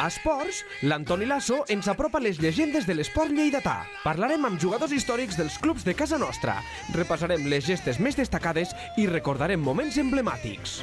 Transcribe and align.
A 0.00 0.06
Esports, 0.08 0.62
l'Antoni 0.88 1.26
Lasso 1.28 1.58
ens 1.68 1.84
apropa 1.92 2.22
les 2.24 2.38
llegendes 2.40 2.86
de 2.88 2.94
l'esport 2.96 3.34
lleidatà. 3.36 3.82
Parlarem 4.00 4.46
amb 4.48 4.56
jugadors 4.62 4.94
històrics 4.96 5.36
dels 5.36 5.58
clubs 5.60 5.84
de 5.84 5.92
casa 5.92 6.16
nostra. 6.16 6.54
Repassarem 6.96 7.44
les 7.52 7.66
gestes 7.68 8.00
més 8.00 8.16
destacades 8.16 8.72
i 8.96 9.04
recordarem 9.10 9.60
moments 9.60 10.00
emblemàtics. 10.00 10.78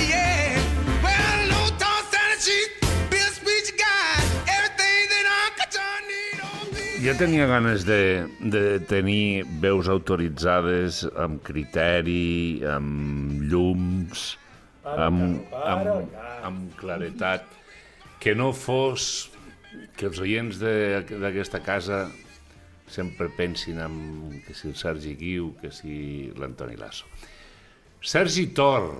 Yeah. 0.00 0.56
Well, 1.04 1.44
no. 1.50 1.60
Jo 7.04 7.12
tenia 7.20 7.44
ganes 7.46 7.84
de, 7.86 8.24
de 8.40 8.80
tenir 8.88 9.44
veus 9.60 9.92
autoritzades 9.92 11.04
amb 11.20 11.44
criteri, 11.44 12.64
amb 12.66 13.44
llums, 13.46 14.32
amb, 14.86 15.42
amb, 15.52 16.14
amb 16.46 16.76
claretat, 16.78 17.44
que 18.20 18.34
no 18.38 18.52
fos 18.56 19.30
que 19.96 20.06
els 20.06 20.20
oients 20.22 20.58
de- 20.62 21.02
d'aquesta 21.20 21.60
casa 21.64 22.06
sempre 22.88 23.28
pensin 23.36 23.80
en 23.82 24.42
que 24.46 24.54
si 24.54 24.68
el 24.68 24.76
Sergi 24.78 25.16
Guiu, 25.18 25.54
que 25.60 25.72
si 25.74 26.30
l'Antoni 26.38 26.76
Lasso. 26.76 27.04
Sergi 28.00 28.46
Tor, 28.54 28.92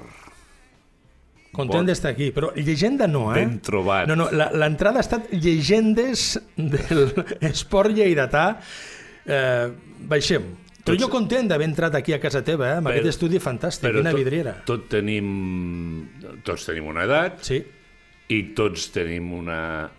Content 1.57 1.79
Bon. 1.81 1.87
d'estar 1.89 2.11
aquí, 2.13 2.33
però 2.37 2.51
llegenda 2.55 3.07
no, 3.09 3.31
eh? 3.33 3.39
ben 3.39 3.61
trobat. 3.65 4.07
No, 4.11 4.17
no, 4.19 4.27
la- 4.31 4.51
l'entrada 4.53 4.99
ha 5.01 5.05
estat 5.07 5.31
llegendes 5.33 6.35
del 6.57 7.15
esport 7.49 7.95
lleidatà. 7.97 8.59
Eh, 9.25 9.71
baixem. 10.11 10.51
Però 10.87 10.97
jo 11.01 11.09
content 11.11 11.49
d'haver 11.51 11.67
entrat 11.67 11.95
aquí 11.99 12.13
a 12.15 12.21
casa 12.23 12.45
teva, 12.47 12.69
eh, 12.69 12.77
amb 12.79 12.87
Però- 12.87 12.95
aquest 13.01 13.09
estudi 13.17 13.41
fantàstic, 13.43 13.91
quina 13.93 14.13
tot, 14.13 14.19
vidriera. 14.21 14.53
tot 14.65 14.89
tenim, 14.89 16.09
tots 16.47 16.65
tenim 16.69 16.87
una 16.87 17.05
edat, 17.05 17.43
Sí, 17.43 17.59
i 18.29 18.43
tots 18.55 18.91
tenim 18.95 19.33
una 19.35 19.91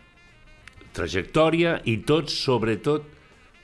trajectòria 0.94 1.82
i 1.86 1.98
tots, 2.08 2.34
sobretot, 2.46 3.04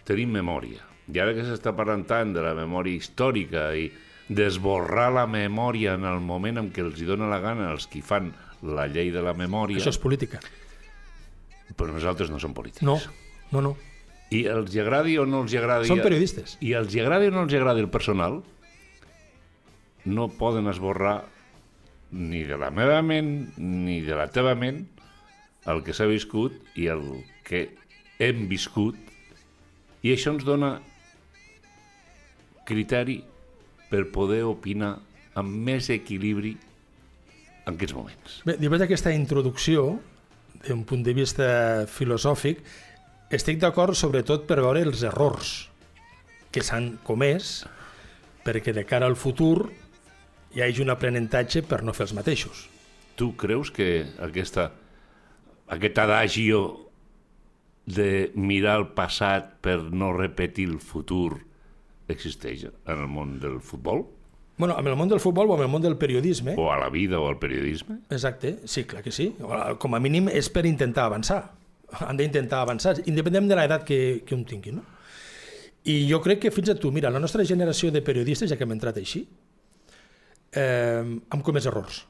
tenim 0.08 0.32
memòria. 0.36 0.84
I 1.12 1.20
ara 1.20 1.34
que 1.36 1.44
s'està 1.44 1.74
parlant 1.76 2.06
tant 2.08 2.34
de 2.36 2.42
la 2.44 2.54
memòria 2.56 2.96
històrica 3.00 3.70
i 3.76 3.90
d'esborrar 4.30 5.10
la 5.14 5.26
memòria 5.28 5.96
en 5.98 6.06
el 6.08 6.20
moment 6.24 6.58
en 6.62 6.70
què 6.72 6.84
els 6.86 7.00
hi 7.02 7.06
dóna 7.10 7.28
la 7.30 7.40
gana 7.44 7.72
els 7.74 7.88
qui 7.92 8.02
fan 8.02 8.32
la 8.64 8.86
llei 8.88 9.12
de 9.12 9.22
la 9.22 9.34
memòria, 9.36 9.78
això 9.82 9.92
és 9.92 9.98
política. 10.00 10.40
però 11.76 11.92
nosaltres 11.92 12.30
no 12.30 12.40
som 12.40 12.54
polítics. 12.54 12.84
No, 12.84 13.00
no, 13.52 13.62
no. 13.62 13.76
I 14.34 14.44
els 14.50 14.74
hi 14.74 14.82
agradi 14.82 15.18
o 15.22 15.28
no 15.30 15.44
els 15.46 15.54
hi 15.54 15.60
agradi... 15.62 15.90
Són 15.92 16.02
periodistes. 16.04 16.58
I 16.66 16.74
els 16.80 16.96
hi 16.96 17.04
agradi 17.04 17.30
o 17.30 17.36
no 17.36 17.46
els 17.46 17.54
hi 17.54 17.60
agradi 17.60 17.84
el 17.86 17.92
personal, 17.94 18.42
no 20.06 20.28
poden 20.40 20.68
esborrar 20.72 21.22
ni 22.14 22.44
de 22.46 22.58
la 22.60 22.70
meva 22.70 23.00
ment 23.02 23.54
ni 23.58 24.02
de 24.06 24.18
la 24.18 24.28
teva 24.30 24.54
ment 24.60 24.84
el 25.72 25.82
que 25.86 25.96
s'ha 25.96 26.06
viscut 26.10 26.56
i 26.78 26.90
el 26.92 27.02
que 27.48 27.66
hem 28.22 28.46
viscut 28.52 28.98
i 30.04 30.12
això 30.14 30.34
ens 30.36 30.44
dona 30.46 30.76
criteri 32.68 33.22
per 33.90 34.06
poder 34.14 34.44
opinar 34.48 34.98
amb 35.40 35.58
més 35.68 35.90
equilibri 35.94 36.54
en 37.64 37.76
aquests 37.76 37.96
moments. 37.96 38.40
Bé, 38.44 38.58
després 38.60 38.82
d'aquesta 38.84 39.14
introducció, 39.16 39.86
d'un 40.68 40.84
punt 40.88 41.04
de 41.06 41.14
vista 41.16 41.46
filosòfic, 41.90 42.60
estic 43.38 43.60
d'acord 43.62 43.96
sobretot 43.98 44.46
per 44.50 44.60
veure 44.62 44.82
els 44.86 45.04
errors 45.08 45.54
que 46.54 46.62
s'han 46.64 46.98
comès 47.08 47.64
perquè 48.46 48.74
de 48.76 48.84
cara 48.86 49.08
al 49.10 49.16
futur 49.18 49.70
hi 50.54 50.62
hagi 50.62 50.84
un 50.84 50.92
aprenentatge 50.94 51.64
per 51.66 51.82
no 51.84 51.94
fer 51.98 52.06
els 52.08 52.14
mateixos. 52.14 52.68
Tu 53.18 53.32
creus 53.38 53.72
que 53.74 54.06
aquesta, 54.22 54.72
aquest 55.68 55.98
adagio 56.02 56.60
de 57.86 58.32
mirar 58.36 58.78
el 58.80 58.88
passat 58.96 59.56
per 59.66 59.80
no 59.92 60.12
repetir 60.16 60.70
el 60.70 60.80
futur 60.80 61.40
existeix 62.08 62.68
en 62.70 62.94
el 63.00 63.08
món 63.10 63.40
del 63.42 63.60
futbol? 63.62 64.06
Bueno, 64.58 64.76
amb 64.78 64.88
el 64.88 64.96
món 64.96 65.10
del 65.10 65.20
futbol 65.24 65.50
o 65.50 65.56
amb 65.56 65.66
el 65.66 65.72
món 65.74 65.82
del 65.82 65.98
periodisme, 65.98 66.54
O 66.62 66.70
a 66.72 66.78
la 66.78 66.90
vida 66.94 67.20
o 67.20 67.28
al 67.28 67.40
periodisme? 67.40 67.98
exacte, 68.10 68.60
sí, 68.66 68.84
clar 68.86 69.02
que 69.02 69.12
sí. 69.12 69.32
Com 69.80 69.96
a 69.96 70.00
mínim 70.00 70.30
és 70.30 70.50
per 70.54 70.66
intentar 70.70 71.06
avançar. 71.10 71.56
Han 72.02 72.18
d'intentar 72.18 72.64
avançar, 72.64 72.98
independent 73.06 73.50
de 73.50 73.58
l'edat 73.60 73.86
que, 73.88 74.00
que 74.26 74.36
un 74.36 74.46
tingui, 74.50 74.74
no? 74.74 74.86
I 75.84 76.06
jo 76.08 76.22
crec 76.24 76.46
que 76.46 76.52
fins 76.56 76.72
a 76.72 76.78
tu, 76.80 76.94
mira, 76.96 77.12
la 77.12 77.20
nostra 77.20 77.44
generació 77.44 77.92
de 77.92 78.02
periodistes, 78.02 78.50
ja 78.50 78.58
que 78.58 78.64
hem 78.64 78.76
entrat 78.76 78.98
així, 79.02 79.26
eh, 80.56 81.04
han 81.04 81.44
comès 81.44 81.68
errors. 81.68 82.06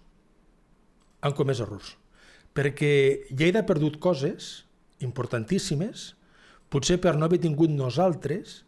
Han 1.26 1.34
comès 1.34 1.64
errors. 1.64 1.96
Perquè 2.54 2.94
Lleida 3.32 3.64
ha 3.64 3.70
perdut 3.70 3.98
coses 3.98 4.68
importantíssimes, 5.02 6.12
potser 6.70 7.00
per 7.02 7.16
no 7.18 7.26
haver 7.26 7.42
tingut 7.42 7.74
nosaltres 7.74 8.62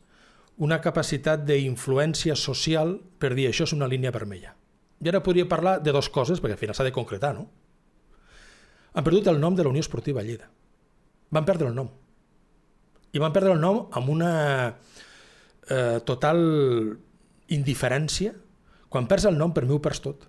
una 0.58 0.80
capacitat 0.82 1.44
d'influència 1.46 2.36
social 2.40 2.96
per 3.20 3.34
dir 3.36 3.50
això 3.50 3.68
és 3.68 3.76
una 3.76 3.90
línia 3.92 4.14
vermella. 4.16 4.56
I 5.03 5.12
ara 5.12 5.22
podria 5.22 5.47
parlar 5.50 5.78
de 5.84 5.92
dues 5.92 6.09
coses, 6.09 6.42
perquè 6.42 6.56
al 6.56 6.62
final 6.62 6.78
s'ha 6.78 6.88
de 6.88 6.96
concretar, 6.96 7.34
no? 7.36 7.50
Han 8.96 9.03
perdut 9.03 9.28
el 9.28 9.42
nom 9.42 9.56
de 9.56 9.66
la 9.66 9.70
Unió 9.70 9.84
Esportiva 9.84 10.24
Lleida. 10.24 10.47
Van 11.35 11.46
perdre 11.47 11.68
el 11.72 11.75
nom. 11.75 11.90
I 13.16 13.19
van 13.23 13.34
perdre 13.35 13.53
el 13.56 13.59
nom 13.63 13.84
amb 13.96 14.09
una 14.12 14.31
eh, 15.69 16.00
total 16.07 16.40
indiferència. 17.56 18.34
Quan 18.91 19.07
perds 19.12 19.25
el 19.29 19.38
nom, 19.40 19.51
per 19.56 19.66
mi 19.68 19.75
ho 19.75 19.81
perds 19.84 20.01
tot. 20.03 20.23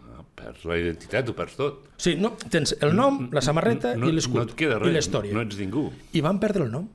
Ah, 0.00 0.22
Perds 0.38 0.64
la 0.68 0.78
identitat, 0.80 1.28
ho 1.28 1.34
perds 1.36 1.56
tot. 1.58 1.82
Sí, 2.00 2.14
no, 2.20 2.32
tens 2.50 2.72
el 2.80 2.94
nom, 2.96 3.26
la 3.34 3.42
samarreta 3.44 3.94
no, 3.96 4.06
i 4.08 4.12
No 4.12 4.16
l'escut. 4.16 4.48
et 4.50 4.56
queda 4.58 4.78
I 4.78 4.86
res, 4.86 4.94
l'història. 4.96 5.34
no 5.36 5.42
ets 5.44 5.58
ningú. 5.60 5.86
I 6.16 6.22
van 6.24 6.40
perdre 6.40 6.64
el 6.66 6.72
nom. 6.72 6.88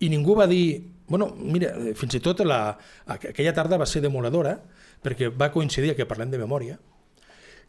I 0.00 0.10
ningú 0.12 0.34
va 0.36 0.46
dir... 0.50 0.66
Bueno, 1.06 1.28
mira, 1.38 1.68
eh, 1.78 1.92
fins 1.94 2.16
i 2.18 2.20
tot 2.20 2.40
la, 2.42 2.58
aqu- 3.06 3.30
aquella 3.30 3.52
tarda 3.54 3.78
va 3.78 3.86
ser 3.86 4.00
demoladora, 4.02 4.56
perquè 5.04 5.28
va 5.30 5.52
coincidir 5.54 5.94
que 5.94 6.04
parlem 6.10 6.32
de 6.32 6.40
memòria, 6.42 6.80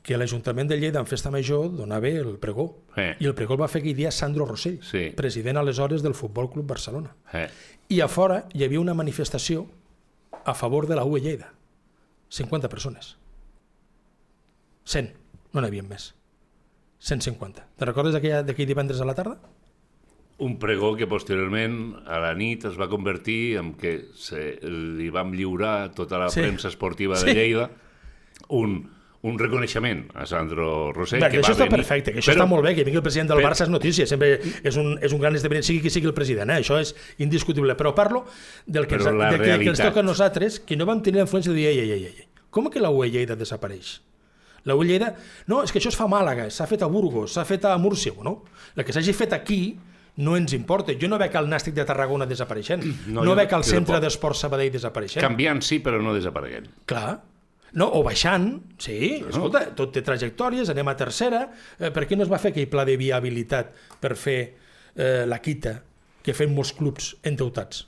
que 0.07 0.15
l'Ajuntament 0.15 0.69
de 0.71 0.77
Lleida 0.79 1.01
en 1.03 1.07
Festa 1.09 1.27
Major 1.33 1.65
donava 1.75 2.07
el 2.07 2.37
pregó. 2.39 2.69
Eh. 2.95 3.17
I 3.19 3.25
el 3.27 3.33
pregó 3.35 3.57
el 3.57 3.61
va 3.61 3.67
fer 3.67 3.81
aquell 3.81 3.97
dia 3.97 4.11
Sandro 4.15 4.45
Rossell, 4.47 4.77
Sí. 4.81 5.09
president 5.17 5.57
aleshores 5.59 6.01
del 6.01 6.13
Futbol 6.15 6.47
Club 6.49 6.65
Barcelona. 6.65 7.11
Eh? 7.33 7.49
I 7.89 7.99
a 8.01 8.07
fora 8.07 8.45
hi 8.53 8.63
havia 8.63 8.79
una 8.79 8.93
manifestació 8.95 9.65
a 10.45 10.53
favor 10.55 10.87
de 10.87 10.95
la 10.95 11.03
UE 11.03 11.19
Lleida. 11.19 11.51
50 12.29 12.69
persones. 12.69 13.17
100, 14.85 15.11
no 15.51 15.59
n'hi 15.61 15.67
havia 15.67 15.83
més. 15.83 16.13
150. 17.03 17.67
Te 17.77 17.85
recordes 17.85 18.15
d'aquell 18.15 18.67
divendres 18.67 19.01
a 19.03 19.05
la 19.05 19.13
tarda? 19.15 19.37
Un 20.39 20.57
pregó 20.61 20.95
que 20.95 21.07
posteriorment 21.09 21.97
a 22.07 22.19
la 22.21 22.33
nit 22.37 22.63
es 22.69 22.77
va 22.79 22.87
convertir 22.87 23.57
en 23.59 23.73
que 23.73 24.05
se, 24.15 24.59
li 24.63 25.09
vam 25.09 25.33
lliurar 25.33 25.91
tota 25.97 26.17
la 26.21 26.29
Sí. 26.29 26.41
premsa 26.41 26.69
esportiva 26.69 27.19
de 27.19 27.25
Sí. 27.31 27.33
Lleida 27.35 27.71
un, 28.49 28.91
un 29.27 29.37
reconeixement 29.39 30.05
a 30.15 30.25
Sandro 30.25 30.93
Rosell. 30.95 31.19
Bé, 31.21 31.29
que 31.33 31.41
això 31.41 31.51
va 31.51 31.57
està 31.57 31.65
venir. 31.67 31.75
perfecte, 31.81 32.13
que 32.13 32.19
això 32.21 32.31
Però- 32.31 32.43
està 32.45 32.47
molt 32.49 32.63
bé, 32.63 32.73
que 32.77 32.83
vingui 32.87 32.97
el 33.01 33.03
president 33.03 33.29
del 33.33 33.39
però- 33.41 33.49
Barça 33.51 33.63
és 33.67 33.69
notícia, 33.69 34.07
sempre 34.07 34.39
és 34.63 34.75
un, 34.79 34.97
és 35.01 35.11
un 35.13 35.19
gran 35.19 35.35
esdeveniment, 35.35 35.65
sigui 35.67 35.81
qui 35.81 35.89
sigui 35.89 36.07
el 36.07 36.13
president, 36.13 36.49
eh? 36.51 36.61
això 36.63 36.79
és 36.79 36.95
indiscutible, 37.19 37.75
però 37.77 37.93
parlo 37.93 38.25
del 38.65 38.87
que, 38.87 38.95
ens, 38.95 39.05
la 39.05 39.31
de 39.31 39.37
que, 39.37 39.43
que 39.43 39.51
ens 39.51 39.63
realitat. 39.63 39.87
toca 39.91 39.99
a 39.99 40.03
nosaltres, 40.03 40.59
que 40.61 40.77
no 40.77 40.85
vam 40.85 41.01
tenir 41.03 41.17
la 41.21 41.25
influència 41.27 41.51
de 41.51 41.55
dir, 41.59 41.67
ei, 41.67 41.79
ei, 41.79 41.91
ei, 41.91 42.05
ei, 42.05 42.27
com 42.49 42.69
que 42.69 42.79
la 42.79 42.89
UE 42.89 43.09
Lleida 43.11 43.35
desapareix? 43.35 44.01
La 44.63 44.75
UE 44.75 44.85
Lleida, 44.85 45.13
no, 45.47 45.61
és 45.63 45.71
que 45.71 45.79
això 45.79 45.87
es 45.89 45.95
fa 45.95 46.05
a 46.05 46.11
Màlaga, 46.11 46.49
s'ha 46.51 46.65
fet 46.67 46.81
a 46.83 46.87
Burgos, 46.87 47.33
s'ha 47.33 47.45
fet 47.45 47.63
a 47.65 47.77
Múrcia, 47.77 48.11
no? 48.23 48.43
El 48.75 48.83
que 48.83 48.91
s'hagi 48.91 49.13
fet 49.13 49.31
aquí 49.33 49.77
no 50.17 50.35
ens 50.35 50.51
importa. 50.53 50.91
Jo 50.99 51.07
no 51.07 51.17
veig 51.21 51.35
el 51.37 51.47
Nàstic 51.47 51.73
de 51.77 51.85
Tarragona 51.85 52.25
desapareixent, 52.25 52.83
No, 53.07 53.23
no, 53.23 53.35
veig 53.37 53.53
el 53.53 53.63
Centre 53.63 53.99
d'Esport 54.01 54.35
Sabadell 54.35 54.71
desapareixent. 54.73 55.21
Canviant 55.23 55.61
sí, 55.61 55.77
però 55.79 56.01
no 56.01 56.13
desapareguent. 56.13 56.67
Clar. 56.85 57.21
No, 57.73 57.89
o 57.99 58.03
baixant, 58.03 58.61
sí, 58.79 59.23
escolta, 59.27 59.65
tot 59.75 59.91
té 59.93 60.01
trajectòries, 60.01 60.69
anem 60.71 60.87
a 60.87 60.95
tercera, 60.95 61.43
eh, 61.79 61.91
per 61.91 62.05
què 62.07 62.15
no 62.17 62.23
es 62.23 62.31
va 62.31 62.39
fer 62.39 62.51
aquell 62.53 62.69
pla 62.71 62.85
de 62.87 62.95
viabilitat 62.97 63.73
per 63.99 64.15
fer 64.15 64.39
eh, 64.95 65.25
la 65.27 65.39
quita 65.43 65.81
que 66.23 66.33
fem 66.33 66.53
molts 66.55 66.71
clubs 66.73 67.15
endeutats? 67.27 67.85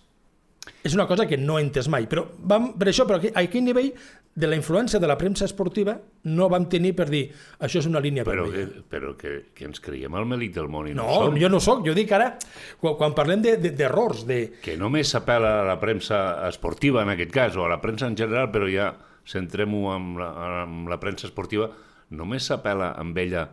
És 0.84 0.94
una 0.94 1.08
cosa 1.08 1.26
que 1.26 1.38
no 1.40 1.58
he 1.58 1.64
entès 1.64 1.88
mai, 1.90 2.06
però 2.12 2.28
vam, 2.38 2.74
per 2.78 2.90
això, 2.92 3.08
però 3.08 3.18
a 3.24 3.40
aquell 3.42 3.64
nivell 3.64 3.94
de 4.40 4.48
la 4.48 4.56
influència 4.56 5.00
de 5.02 5.08
la 5.10 5.16
premsa 5.18 5.44
esportiva 5.48 5.96
no 6.30 6.46
vam 6.52 6.68
tenir 6.70 6.92
per 6.96 7.08
dir 7.10 7.24
això 7.60 7.80
és 7.82 7.88
una 7.90 8.00
línia 8.00 8.24
Però, 8.24 8.46
vermella. 8.46 8.68
que, 8.76 8.84
però 8.88 9.16
que, 9.18 9.32
que 9.56 9.66
ens 9.66 9.82
creiem 9.84 10.14
el 10.16 10.28
melic 10.30 10.54
del 10.56 10.70
món 10.70 10.88
i 10.88 10.94
no, 10.94 11.04
No, 11.08 11.16
som. 11.26 11.40
jo 11.42 11.50
no 11.50 11.60
sóc, 11.60 11.82
jo 11.88 11.96
dic 11.98 12.12
ara, 12.16 12.36
quan, 12.80 12.96
quan 13.00 13.16
parlem 13.18 13.42
de- 13.42 13.58
de- 13.58 13.72
d'errors, 13.72 14.26
de, 14.28 14.36
de, 14.46 14.62
Que 14.62 14.78
només 14.78 15.10
s'apel·la 15.16 15.56
a 15.64 15.66
la 15.72 15.80
premsa 15.82 16.48
esportiva, 16.48 17.02
en 17.04 17.10
aquest 17.16 17.32
cas, 17.32 17.58
o 17.58 17.66
a 17.66 17.70
la 17.74 17.82
premsa 17.82 18.08
en 18.08 18.16
general, 18.16 18.52
però 18.54 18.70
ja 18.72 18.92
centrem-ho 19.30 19.86
amb, 19.94 20.18
la, 20.22 20.30
amb 20.64 20.90
la 20.90 20.98
premsa 21.02 21.28
esportiva, 21.30 21.70
només 22.18 22.48
s'apel·la 22.50 22.94
amb 22.98 23.18
ella 23.22 23.46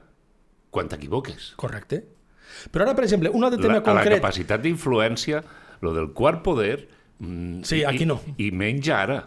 quan 0.72 0.88
t'equivoques. 0.88 1.52
correcte? 1.60 2.02
Però 2.72 2.86
ara, 2.86 2.94
per 2.96 3.04
exemple, 3.04 3.28
un 3.34 3.44
altre 3.44 3.58
La, 3.60 3.66
tema 3.66 3.78
la 3.80 3.84
concret... 3.84 4.20
capacitat 4.20 4.62
d'influència, 4.64 5.42
lo 5.84 5.92
del 5.96 6.12
quart 6.16 6.42
poder... 6.46 6.88
mm, 7.18 7.62
Sí, 7.68 7.82
aquí 7.84 8.04
i, 8.06 8.08
no. 8.08 8.20
I 8.40 8.50
menys 8.54 8.88
ara. 8.94 9.18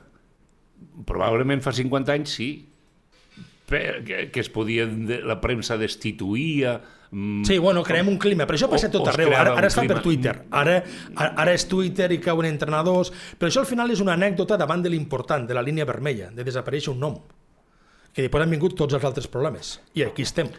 Probablement 1.06 1.62
fa 1.63 1.74
50 1.75 2.13
anys 2.16 2.34
sí, 2.40 2.50
que, 3.69 4.30
que 4.34 4.40
es 4.40 4.50
podien... 4.50 5.06
de- 5.10 5.22
La 5.22 5.40
premsa 5.42 5.78
destituïa... 5.78 6.80
mm, 7.11 7.44
Sí, 7.45 7.57
bueno, 7.57 7.83
creem 7.83 8.07
un 8.07 8.17
clima, 8.17 8.45
però 8.45 8.57
això 8.57 8.69
passa 8.69 8.88
O- 8.88 8.91
tot 8.91 9.07
arreu. 9.07 9.29
Ara, 9.33 9.53
ara 9.57 9.67
es 9.67 9.75
fa 9.75 9.83
per 9.88 10.01
Twitter. 10.01 10.35
Ara, 10.51 10.83
ara 11.15 11.53
és 11.53 11.67
Twitter 11.67 12.11
i 12.11 12.19
cauen 12.19 12.45
entrenadors, 12.47 13.11
però 13.38 13.50
això 13.50 13.59
al 13.63 13.69
final 13.69 13.89
és 13.91 14.00
una 14.01 14.13
anècdota 14.13 14.57
davant 14.57 14.81
de 14.83 14.89
l'important, 14.89 15.47
de 15.47 15.53
la 15.53 15.61
línia 15.61 15.85
vermella, 15.85 16.29
de 16.31 16.44
desaparèixer 16.44 16.94
un 16.94 17.00
nom. 17.00 17.19
Que 18.13 18.23
després 18.25 18.44
han 18.44 18.50
vingut 18.50 18.75
tots 18.75 18.94
els 18.97 19.03
altres 19.06 19.27
problemes. 19.27 19.79
I 19.94 20.03
aquí 20.03 20.23
estem. 20.25 20.50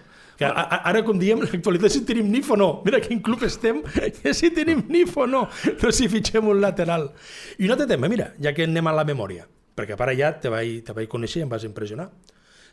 Que 0.41 0.47
ara, 0.49 1.02
com 1.05 1.19
diem, 1.20 1.43
l'actualitat 1.43 1.93
si 1.93 2.00
tenim 2.08 2.31
NIF 2.32 2.53
o 2.55 2.56
no. 2.56 2.69
Mira 2.85 3.00
quin 3.05 3.19
club 3.20 3.43
estem, 3.44 3.82
si 4.32 4.49
tenim 4.56 4.87
NIF 4.88 5.17
o 5.20 5.26
no. 5.26 5.43
No 5.82 5.91
si 5.93 6.08
fitxem 6.08 6.46
un 6.49 6.61
lateral. 6.62 7.11
I 7.58 7.67
un 7.67 7.75
altre 7.75 7.87
tema, 7.91 8.08
mira, 8.08 8.31
ja 8.41 8.55
que 8.56 8.64
anem 8.64 8.87
a 8.88 8.94
la 8.96 9.05
memòria, 9.05 9.44
perquè 9.76 9.93
a 9.93 10.00
part 10.00 10.17
ja 10.17 10.31
te 10.41 10.49
vaig, 10.49 10.79
te 10.87 10.94
vaig 10.96 11.11
conèixer 11.12 11.43
i 11.43 11.44
em 11.44 11.50
vas 11.53 11.67
impressionar. 11.69 12.08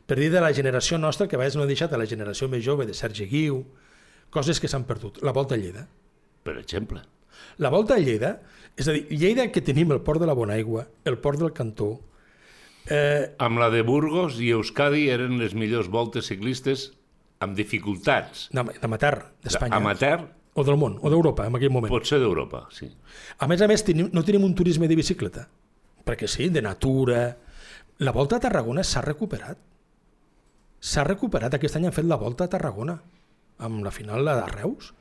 Per 0.07 0.15
dir 0.17 0.29
de 0.31 0.39
la 0.41 0.53
generació 0.55 0.97
nostra, 0.97 1.27
que 1.27 1.35
a 1.35 1.39
vegades 1.41 1.57
no 1.59 1.65
he 1.65 1.69
deixat 1.69 1.91
a 1.93 1.99
la 1.99 2.07
generació 2.07 2.47
més 2.51 2.63
jove, 2.65 2.85
de 2.87 2.95
Sergi 2.95 3.25
Guiu, 3.27 3.59
coses 4.31 4.59
que 4.63 4.69
s'han 4.71 4.85
perdut. 4.87 5.19
La 5.21 5.33
Volta 5.35 5.55
a 5.55 5.59
Lleida. 5.59 5.83
Per 6.47 6.55
exemple. 6.57 7.01
La 7.59 7.69
Volta 7.73 7.95
a 7.97 7.99
Lleida, 7.99 8.37
és 8.79 8.87
a 8.87 8.95
dir, 8.95 9.03
Lleida 9.11 9.49
que 9.51 9.61
tenim 9.61 9.91
el 9.91 9.99
port 10.01 10.21
de 10.23 10.29
la 10.29 10.35
Bonaigua, 10.37 10.87
el 11.05 11.17
port 11.19 11.39
del 11.43 11.51
Cantó, 11.53 11.89
eh, 12.89 13.35
Amb 13.43 13.59
la 13.59 13.67
de 13.69 13.81
Burgos 13.83 14.39
i 14.39 14.53
Euskadi 14.55 15.09
eren 15.11 15.35
les 15.41 15.53
millors 15.53 15.89
voltes 15.91 16.29
ciclistes 16.31 16.93
amb 17.43 17.55
dificultats. 17.57 18.47
d'amater, 18.53 19.13
d'Espanya. 19.43 19.75
Amateur, 19.75 20.29
O 20.57 20.63
del 20.63 20.77
món, 20.77 20.95
o 21.03 21.09
d'Europa, 21.11 21.45
en 21.45 21.53
aquell 21.55 21.69
moment. 21.69 21.91
potser 21.93 22.17
d'Europa, 22.17 22.63
sí. 22.71 22.87
A 23.37 23.45
més 23.45 23.61
a 23.61 23.67
més, 23.67 23.83
tenim, 23.85 24.09
no 24.11 24.23
tenim 24.23 24.43
un 24.43 24.55
turisme 24.55 24.87
de 24.87 24.95
bicicleta, 24.95 25.47
perquè 26.03 26.27
sí, 26.27 26.49
de 26.49 26.61
natura... 26.63 27.37
La 27.99 28.11
Volta 28.11 28.37
a 28.37 28.39
Tarragona 28.39 28.83
s'ha 28.83 29.01
recuperat. 29.01 29.57
S'ha 30.79 31.03
recuperat. 31.03 31.53
Aquest 31.57 31.75
any 31.79 31.87
han 31.89 31.93
fet 31.95 32.05
la 32.05 32.17
Volta 32.21 32.45
a 32.45 32.51
Tarragona, 32.51 32.99
amb 33.59 33.83
la 33.83 33.91
final 33.91 34.23
la 34.25 34.35
de 34.41 34.47
Reus. 34.51 34.93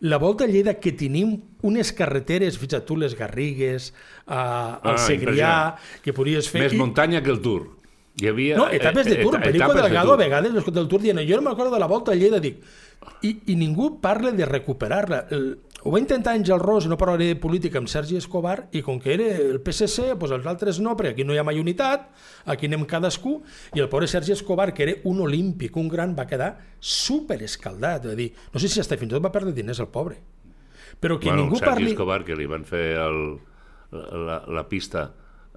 La 0.00 0.16
Volta 0.16 0.44
a 0.44 0.48
Lleida, 0.48 0.74
que 0.80 0.92
tenim 0.96 1.34
unes 1.62 1.92
carreteres, 1.92 2.56
fins 2.58 2.74
a 2.74 2.84
tu, 2.86 2.96
les 2.96 3.14
Garrigues, 3.18 3.92
a, 4.26 4.78
al 4.80 4.94
Ah, 4.94 4.98
Segrià, 4.98 5.52
que 6.02 6.14
podries 6.16 6.48
fer... 6.48 6.62
Més 6.64 6.72
i- 6.72 6.80
muntanya 6.80 7.20
que 7.22 7.30
el 7.30 7.40
Tour. 7.44 7.66
Hi 8.20 8.26
havia, 8.26 8.56
No, 8.56 8.68
etapes 8.74 9.06
de 9.06 9.18
eh, 9.20 9.22
Tour. 9.22 9.34
eta- 9.36 9.44
Perico 9.44 9.64
etapes 9.64 9.76
de 9.76 9.82
Delgado 9.88 10.12
a 10.12 10.16
vegades 10.16 10.52
l'escolta 10.52 10.80
del 10.80 10.88
Tour 10.88 11.00
dient 11.04 11.20
jo 11.28 11.36
no 11.38 11.42
m'acordo 11.50 11.70
de 11.76 11.78
la 11.80 11.86
volta 11.86 12.12
a 12.12 12.16
Lleida, 12.18 12.40
dic 12.40 12.58
i, 13.22 13.30
i 13.52 13.54
ningú 13.56 14.00
parla 14.00 14.32
de 14.32 14.44
recuperar-la. 14.44 15.26
Ho 15.80 15.92
va 15.94 16.00
intentar 16.00 16.34
Àngel 16.36 16.60
Ros, 16.60 16.84
no 16.90 16.98
parlaré 17.00 17.30
de 17.30 17.36
política, 17.40 17.80
amb 17.80 17.88
Sergi 17.88 18.18
Escobar, 18.18 18.66
i 18.76 18.82
com 18.84 18.98
que 19.00 19.14
era 19.14 19.28
el 19.40 19.60
PSC, 19.64 20.10
doncs 20.12 20.34
els 20.36 20.48
altres 20.50 20.80
no, 20.84 20.92
perquè 20.96 21.14
aquí 21.14 21.24
no 21.24 21.32
hi 21.32 21.40
ha 21.40 21.44
mai 21.46 21.60
unitat, 21.60 22.10
aquí 22.52 22.68
anem 22.68 22.84
cadascú, 22.88 23.38
i 23.72 23.80
el 23.80 23.88
pobre 23.92 24.08
Sergi 24.10 24.34
Escobar, 24.36 24.74
que 24.76 24.84
era 24.84 24.96
un 25.08 25.22
olímpic, 25.24 25.78
un 25.80 25.88
gran, 25.88 26.12
va 26.18 26.28
quedar 26.28 26.50
super 26.78 27.40
escaldat. 27.46 28.10
És 28.10 28.12
a 28.12 28.18
dir, 28.18 28.28
no 28.52 28.60
sé 28.60 28.68
si 28.68 28.82
hasta 28.84 29.00
fins 29.00 29.14
i 29.14 29.16
tot 29.16 29.24
va 29.24 29.32
perdre 29.32 29.56
diners 29.56 29.80
el 29.80 29.88
pobre. 29.88 30.20
Però 31.00 31.16
que 31.16 31.30
bueno, 31.30 31.46
ningú 31.46 31.56
Sergi 31.56 31.72
parli... 31.72 31.94
Escobar, 31.94 32.20
que 32.28 32.36
li 32.36 32.50
van 32.50 32.68
fer 32.68 32.84
el, 33.00 33.22
la, 34.28 34.42
la 34.52 34.68
pista 34.68 35.08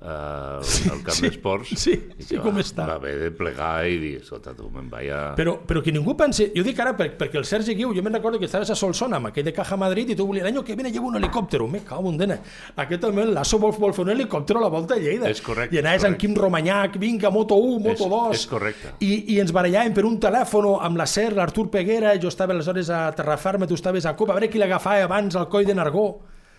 eh, 0.03 0.89
al 0.91 1.01
camp 1.03 1.15
sí, 1.15 1.23
d'esports 1.27 1.71
sí, 1.79 1.93
i 2.19 2.23
sí, 2.23 2.35
que 2.35 2.41
com 2.43 2.57
va, 2.57 2.63
està. 2.63 2.85
va 2.89 2.97
haver 2.99 3.15
de 3.21 3.29
plegar 3.31 3.87
i 3.87 3.97
dir, 4.01 4.13
escolta, 4.21 4.53
tu 4.57 4.67
me'n 4.73 4.89
vaig 4.91 5.09
a... 5.15 5.21
Però, 5.39 5.55
però 5.67 5.81
que 5.83 5.93
ningú 5.95 6.15
pensi... 6.19 6.49
Jo 6.55 6.63
dic 6.65 6.79
ara 6.83 6.93
per, 6.99 7.11
perquè 7.19 7.39
el 7.39 7.47
Sergi 7.47 7.75
Guiu, 7.77 7.93
jo 7.95 8.03
me'n 8.03 8.17
recordo 8.19 8.39
que 8.41 8.49
estaves 8.49 8.69
a 8.73 8.75
Solsona 8.75 9.17
amb 9.21 9.31
aquell 9.31 9.47
de 9.47 9.53
Caja 9.55 9.77
Madrid 9.79 10.11
i 10.11 10.17
tu 10.19 10.27
volies, 10.27 10.43
l'any 10.45 10.59
que 10.63 10.75
viene 10.75 10.91
llevo 10.91 11.07
un 11.07 11.17
helicòptero. 11.19 11.67
Me 11.71 11.83
cago 11.87 12.11
en 12.11 12.17
dena. 12.19 12.39
Aquest 12.83 13.03
el 13.09 13.33
Lasso 13.33 13.59
vol, 13.59 13.73
vol 13.79 13.93
fer 13.95 14.03
un 14.05 14.11
helicòptero 14.13 14.59
a 14.59 14.63
la 14.67 14.69
volta 14.73 14.95
de 14.95 15.01
Lleida. 15.07 15.29
És 15.31 15.41
correcte, 15.41 15.75
I 15.75 15.79
anaves 15.81 16.03
és 16.03 16.09
amb. 16.09 16.19
Quim 16.19 16.35
Romanyac, 16.37 16.97
vinga, 17.01 17.31
Moto 17.31 17.55
1, 17.55 17.79
Moto 17.83 18.03
És- 18.03 18.09
2. 18.09 18.35
és 18.37 18.45
correcte. 18.51 18.93
I, 18.99 19.11
I 19.35 19.39
ens 19.43 19.53
barallàvem 19.55 19.93
per 19.95 20.05
un 20.05 20.19
telèfon 20.19 20.69
amb 20.83 20.99
la 20.99 21.07
SER, 21.09 21.31
l'Artur 21.37 21.69
Peguera, 21.71 22.13
jo 22.21 22.27
estava 22.31 22.53
aleshores 22.53 22.89
a 22.93 23.05
Terraferma, 23.15 23.67
tu 23.67 23.75
estaves 23.79 24.05
a 24.05 24.15
Copa, 24.15 24.33
a 24.33 24.39
veure 24.39 24.49
qui 24.51 24.59
l'agafava 24.61 25.03
abans 25.07 25.35
al 25.39 25.49
coll 25.49 25.65
de 25.65 25.75
Nargó. 25.75 26.07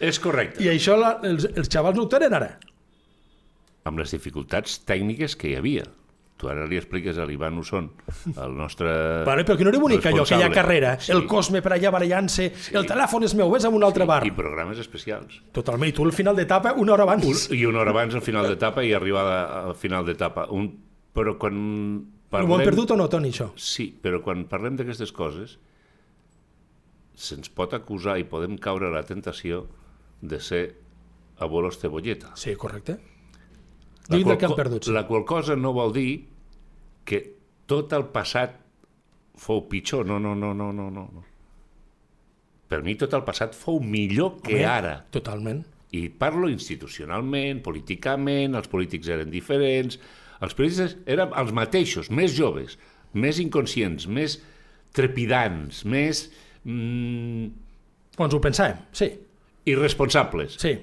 És 0.00 0.19
correcte. 0.20 0.62
I 0.64 0.69
això 0.73 0.96
la, 0.99 1.19
els, 1.23 1.46
els 1.55 1.70
xavals 1.70 1.96
no 1.96 2.05
ho 2.08 2.11
tenen 2.11 2.35
ara. 2.35 2.55
Amb 3.84 4.00
les 4.00 4.14
dificultats 4.16 4.78
tècniques 4.88 5.36
que 5.36 5.50
hi 5.52 5.58
havia. 5.58 5.84
Tu 6.40 6.48
ara 6.50 6.64
li 6.66 6.75
expliques 6.81 7.19
a 7.20 7.25
l'Ivan 7.28 7.58
Usson, 7.60 7.86
el 8.42 8.54
nostre... 8.58 8.90
Vale, 9.25 9.44
però 9.46 9.54
que 9.56 9.64
no 9.64 9.70
era 9.70 9.78
bonic 9.78 10.08
allò, 10.10 10.25
aquella 10.25 10.48
carrera, 10.50 10.96
Sí. 10.98 11.12
el 11.14 11.28
Cosme 11.31 11.60
per 11.62 11.76
allà 11.76 11.92
barallant-se, 11.94 12.48
el 12.75 12.88
telèfon 12.90 13.22
és 13.28 13.36
meu, 13.38 13.52
vés 13.52 13.64
a 13.64 13.70
un 13.70 13.84
altre 13.86 14.04
bar. 14.08 14.25
I 14.26 14.32
programes 14.34 14.81
especials. 14.82 15.38
Totalment, 15.54 15.92
i 15.92 15.94
tu 15.94 16.02
al 16.04 16.10
final 16.16 16.34
d'etapa 16.34 16.72
una 16.82 16.96
hora 16.96 17.06
abans. 17.06 17.28
Un, 17.28 17.54
I 17.54 17.62
una 17.70 17.84
hora 17.84 17.94
abans 17.94 18.16
al 18.19 18.25
final 18.26 18.48
d'etapa 18.50 18.82
i 18.82 18.90
arribada 18.98 19.36
al 19.69 19.76
final 19.78 20.04
d'etapa. 20.08 20.48
Un... 20.50 20.72
Però 21.14 21.36
quan 21.38 21.54
Ho 22.34 22.42
hem 22.58 22.66
perdut 22.66 22.90
o 22.90 22.96
no, 22.98 23.06
Toni, 23.06 23.31
això? 23.31 23.52
Sí, 23.54 23.92
però 24.02 24.19
quan 24.25 24.48
parlem 24.50 24.75
d'aquestes 24.81 25.12
coses 25.14 25.54
se'ns 27.14 27.46
pot 27.54 27.76
acusar 27.78 28.16
i 28.19 28.25
podem 28.26 28.56
caure 28.58 28.88
a 28.88 28.94
la 28.96 29.04
tentació 29.06 29.69
de 30.20 30.40
ser 30.42 30.64
abuelos 31.38 31.78
cebolleta. 31.78 32.32
Sí, 32.34 32.56
correcte. 32.58 32.98
Qual 34.09 34.25
del 34.25 34.39
co- 34.51 34.56
perdut. 34.59 34.87
La 34.93 35.06
qual 35.09 35.25
cosa 35.25 35.56
no 35.56 35.73
vol 35.77 35.93
dir 35.97 36.25
que 37.09 37.21
tot 37.67 37.93
el 37.97 38.06
passat 38.12 38.59
fou 39.41 39.65
pitjor. 39.69 40.05
No, 40.06 40.19
no, 40.21 40.35
no, 40.35 40.53
no, 40.55 40.71
no, 40.73 40.91
no. 40.91 41.25
Per 42.69 42.83
mi 42.83 42.95
tot 43.01 43.12
el 43.17 43.23
passat 43.27 43.55
fou 43.56 43.81
millor 43.81 44.39
que 44.43 44.55
Home, 44.56 44.65
ara. 44.69 44.95
Totalment. 45.15 45.62
I 45.95 46.09
parlo 46.19 46.49
institucionalment, 46.51 47.61
políticament, 47.62 48.56
els 48.59 48.67
polítics 48.73 49.09
eren 49.15 49.31
diferents, 49.31 49.99
els 50.43 50.56
polítics 50.59 50.97
eren 51.06 51.31
els 51.39 51.53
mateixos, 51.55 52.09
més 52.11 52.35
joves, 52.35 52.75
més 53.15 53.39
inconscients, 53.39 54.09
més 54.11 54.41
trepidants, 54.95 55.85
més 55.87 56.25
mm, 56.65 57.47
Doncs 58.19 58.35
ho 58.35 58.41
pensàvem, 58.43 58.81
sí, 58.95 59.09
irresponsables. 59.71 60.56
sí, 60.62 60.75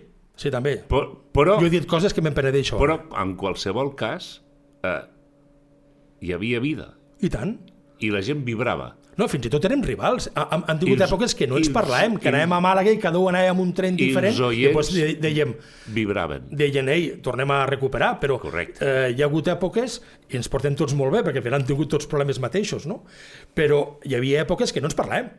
sí, 0.42 0.50
també. 0.54 0.80
Però, 0.90 1.06
però, 1.32 1.60
Jo 1.62 1.68
he 1.70 1.74
dit 1.74 1.86
coses 1.90 2.14
que 2.14 2.22
me'n 2.26 2.34
penedeixo. 2.38 2.80
però 2.82 3.00
en 3.22 3.36
qualsevol 3.38 3.94
cas 3.96 4.40
eh, 4.84 5.02
hi 6.22 6.34
havia 6.34 6.60
vida 6.60 6.96
I 7.22 7.30
tant. 7.30 7.60
i 8.02 8.10
la 8.10 8.22
gent 8.26 8.44
vibrava. 8.46 8.96
No, 9.20 9.28
fins 9.28 9.46
i 9.46 9.50
tot 9.52 9.66
érem 9.68 9.82
rivals. 9.84 10.30
Ha- 10.34 10.48
Han, 10.56 10.64
han 10.72 10.80
tingut 10.80 10.98
els- 11.02 11.12
èpoques 11.12 11.36
que 11.36 11.46
no 11.46 11.58
ens 11.60 11.68
els- 11.68 11.76
parlàvem, 11.76 12.16
que 12.18 12.30
anàvem 12.32 12.54
a 12.56 12.62
Màlaga 12.64 12.94
i 12.94 12.98
cada 12.98 13.20
un 13.20 13.28
anava 13.36 13.50
amb 13.52 13.60
un 13.60 13.74
tren 13.76 13.96
diferent 14.00 14.34
i 14.34 14.64
després 14.64 14.90
de- 14.96 15.18
dèiem, 15.22 15.52
Vibraven. 15.94 16.48
deien, 16.50 16.88
ei, 16.90 17.18
tornem 17.22 17.52
a 17.52 17.66
recuperar, 17.68 18.20
però 18.22 18.40
Correcte. 18.40 18.80
eh, 18.82 19.12
hi 19.14 19.22
ha 19.22 19.26
hagut 19.26 19.48
èpoques, 19.52 20.02
i 20.30 20.38
ens 20.38 20.48
portem 20.50 20.76
tots 20.76 20.96
molt 20.96 21.12
bé, 21.12 21.20
perquè 21.28 21.38
al 21.38 21.44
final 21.44 21.60
han 21.60 21.68
tingut 21.68 21.90
tots 21.90 22.08
problemes 22.08 22.40
mateixos, 22.40 22.88
no? 22.88 23.04
Però 23.54 23.98
hi 24.04 24.16
havia 24.16 24.42
èpoques 24.48 24.72
que 24.74 24.80
no 24.82 24.88
ens 24.88 24.96
parlàvem. 24.96 25.30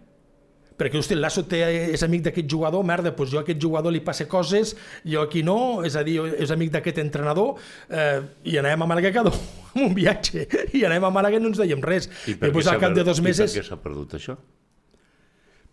Perquè, 0.83 0.99
hosti, 0.99 1.15
el 1.15 1.23
Lasso 1.23 1.47
té, 1.47 1.63
és 1.95 2.03
amic 2.03 2.27
d'aquest 2.27 2.51
jugador, 2.51 2.83
merda, 2.83 3.15
doncs 3.15 3.31
jo 3.31 3.39
a 3.39 3.47
aquest 3.47 3.63
jugador 3.63 3.95
li 3.95 4.03
passe 4.03 4.27
coses, 4.27 4.75
jo 5.07 5.23
aquí 5.23 5.45
no, 5.47 5.85
és 5.87 5.95
a 5.95 6.03
dir, 6.03 6.19
és 6.43 6.51
amic 6.51 6.73
d'aquest 6.75 6.99
entrenador, 7.05 7.55
eh, 7.87 8.19
i 8.51 8.59
anàvem 8.59 8.83
a 8.83 8.91
Màlaga 8.91 9.15
cada 9.15 9.31
un 9.31 9.63
un 9.81 9.95
viatge, 9.97 10.47
i 10.77 10.83
anàvem 10.85 11.07
a 11.09 11.13
Màlaga 11.15 11.39
i 11.39 11.43
no 11.43 11.53
ens 11.53 11.61
dèiem 11.61 11.83
res. 11.85 12.09
I 12.29 12.37
per 12.41 12.51
què 12.53 12.65
al 12.67 12.81
cap 12.83 12.97
de 12.97 13.05
dos 13.07 13.23
i 13.23 13.27
mesos... 13.29 13.53
per 13.53 13.63
què 13.63 13.69
s'ha 13.69 13.79
perdut 13.81 14.17
això? 14.19 14.37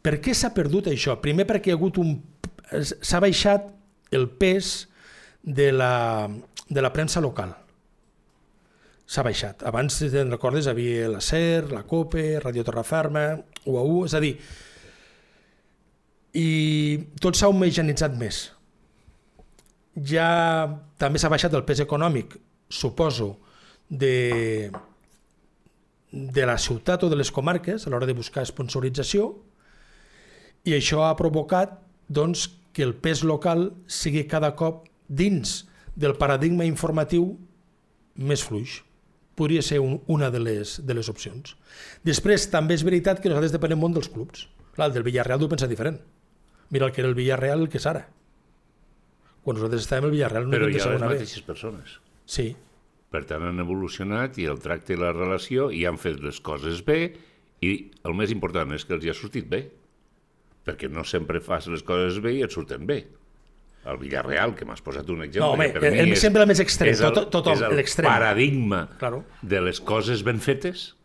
Per 0.06 0.16
què 0.24 0.36
s'ha 0.38 0.54
perdut 0.56 0.88
això? 0.92 1.18
Primer 1.24 1.48
perquè 1.50 1.72
hi 1.72 1.76
ha 1.76 1.80
hagut 1.80 2.00
un... 2.02 2.14
s'ha 2.70 3.20
baixat 3.24 3.68
el 4.16 4.30
pes 4.40 4.88
de 5.44 5.72
la, 5.76 6.30
de 6.70 6.86
la 6.86 6.94
premsa 6.96 7.22
local. 7.24 7.52
S'ha 9.10 9.26
baixat. 9.26 9.66
Abans, 9.66 10.00
si 10.00 10.10
te'n 10.14 10.32
recordes, 10.32 10.70
havia 10.70 11.10
la 11.10 11.22
SER, 11.26 11.72
la 11.74 11.84
COPE, 11.90 12.40
Radio 12.44 12.64
Terraferma, 12.64 13.26
UAU, 13.66 14.04
és 14.06 14.16
a 14.16 14.22
dir, 14.24 14.36
i 16.38 16.50
tot 17.22 17.38
s'ha 17.38 17.50
homogeneitzat 17.50 18.16
més. 18.20 18.48
Ja 20.10 20.30
també 21.02 21.20
s'ha 21.20 21.32
baixat 21.32 21.56
el 21.58 21.66
pes 21.68 21.82
econòmic, 21.84 22.38
suposo, 22.70 23.36
de, 23.90 24.70
de 26.12 26.46
la 26.46 26.58
ciutat 26.58 27.04
o 27.04 27.10
de 27.10 27.18
les 27.18 27.32
comarques 27.34 27.86
a 27.86 27.90
l'hora 27.90 28.06
de 28.06 28.14
buscar 28.14 28.46
sponsorització 28.46 29.32
i 30.70 30.76
això 30.78 31.04
ha 31.08 31.18
provocat 31.18 31.80
doncs, 32.08 32.48
que 32.74 32.86
el 32.86 32.94
pes 33.02 33.24
local 33.26 33.72
sigui 33.90 34.28
cada 34.30 34.54
cop 34.56 34.86
dins 35.10 35.64
del 35.98 36.14
paradigma 36.22 36.68
informatiu 36.70 37.34
més 38.16 38.44
fluix. 38.46 38.80
Podria 39.40 39.64
ser 39.66 39.80
un, 39.82 39.98
una 40.08 40.30
de 40.30 40.40
les, 40.44 40.76
de 40.86 40.94
les 40.94 41.10
opcions. 41.10 41.56
Després, 42.06 42.46
també 42.54 42.78
és 42.78 42.86
veritat 42.86 43.20
que 43.20 43.32
nosaltres 43.32 43.56
depenem 43.56 43.82
molt 43.82 43.98
dels 43.98 44.12
clubs. 44.12 44.46
Clar, 44.76 44.90
el 44.90 44.96
del 44.96 45.08
Villarreal 45.08 45.44
ho 45.44 45.50
pensa 45.52 45.68
diferent. 45.68 45.98
Mira 46.70 46.86
el 46.88 46.92
que 46.92 47.02
era 47.02 47.08
el 47.10 47.16
Villarreal 47.16 47.62
el 47.62 47.70
que 47.70 47.78
és 47.78 47.86
ara. 47.90 48.08
Quan 49.44 49.56
nosaltres 49.58 49.82
estàvem 49.86 50.06
al 50.10 50.12
Villarreal 50.14 50.46
no 50.46 50.52
Però 50.54 50.68
hi 50.70 50.76
ha 50.80 50.90
les 50.92 51.02
B. 51.02 51.06
mateixes 51.08 51.42
persones. 51.48 52.00
Sí, 52.26 52.56
Per 53.10 53.24
tant, 53.26 53.42
han 53.42 53.58
evolucionat 53.58 54.38
i 54.38 54.44
el 54.46 54.60
tracte 54.62 54.94
i 54.94 54.98
la 55.02 55.10
relació 55.12 55.72
i 55.74 55.80
han 55.90 55.98
fet 55.98 56.20
les 56.22 56.38
coses 56.46 56.84
bé 56.86 57.16
i 57.66 57.90
el 58.06 58.14
més 58.14 58.30
important 58.30 58.70
és 58.76 58.86
que 58.86 58.94
els 58.94 59.04
hi 59.04 59.10
ha 59.10 59.16
sortit 59.18 59.48
bé. 59.50 59.64
Perquè 60.64 60.86
no 60.94 61.02
sempre 61.04 61.40
fas 61.42 61.66
les 61.74 61.82
coses 61.82 62.20
bé 62.22 62.36
i 62.36 62.44
et 62.44 62.52
surten 62.52 62.86
bé. 62.86 63.08
el 63.90 63.98
Villarreal, 63.98 64.54
que 64.54 64.66
m'has 64.66 64.82
posat 64.84 65.08
un 65.10 65.24
exemple. 65.24 65.40
No, 65.48 65.54
home, 65.54 65.70
per 65.74 65.84
el- 65.86 65.94
mi 66.06 66.12
el- 66.12 66.18
sempre 66.18 66.42
el 66.44 66.48
més 66.50 66.60
extrem, 66.60 66.92
és 66.92 67.00
el, 67.02 67.14
tot- 67.14 67.32
tothom, 67.32 67.54
és 67.54 67.62
el 67.62 67.76
l'extrem. 67.78 68.06
paradigma 68.12 68.90
Claro. 69.00 69.24
de 69.42 69.62
les 69.62 69.80
coses 69.82 70.22
ben 70.22 70.38
fetes, 70.40 70.96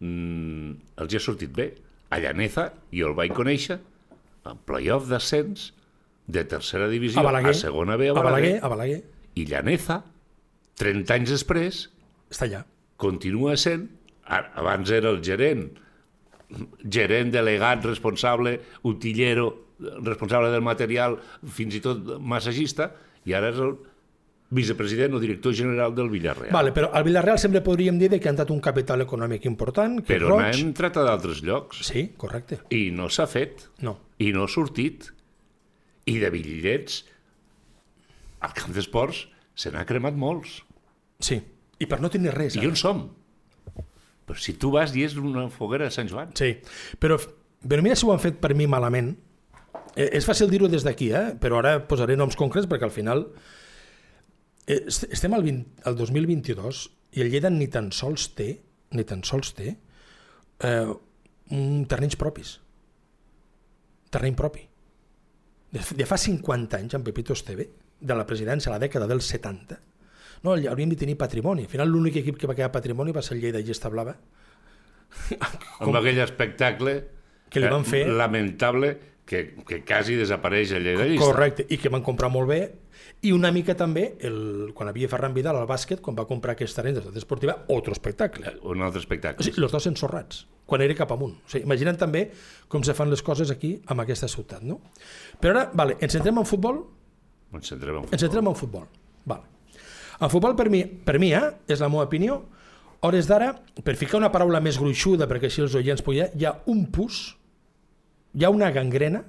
mm, 0.00 0.70
els 0.98 1.12
hi 1.12 1.16
ha 1.16 1.20
sortit 1.20 1.50
bé. 1.56 1.74
A 2.10 2.18
Llaneza, 2.20 2.74
jo 2.92 3.08
el 3.08 3.14
vaig 3.14 3.32
conèixer, 3.32 3.80
en 4.44 4.58
playoff 4.68 5.08
d'ascens, 5.08 5.72
de 6.26 6.42
tercera 6.48 6.88
divisió 6.88 7.20
A 7.20 7.24
Balaguer. 7.26 7.50
a 7.52 7.58
segona 7.58 7.96
B 8.00 8.08
a 8.08 8.12
A 8.12 8.14
Balaguer, 8.16 8.60
Balaguer, 8.60 8.64
a 8.64 8.68
Balaguer. 8.72 9.02
i 9.36 9.44
Llaneza, 9.50 10.02
30 10.80 11.14
anys 11.14 11.30
després, 11.36 11.90
Està 12.30 12.46
allà. 12.48 12.64
continua 12.96 13.56
sent, 13.60 13.88
abans 14.26 14.90
era 14.90 15.10
el 15.10 15.20
gerent, 15.22 15.66
gerent, 16.84 17.30
delegat, 17.34 17.84
responsable, 17.84 18.60
utillero, 18.82 19.50
responsable 20.02 20.50
del 20.50 20.62
material, 20.62 21.18
fins 21.44 21.74
i 21.74 21.80
tot 21.84 22.18
massagista, 22.20 22.92
i 23.26 23.34
ara 23.34 23.50
és 23.52 23.58
el 23.58 23.76
vicepresident 24.54 25.14
o 25.16 25.20
director 25.20 25.52
general 25.56 25.94
del 25.96 26.08
Villarreal. 26.12 26.52
Vale, 26.54 26.70
però 26.76 26.90
al 26.94 27.02
Villarreal 27.06 27.38
sempre 27.42 27.60
podríem 27.64 27.98
dir 27.98 28.12
que 28.20 28.28
han 28.30 28.36
dat 28.38 28.50
un 28.54 28.60
capital 28.62 29.02
econòmic 29.02 29.44
important, 29.50 29.98
que 30.04 30.14
Però 30.14 30.30
Roig... 30.36 30.44
n'han 30.54 30.68
entrat 30.70 30.96
a 31.00 31.04
d'altres 31.08 31.42
llocs 31.42 31.82
Sí, 31.88 32.06
correcte. 32.16 32.60
i 32.70 32.90
no 32.94 33.08
s'ha 33.10 33.26
fet, 33.26 33.66
No. 33.82 33.96
i 34.18 34.30
no 34.32 34.44
ha 34.44 34.48
sortit. 34.48 35.10
I 36.06 36.18
de 36.20 36.28
bitllets 36.30 37.02
al 38.44 38.52
camp 38.52 38.74
d'esports 38.76 39.24
se 39.56 39.70
n'ha 39.72 39.84
cremat 39.88 40.14
molts. 40.20 40.60
Sí. 41.20 41.40
I 41.80 41.86
per 41.90 41.98
no 42.00 42.10
tenir 42.12 42.32
res. 42.36 42.54
I 42.56 42.60
ara. 42.62 42.68
on 42.68 42.76
som? 42.76 43.00
Però 44.24 44.38
si 44.40 44.54
tu 44.60 44.70
vas 44.72 44.92
i 44.96 45.02
és 45.04 45.16
una 45.20 45.48
foguera 45.52 45.88
de 45.88 45.92
Sant 45.92 46.08
Joan. 46.08 46.30
Sí, 46.38 46.54
però, 47.00 47.18
però 47.66 47.82
mira 47.84 47.96
si 47.96 48.06
ho 48.06 48.12
han 48.12 48.20
fet 48.22 48.38
per 48.40 48.54
mi 48.54 48.66
malament. 48.70 49.14
Eh, 49.96 50.10
és 50.16 50.24
fàcil 50.26 50.48
dir-ho 50.50 50.68
des 50.70 50.84
d'aquí, 50.86 51.10
eh? 51.12 51.34
però 51.40 51.58
ara 51.60 51.78
posaré 51.88 52.16
noms 52.16 52.36
concrets 52.36 52.66
perquè 52.70 52.86
al 52.88 52.94
final 52.94 53.26
estem 54.66 55.34
al, 55.36 55.44
20, 55.44 55.84
al 55.88 55.96
2022 55.98 56.84
i 57.14 57.22
el 57.22 57.30
Lleida 57.30 57.50
ni 57.52 57.68
tan 57.72 57.90
sols 57.92 58.30
té 58.36 58.48
ni 58.94 59.04
tan 59.04 59.24
sols 59.26 59.52
té 59.56 59.72
eh, 59.74 60.92
un 61.54 61.86
terrenys 61.90 62.16
propis. 62.16 62.54
Terreny 64.14 64.36
propi. 64.38 64.62
De, 65.74 65.82
de 65.98 66.06
fa 66.06 66.18
50 66.20 66.78
anys, 66.78 66.94
en 66.94 67.02
Pepito 67.02 67.34
Esteve, 67.34 67.66
de 67.98 68.14
la 68.14 68.26
presidència 68.28 68.70
a 68.70 68.76
la 68.76 68.82
dècada 68.82 69.08
dels 69.10 69.26
70, 69.32 69.78
no, 70.44 70.54
hauríem 70.54 70.92
de 70.92 70.98
tenir 71.00 71.16
patrimoni. 71.18 71.64
Al 71.66 71.72
final 71.72 71.90
l'únic 71.90 72.20
equip 72.20 72.38
que 72.38 72.46
va 72.50 72.54
quedar 72.54 72.70
patrimoni 72.72 73.14
va 73.16 73.22
ser 73.24 73.36
el 73.36 73.42
Lleida 73.42 73.62
Llesta 73.64 73.90
Blava, 73.90 74.14
amb 75.84 75.98
aquell 75.98 76.18
espectacle 76.24 76.94
que 77.50 77.60
li 77.62 77.68
van 77.70 77.84
eh, 77.84 77.90
fer 77.90 78.00
lamentable 78.10 78.88
que, 79.26 79.44
que 79.66 79.80
quasi 79.86 80.18
desapareix 80.18 80.74
a 80.74 80.82
Lleida. 80.82 81.06
Correcte, 81.20 81.66
i 81.70 81.78
que 81.80 81.92
van 81.92 82.04
comprar 82.06 82.30
molt 82.34 82.50
bé 82.50 82.60
i 83.22 83.32
una 83.32 83.50
mica 83.52 83.74
també, 83.76 84.16
el, 84.26 84.72
quan 84.76 84.88
havia 84.90 85.08
Ferran 85.08 85.32
Vidal 85.34 85.56
al 85.56 85.66
bàsquet, 85.68 86.00
quan 86.04 86.16
va 86.16 86.26
comprar 86.28 86.52
aquest 86.54 86.76
terreny 86.76 86.98
de 86.98 87.18
Esportiva, 87.18 87.54
otro 87.68 87.92
espectacle. 87.92 88.54
Un 88.62 88.82
altre 88.82 88.98
O 89.00 89.04
espectacle. 89.04 89.44
sigui, 89.46 89.62
els 89.62 89.72
dos 89.72 89.86
ensorrats, 89.86 90.46
quan 90.66 90.82
era 90.84 90.94
cap 90.94 91.12
amunt. 91.12 91.38
O 91.44 91.48
sigui, 91.50 91.64
imagina't 91.64 91.98
també 92.00 92.26
com 92.68 92.82
se 92.84 92.94
fan 92.94 93.10
les 93.10 93.22
coses 93.22 93.50
aquí, 93.50 93.78
amb 93.86 94.00
aquesta 94.04 94.28
ciutat, 94.28 94.62
no? 94.62 94.80
Però 95.40 95.54
ara, 95.56 95.70
vale, 95.74 95.96
ens 96.00 96.12
centrem 96.12 96.38
en 96.38 96.44
futbol? 96.48 96.82
Ens 97.54 97.68
centrem 97.72 97.96
en 97.96 98.02
Ens 98.02 98.10
futbol. 98.10 98.20
centrem 98.26 98.48
en 98.48 98.54
futbol. 98.58 98.86
Vale. 99.24 99.42
En 100.20 100.30
futbol, 100.30 100.54
per 100.56 100.68
mi, 100.70 100.84
per 100.84 101.18
mi 101.18 101.32
eh, 101.34 101.48
és 101.68 101.80
la 101.80 101.88
meva 101.88 102.04
opinió, 102.04 102.42
hores 103.04 103.26
d'ara, 103.28 103.52
per 103.84 103.96
ficar 103.96 104.18
una 104.20 104.30
paraula 104.32 104.60
més 104.60 104.78
gruixuda, 104.78 105.26
perquè 105.28 105.48
així 105.50 105.60
els 105.64 105.74
oients 105.74 106.02
poden... 106.02 106.30
Hi 106.38 106.44
ha 106.48 106.54
un 106.72 106.86
pus, 106.92 107.36
hi 108.34 108.44
ha 108.44 108.50
una 108.50 108.70
gangrena 108.72 109.24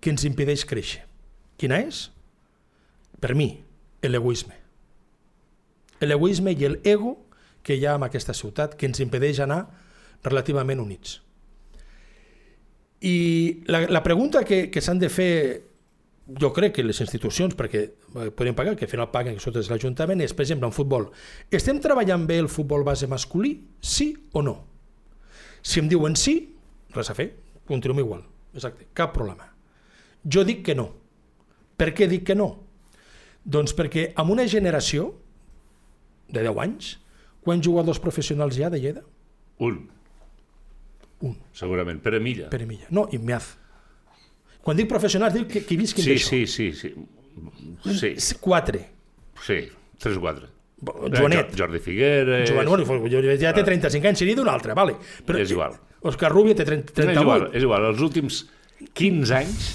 que 0.00 0.10
ens 0.12 0.24
impedeix 0.24 0.62
créixer. 0.64 1.02
Quina 1.58 1.80
és? 1.82 2.04
Per 3.20 3.34
mi, 3.34 3.48
l'egoisme. 4.02 4.56
L'egoisme 6.00 6.54
i 6.54 6.68
l'ego 6.70 7.16
que 7.62 7.74
hi 7.74 7.86
ha 7.86 7.96
en 7.98 8.06
aquesta 8.06 8.34
ciutat 8.34 8.76
que 8.78 8.86
ens 8.86 9.00
impedeix 9.02 9.40
anar 9.42 9.64
relativament 10.24 10.80
units. 10.80 11.18
I 13.00 13.16
la, 13.66 13.84
la 13.90 14.02
pregunta 14.02 14.44
que, 14.46 14.68
que 14.70 14.82
s'han 14.82 14.98
de 15.02 15.10
fer 15.10 15.32
jo 16.28 16.50
crec 16.52 16.74
que 16.76 16.84
les 16.84 17.00
institucions, 17.00 17.54
perquè 17.56 17.82
eh, 17.88 18.30
podem 18.36 18.56
pagar, 18.56 18.74
que 18.76 18.84
al 18.84 18.90
final 18.90 19.10
paguen, 19.10 19.38
que 19.38 19.52
és 19.60 19.70
l'Ajuntament, 19.70 20.20
és, 20.20 20.34
per 20.36 20.44
exemple, 20.44 20.68
en 20.68 20.76
futbol. 20.76 21.08
Estem 21.50 21.80
treballant 21.80 22.26
bé 22.28 22.38
el 22.42 22.50
futbol 22.52 22.84
base 22.84 23.08
masculí? 23.08 23.54
Sí 23.80 24.12
o 24.36 24.42
no? 24.44 24.58
Si 25.62 25.80
em 25.80 25.88
diuen 25.88 26.16
sí, 26.16 26.36
res 26.94 27.10
a 27.10 27.16
fer, 27.16 27.30
continuem 27.68 28.04
igual. 28.04 28.26
Exacte, 28.54 28.90
cap 28.92 29.14
problema. 29.16 29.48
Jo 30.24 30.44
dic 30.44 30.64
que 30.66 30.76
no. 30.76 30.90
Per 31.78 31.94
què 31.96 32.08
dic 32.10 32.26
que 32.28 32.36
no? 32.36 32.50
Doncs 33.48 33.72
perquè 33.76 34.10
en 34.20 34.30
una 34.34 34.44
generació 34.50 35.10
de 36.28 36.42
10 36.44 36.58
anys, 36.64 36.90
quants 37.44 37.64
jugadors 37.64 38.00
professionals 38.04 38.58
hi 38.58 38.66
ha 38.66 38.70
de 38.74 38.80
Lleida? 38.82 39.04
Un, 39.64 39.86
Un, 41.24 41.32
segurament. 41.56 41.98
Pere 42.04 42.20
Milla. 42.22 42.46
Pere 42.52 42.66
Milla. 42.68 42.86
No, 42.94 43.08
Immeaz. 43.10 43.48
Quan 44.62 44.76
dic 44.78 44.86
professionals, 44.90 45.34
dic 45.34 45.48
que, 45.50 45.62
que 45.66 45.76
visquin 45.80 46.04
Sí, 46.04 46.12
d'això. 46.12 46.28
sí, 46.28 46.46
sí, 46.46 46.66
sí. 46.76 46.92
Sí, 47.98 48.36
Quatre. 48.38 48.84
sí. 49.46 49.56
Tres 49.98 50.16
o 50.16 50.20
quatre. 50.22 50.46
Joanet. 51.16 51.50
Jo- 51.56 51.64
Jordi 51.64 51.80
Figueres... 51.82 52.50
Joan, 52.52 52.68
bueno, 52.86 53.34
ja 53.40 53.50
té 53.56 53.64
35 53.66 54.06
anys, 54.12 54.18
seria 54.22 54.36
d'un 54.38 54.46
altre, 54.52 54.74
vale. 54.78 54.94
Però, 55.26 55.40
És 55.42 55.50
igual. 55.50 55.74
Òscar 56.06 56.30
Rubio 56.30 56.54
té 56.54 56.62
30, 56.68 56.92
No, 57.02 57.10
és 57.10 57.18
igual, 57.18 57.40
38. 57.48 57.56
és 57.58 57.66
igual. 57.66 57.86
Els 57.90 58.00
últims 58.06 58.38
15 58.94 59.34
anys, 59.34 59.66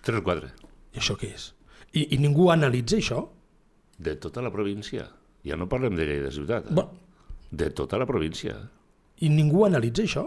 tres 0.00 0.22
o 0.22 0.24
quatre. 0.24 0.54
I 0.96 1.02
això 1.02 1.18
què 1.20 1.34
és? 1.34 1.50
I, 1.94 2.06
I 2.14 2.18
ningú 2.20 2.50
analitza 2.52 2.96
això? 2.98 3.22
De 3.98 4.14
tota 4.20 4.42
la 4.44 4.50
província. 4.54 5.06
Ja 5.46 5.56
no 5.56 5.68
parlem 5.70 5.96
de 5.96 6.04
Lleida 6.06 6.30
ciutat. 6.34 6.68
Eh? 6.70 6.74
Bo, 6.74 6.88
De 7.50 7.70
tota 7.70 7.96
la 7.98 8.04
província. 8.06 8.54
I 9.24 9.28
ningú 9.32 9.64
analitza 9.66 10.02
això? 10.04 10.26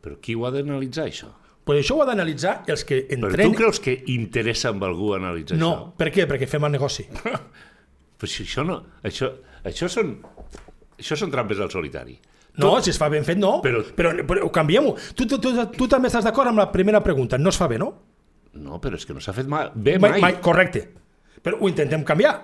Però 0.00 0.16
qui 0.22 0.34
ho 0.38 0.46
ha 0.46 0.50
d'analitzar, 0.54 1.08
això? 1.10 1.28
Pues 1.64 1.82
això 1.82 1.98
ho 1.98 2.02
ha 2.02 2.06
d'analitzar 2.08 2.62
els 2.72 2.84
que 2.88 3.02
Però 3.08 3.26
entrenen... 3.28 3.50
tu 3.50 3.58
creus 3.58 3.80
que 3.84 3.92
interessa 4.14 4.70
amb 4.70 4.84
algú 4.86 5.12
analitzar 5.14 5.58
No, 5.60 5.70
això? 5.74 5.90
per 5.98 6.08
què? 6.14 6.24
Perquè 6.30 6.46
fem 6.48 6.64
el 6.64 6.72
negoci. 6.78 7.04
Però 8.20 8.28
si 8.30 8.44
això 8.46 8.64
no... 8.66 8.78
Això, 9.02 9.28
això 9.64 9.88
són... 9.92 10.14
Això 11.00 11.16
són 11.16 11.30
trampes 11.32 11.60
al 11.60 11.70
solitari. 11.72 12.18
No, 12.60 12.74
si 12.84 12.90
es 12.92 12.98
fa 13.00 13.08
ben 13.08 13.24
fet, 13.24 13.38
no. 13.40 13.60
Però- 13.64 13.82
però, 13.96 14.10
però 14.26 14.44
ho 14.44 14.50
canviem-ho. 14.52 14.94
Tu, 15.16 15.24
tu, 15.26 15.38
tu, 15.40 15.52
tu 15.72 15.86
també 15.88 16.08
estàs 16.10 16.24
d'acord 16.26 16.50
amb 16.50 16.60
la 16.60 16.66
primera 16.72 17.00
pregunta. 17.04 17.38
No 17.38 17.48
es 17.52 17.56
fa 17.60 17.68
bé, 17.70 17.78
no? 17.80 17.90
No, 18.60 18.80
però 18.82 18.98
és 18.98 19.06
que 19.06 19.14
no 19.16 19.20
s'ha 19.22 19.32
fet 19.32 19.46
mai, 19.48 19.70
bé 19.74 19.98
mai. 20.02 20.18
mai. 20.20 20.34
Correcte. 20.44 20.82
Però 21.42 21.56
ho 21.60 21.68
intentem 21.68 22.02
canviar. 22.04 22.34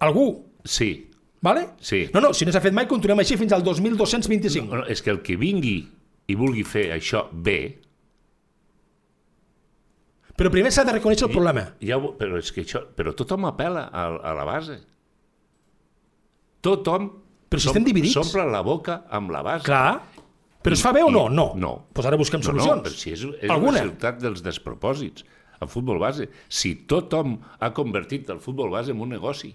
Algú, 0.00 0.44
Sí. 0.64 1.10
vale? 1.40 1.70
Sí. 1.80 2.08
No, 2.14 2.20
no, 2.20 2.32
si 2.34 2.44
no 2.44 2.52
s'ha 2.52 2.60
fet 2.60 2.72
mai, 2.74 2.86
continuem 2.86 3.18
així 3.20 3.36
fins 3.38 3.52
al 3.52 3.62
2225. 3.62 4.74
No, 4.74 4.84
és 4.86 5.02
que 5.02 5.10
el 5.10 5.22
que 5.22 5.36
vingui 5.36 5.88
i 6.28 6.34
vulgui 6.34 6.64
fer 6.64 6.90
això 6.96 7.28
bé, 7.32 7.78
Però 10.38 10.52
primer 10.54 10.70
s'ha 10.70 10.84
de 10.86 10.92
reconèixer 10.94 11.26
el 11.26 11.32
problema. 11.34 11.64
ja, 11.82 11.96
ho- 11.98 12.12
però 12.16 12.38
és 12.38 12.52
que 12.54 12.62
això, 12.62 12.84
però 12.94 13.10
tothom 13.12 13.44
apela 13.48 13.88
a, 13.90 14.04
a 14.22 14.34
la 14.34 14.44
base. 14.46 14.76
Tothom 16.60 17.08
Però 17.50 17.58
si 17.60 17.66
estem 17.72 17.82
dividits. 17.82 18.14
s'omple 18.14 18.44
la 18.46 18.60
boca 18.62 19.04
amb 19.10 19.32
la 19.34 19.42
base. 19.42 19.64
Clar. 19.64 20.00
Però 20.62 20.72
es 20.74 20.82
fa 20.82 20.92
bé 20.92 21.02
o 21.02 21.10
no? 21.10 21.26
I- 21.26 21.34
No. 21.34 21.52
no. 21.56 21.86
Pues 21.92 22.06
ara 22.06 22.16
busquem 22.16 22.38
No, 22.40 22.46
solucions. 22.52 22.76
no, 22.76 22.82
però 22.84 22.94
si 22.94 23.10
és, 23.10 23.22
és 23.40 23.50
Alguna? 23.50 23.70
una 23.80 23.82
ciutat 23.82 24.20
dels 24.20 24.42
despropòsits, 24.44 25.24
el 25.60 25.68
futbol 25.68 25.98
base. 25.98 26.28
Si 26.48 26.74
tothom 26.86 27.38
ha 27.60 27.72
convertit 27.74 28.28
el 28.30 28.38
futbol 28.40 28.70
base 28.70 28.92
en 28.92 29.00
un 29.00 29.08
negoci, 29.10 29.54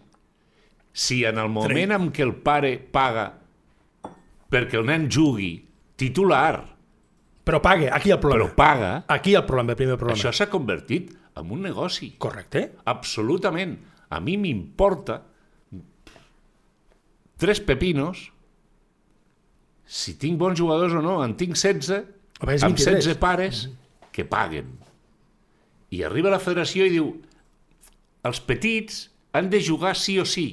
si 0.94 1.24
en 1.26 1.38
el 1.42 1.50
moment 1.50 1.92
en 1.96 2.12
què 2.14 2.22
el 2.26 2.36
pare 2.46 2.76
paga 2.78 3.30
perquè 4.54 4.78
el 4.78 4.86
nen 4.86 5.10
jugui 5.12 5.56
titular, 5.98 6.70
Però 7.44 7.58
pague, 7.60 7.90
aquí 7.92 8.10
el 8.12 8.20
però 8.22 8.30
problema. 8.38 8.56
paga, 8.56 8.92
Aquí 9.12 9.34
el 9.36 9.44
problema, 9.44 9.74
el 9.74 9.76
primer 9.76 9.98
problema. 9.98 10.16
això 10.16 10.32
s'ha 10.32 10.46
convertit 10.50 11.10
en 11.36 11.50
un 11.52 11.62
negoci. 11.62 12.14
Correcte. 12.18 12.76
Absolutament. 12.86 13.74
A 14.10 14.20
mi 14.22 14.38
m'importa 14.38 15.18
tres 17.38 17.60
pepinos 17.60 18.30
si 19.84 20.14
tinc 20.18 20.40
bons 20.40 20.58
jugadors 20.58 20.94
o 20.96 21.02
no. 21.04 21.18
En 21.26 21.36
tinc 21.36 21.58
16, 21.58 22.06
A 22.40 22.46
veure, 22.46 22.56
és 22.56 22.64
amb 22.64 22.78
23. 22.78 23.04
16 23.04 23.20
pares 23.20 23.66
que 24.16 24.24
paguen. 24.26 24.72
I 25.94 26.02
arriba 26.08 26.34
la 26.34 26.42
federació 26.42 26.88
i 26.88 26.94
diu 26.96 27.10
els 28.26 28.40
petits 28.42 29.08
han 29.38 29.50
de 29.54 29.60
jugar 29.62 29.94
sí 30.00 30.18
o 30.22 30.26
sí, 30.26 30.48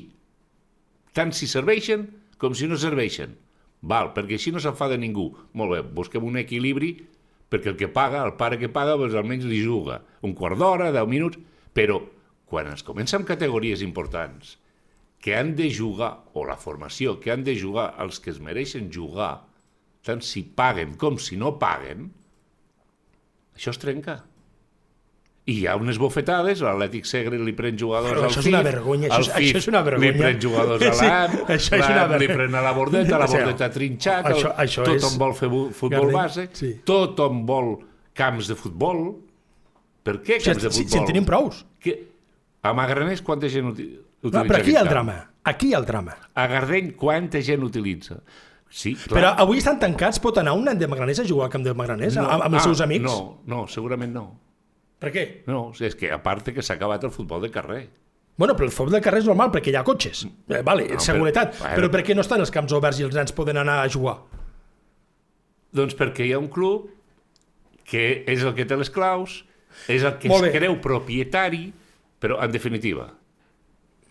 tant 1.16 1.32
si 1.36 1.48
serveixen 1.50 2.08
com 2.40 2.56
si 2.56 2.68
no 2.68 2.78
serveixen. 2.80 3.36
Val, 3.80 4.10
perquè 4.16 4.36
així 4.36 4.52
no 4.52 4.60
s'enfada 4.60 4.98
ningú. 5.00 5.30
Molt 5.56 5.72
bé, 5.72 5.80
busquem 5.96 6.24
un 6.26 6.36
equilibri 6.40 6.94
perquè 7.50 7.72
el 7.72 7.78
que 7.80 7.88
paga, 7.90 8.22
el 8.24 8.36
pare 8.40 8.58
que 8.60 8.70
paga, 8.72 8.96
doncs 9.00 9.16
almenys 9.18 9.46
li 9.48 9.60
juga. 9.64 10.00
Un 10.26 10.36
quart 10.38 10.58
d'hora, 10.60 10.92
10 10.94 11.10
minuts... 11.10 11.40
Però 11.70 12.00
quan 12.50 12.66
es 12.72 12.82
comença 12.82 13.14
amb 13.14 13.28
categories 13.28 13.82
importants 13.86 14.56
que 15.22 15.36
han 15.38 15.52
de 15.54 15.68
jugar, 15.70 16.24
o 16.34 16.42
la 16.48 16.56
formació, 16.58 17.18
que 17.22 17.30
han 17.30 17.44
de 17.46 17.54
jugar 17.54 17.92
els 18.02 18.18
que 18.18 18.32
es 18.32 18.40
mereixen 18.42 18.88
jugar, 18.90 19.44
tant 20.02 20.24
si 20.24 20.42
paguen 20.56 20.96
com 20.98 21.20
si 21.20 21.38
no 21.38 21.52
paguen, 21.62 22.08
això 23.54 23.70
es 23.70 23.78
trenca. 23.78 24.16
I 25.46 25.54
hi 25.60 25.66
ha 25.66 25.74
unes 25.76 25.96
bofetades, 25.98 26.60
l'Atlètic 26.60 27.04
Segre 27.08 27.38
li 27.38 27.52
pren 27.56 27.76
jugadors 27.78 28.12
Però 28.12 28.22
al 28.24 28.28
això 28.28 28.38
és 28.40 28.44
FIF, 28.44 28.52
una 28.54 28.62
vergonya, 28.62 29.08
això 29.08 29.20
és- 29.20 29.30
FIF 29.32 29.48
això 29.54 29.56
és 29.56 29.68
una 29.68 29.82
vergonya. 29.82 30.10
li 30.12 30.18
pren 30.18 30.40
jugadors 30.40 30.82
a 30.82 30.92
Sí, 31.00 31.06
l'AM, 31.06 31.30
això 31.48 31.76
és 31.78 31.86
una 31.86 31.96
l'AM 31.96 32.10
li 32.12 32.26
vergonya. 32.26 32.34
pren 32.36 32.54
a 32.54 32.60
la 32.62 32.72
bordeta, 32.72 33.18
la 33.18 33.24
O 33.24 33.28
sigui, 33.28 33.42
bordeta 33.42 33.70
trinxat, 33.70 34.26
el, 34.26 34.32
això- 34.36 34.54
això 34.56 34.84
tothom 34.84 35.10
és- 35.14 35.18
vol 35.18 35.34
fer 35.34 35.48
futbol 35.72 35.90
Gardell, 35.90 36.14
base, 36.14 36.48
sí. 36.52 36.74
tothom 36.84 37.46
vol 37.46 37.78
camps 38.14 38.46
de 38.48 38.54
futbol. 38.54 39.16
Per 40.02 40.20
què 40.22 40.38
Si, 40.40 40.50
camps 40.50 40.62
de 40.62 40.70
si, 40.70 40.82
futbol? 40.84 40.90
si 40.92 40.98
en 40.98 41.06
tenim 41.06 41.24
prous. 41.24 41.64
Que, 41.80 41.96
a 42.62 42.72
Magraners 42.72 43.22
quanta 43.22 43.48
gent 43.48 43.66
uti- 43.72 43.88
utilitza 44.22 44.38
No, 44.38 44.44
però 44.44 44.58
aquí 44.60 44.70
hi 44.72 44.76
ha 44.76 44.80
el 44.82 44.88
drama. 44.88 45.30
Aquí 45.42 45.68
hi 45.68 45.74
ha 45.74 45.78
el 45.78 45.86
drama. 45.86 46.16
A 46.34 46.46
Gardeny 46.46 46.92
quanta 46.94 47.40
gent 47.40 47.62
utilitza? 47.64 48.20
Sí, 48.68 48.94
clar. 48.94 49.16
Però 49.18 49.34
avui 49.42 49.58
estan 49.58 49.78
tancats, 49.80 50.20
pot 50.20 50.36
anar 50.38 50.52
un 50.52 50.64
nen 50.64 50.78
de 50.78 50.86
Magraners 50.86 51.20
a 51.20 51.24
jugar 51.26 51.46
al 51.46 51.50
camp 51.50 51.64
de 51.64 51.72
Magraners 51.74 52.14
no. 52.16 52.28
amb, 52.28 52.42
amb 52.44 52.54
els 52.54 52.60
Ah, 52.62 52.64
seus 52.68 52.80
amics? 52.82 53.02
No, 53.04 53.40
no, 53.46 53.66
segurament 53.66 54.12
no. 54.12 54.26
Per 55.00 55.10
què? 55.14 55.24
No, 55.48 55.70
és 55.80 55.94
que 55.96 56.10
a 56.12 56.18
part 56.22 56.50
que 56.52 56.62
s'ha 56.62 56.74
acabat 56.76 57.02
el 57.08 57.10
futbol 57.14 57.40
de 57.42 57.50
carrer. 57.50 57.88
Bueno, 58.36 58.54
però 58.56 58.64
el 58.68 58.72
futbol 58.72 58.92
de 58.94 59.00
carrer 59.04 59.20
és 59.22 59.26
normal 59.28 59.50
perquè 59.52 59.72
hi 59.72 59.76
ha 59.76 59.84
cotxes. 59.84 60.26
Eh, 60.48 60.60
vale, 60.64 60.86
No, 60.92 61.00
seguretat. 61.00 61.54
però- 61.56 61.74
Però, 61.74 61.76
però 61.76 61.90
per 61.90 62.02
què 62.04 62.14
no 62.14 62.20
estan 62.22 62.40
els 62.40 62.50
camps 62.50 62.72
oberts 62.72 63.00
i 63.00 63.04
els 63.08 63.14
nens 63.14 63.32
poden 63.32 63.56
anar 63.60 63.78
a 63.84 63.88
jugar? 63.88 64.18
Doncs 65.72 65.94
perquè 65.96 66.26
hi 66.26 66.32
ha 66.32 66.38
un 66.38 66.48
club 66.48 66.88
que 67.84 68.24
és 68.26 68.42
el 68.42 68.54
que 68.54 68.64
té 68.66 68.76
les 68.76 68.90
claus, 68.90 69.44
és 69.88 70.02
el 70.02 70.16
que 70.18 70.28
Molt 70.28 70.44
es 70.48 70.52
creu 70.56 70.76
propietari, 70.82 71.72
però 72.20 72.40
en 72.42 72.52
definitiva 72.52 73.08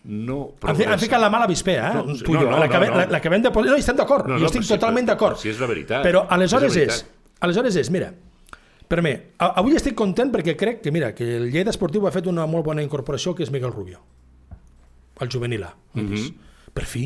no 0.04 0.54
progressa. 0.58 0.92
han 0.94 0.98
ficat 0.98 1.20
la 1.20 1.28
mala 1.30 1.46
vispea, 1.46 1.90
eh? 1.90 1.94
No, 1.94 2.04
no, 2.06 2.50
no, 2.50 2.58
l'acabem 2.58 2.88
no, 2.88 2.94
no. 2.96 3.00
la- 3.02 3.10
l'acabem 3.18 3.42
de 3.42 3.50
posar... 3.52 3.70
No, 3.70 3.76
hi 3.76 3.80
estem 3.84 3.96
d'acord, 3.96 4.24
No, 4.26 4.34
no, 4.34 4.38
no, 4.38 4.40
jo 4.40 4.46
estic 4.46 4.66
totalment 4.68 5.06
d'acord. 5.06 5.36
sí, 5.36 5.50
és 5.50 5.60
la 5.60 5.66
veritat. 5.66 6.02
Però 6.04 6.26
aleshores 6.28 6.74
És 6.76 6.86
la 6.88 6.94
és, 6.94 7.06
aleshores 7.40 7.76
és, 7.76 7.90
mira, 7.90 8.14
per 8.90 9.04
mi, 9.06 9.12
avui 9.46 9.76
estic 9.78 9.94
content 9.94 10.32
perquè 10.34 10.56
crec 10.58 10.80
que, 10.82 10.90
mira, 10.90 11.12
que 11.14 11.28
el 11.36 11.44
Lleida 11.52 11.70
Esportiu 11.70 12.08
ha 12.08 12.10
fet 12.10 12.26
una 12.26 12.42
molt 12.50 12.66
bona 12.66 12.82
incorporació 12.82 13.36
que 13.38 13.44
és 13.46 13.52
Miguel 13.54 13.70
Rubio, 13.70 14.00
el 15.22 15.30
juvenil 15.30 15.62
A. 15.62 15.74
Mm. 15.94 16.08
-hmm. 16.08 16.34
Per 16.74 16.84
fi. 16.84 17.04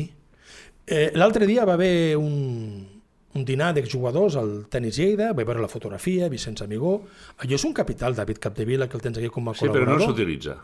Eh, 0.87 1.11
L'altre 1.13 1.45
dia 1.45 1.65
va 1.65 1.73
haver 1.73 2.17
un, 2.17 2.87
un 3.35 3.45
dinar 3.45 3.73
d'exjugadors 3.73 4.35
al 4.35 4.65
tenis 4.69 4.97
Lleida, 4.97 5.33
vaig 5.33 5.45
veure 5.45 5.61
la 5.61 5.67
fotografia, 5.67 6.29
Vicenç 6.29 6.61
Amigó, 6.61 7.03
allò 7.37 7.53
és 7.53 7.63
un 7.63 7.73
capital, 7.73 8.15
David 8.15 8.39
Capdevila, 8.39 8.87
que 8.87 8.97
el 8.97 9.01
tens 9.01 9.17
aquí 9.17 9.29
com 9.29 9.49
a 9.49 9.53
Sí, 9.53 9.65
però 9.65 9.83
col·laborador. 9.85 9.99
no 9.99 10.05
s'utilitza. 10.05 10.57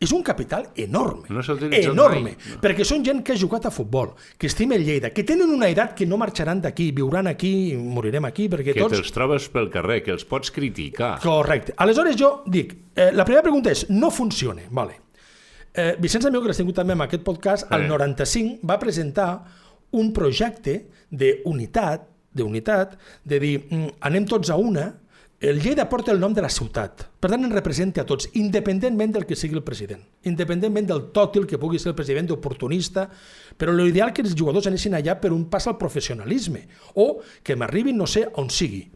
És 0.00 0.10
un 0.12 0.22
capital 0.26 0.66
enorme. 0.74 1.28
No 1.30 1.40
enorme. 1.70 2.20
mai. 2.20 2.36
Perquè 2.60 2.84
són 2.84 3.04
gent 3.06 3.22
que 3.24 3.32
ha 3.32 3.38
jugat 3.38 3.66
a 3.66 3.70
futbol, 3.70 4.10
que 4.36 4.48
estima 4.48 4.74
el 4.74 4.84
Lleida, 4.84 5.10
que 5.14 5.22
tenen 5.24 5.48
una 5.54 5.68
edat 5.68 5.94
que 5.94 6.04
no 6.04 6.16
marxaran 6.18 6.60
d'aquí, 6.60 6.90
viuran 6.92 7.28
aquí, 7.30 7.76
morirem 7.78 8.24
aquí, 8.26 8.48
perquè 8.48 8.74
Que 8.74 8.80
tots... 8.80 8.98
te'ls 8.98 9.12
trobes 9.14 9.48
pel 9.48 9.70
carrer, 9.70 10.02
que 10.02 10.10
els 10.10 10.24
pots 10.24 10.50
criticar. 10.50 11.20
Correcte. 11.22 11.74
Aleshores 11.78 12.16
jo 12.16 12.42
dic, 12.46 12.74
eh, 12.96 13.12
la 13.14 13.24
primera 13.24 13.42
pregunta 13.42 13.70
és, 13.70 13.86
no 13.90 14.10
funciona, 14.10 14.62
vale. 14.70 14.98
Eh, 15.72 15.96
Vicenç 15.98 16.26
Amigo, 16.26 16.42
que 16.42 16.48
l'has 16.48 16.56
tingut 16.58 16.76
també 16.76 16.92
en 16.92 17.00
aquest 17.06 17.22
podcast, 17.22 17.70
al 17.72 17.82
Eh. 17.82 17.88
95 17.88 18.60
va 18.66 18.78
presentar 18.78 19.44
un 19.92 20.12
projecte 20.12 20.88
d'unitat, 21.10 22.08
d'unitat, 22.34 22.98
de 23.24 23.38
dir, 23.40 23.56
mm, 23.70 23.88
anem 24.00 24.26
tots 24.26 24.50
a 24.50 24.56
una, 24.56 24.88
el 25.40 25.60
Lleida 25.60 25.88
porta 25.90 26.12
el 26.12 26.20
nom 26.20 26.32
de 26.32 26.40
la 26.40 26.48
ciutat, 26.48 27.02
per 27.20 27.28
tant 27.30 27.42
ens 27.44 27.52
representa 27.52 28.00
a 28.02 28.06
tots, 28.08 28.30
independentment 28.38 29.12
del 29.12 29.26
que 29.28 29.36
sigui 29.36 29.58
el 29.58 29.64
president, 29.66 30.00
independentment 30.24 30.86
del 30.88 31.02
tòtil 31.12 31.44
que 31.46 31.58
pugui 31.60 31.78
ser 31.78 31.90
el 31.92 31.96
president 31.98 32.30
oportunista, 32.32 33.08
però 33.58 33.74
l'ideal 33.76 34.12
que 34.14 34.22
els 34.24 34.32
jugadors 34.38 34.66
anessin 34.70 34.94
allà 34.96 35.18
per 35.20 35.32
un 35.34 35.44
pas 35.52 35.66
al 35.68 35.76
professionalisme, 35.76 36.66
o 36.94 37.20
que 37.42 37.56
m'arribin 37.56 37.98
no 37.98 38.06
sé 38.06 38.24
on 38.40 38.48
sigui. 38.48 38.86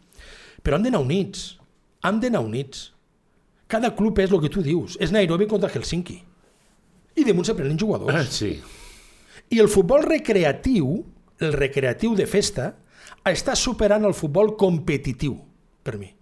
Però 0.63 0.79
han 0.79 0.87
d'anar 0.87 1.03
units, 1.05 1.59
han 2.03 2.21
d'anar 2.21 2.41
units. 2.47 2.93
Cada 3.69 3.93
club 3.95 4.19
és 4.19 4.33
el 4.33 4.41
que 4.41 4.49
tu 4.49 4.63
dius, 4.65 4.97
és 5.01 5.13
Nairobi 5.13 5.47
contra 5.47 5.69
Helsinki. 5.69 6.23
I 7.19 7.25
damunt 7.27 7.45
se 7.45 7.55
prenen 7.55 7.77
Ah, 7.77 7.81
jugadors. 7.83 8.29
sí. 8.33 8.61
I 9.51 9.59
el 9.61 9.69
futbol 9.69 10.03
recreatiu, 10.03 11.05
el 11.41 11.53
recreatiu 11.53 12.15
de 12.15 12.27
festa, 12.27 12.77
està 13.25 13.55
superant 13.57 14.05
el 14.05 14.15
futbol 14.15 14.57
competitiu, 14.57 15.37
per 15.83 15.99
mi. 15.99 16.15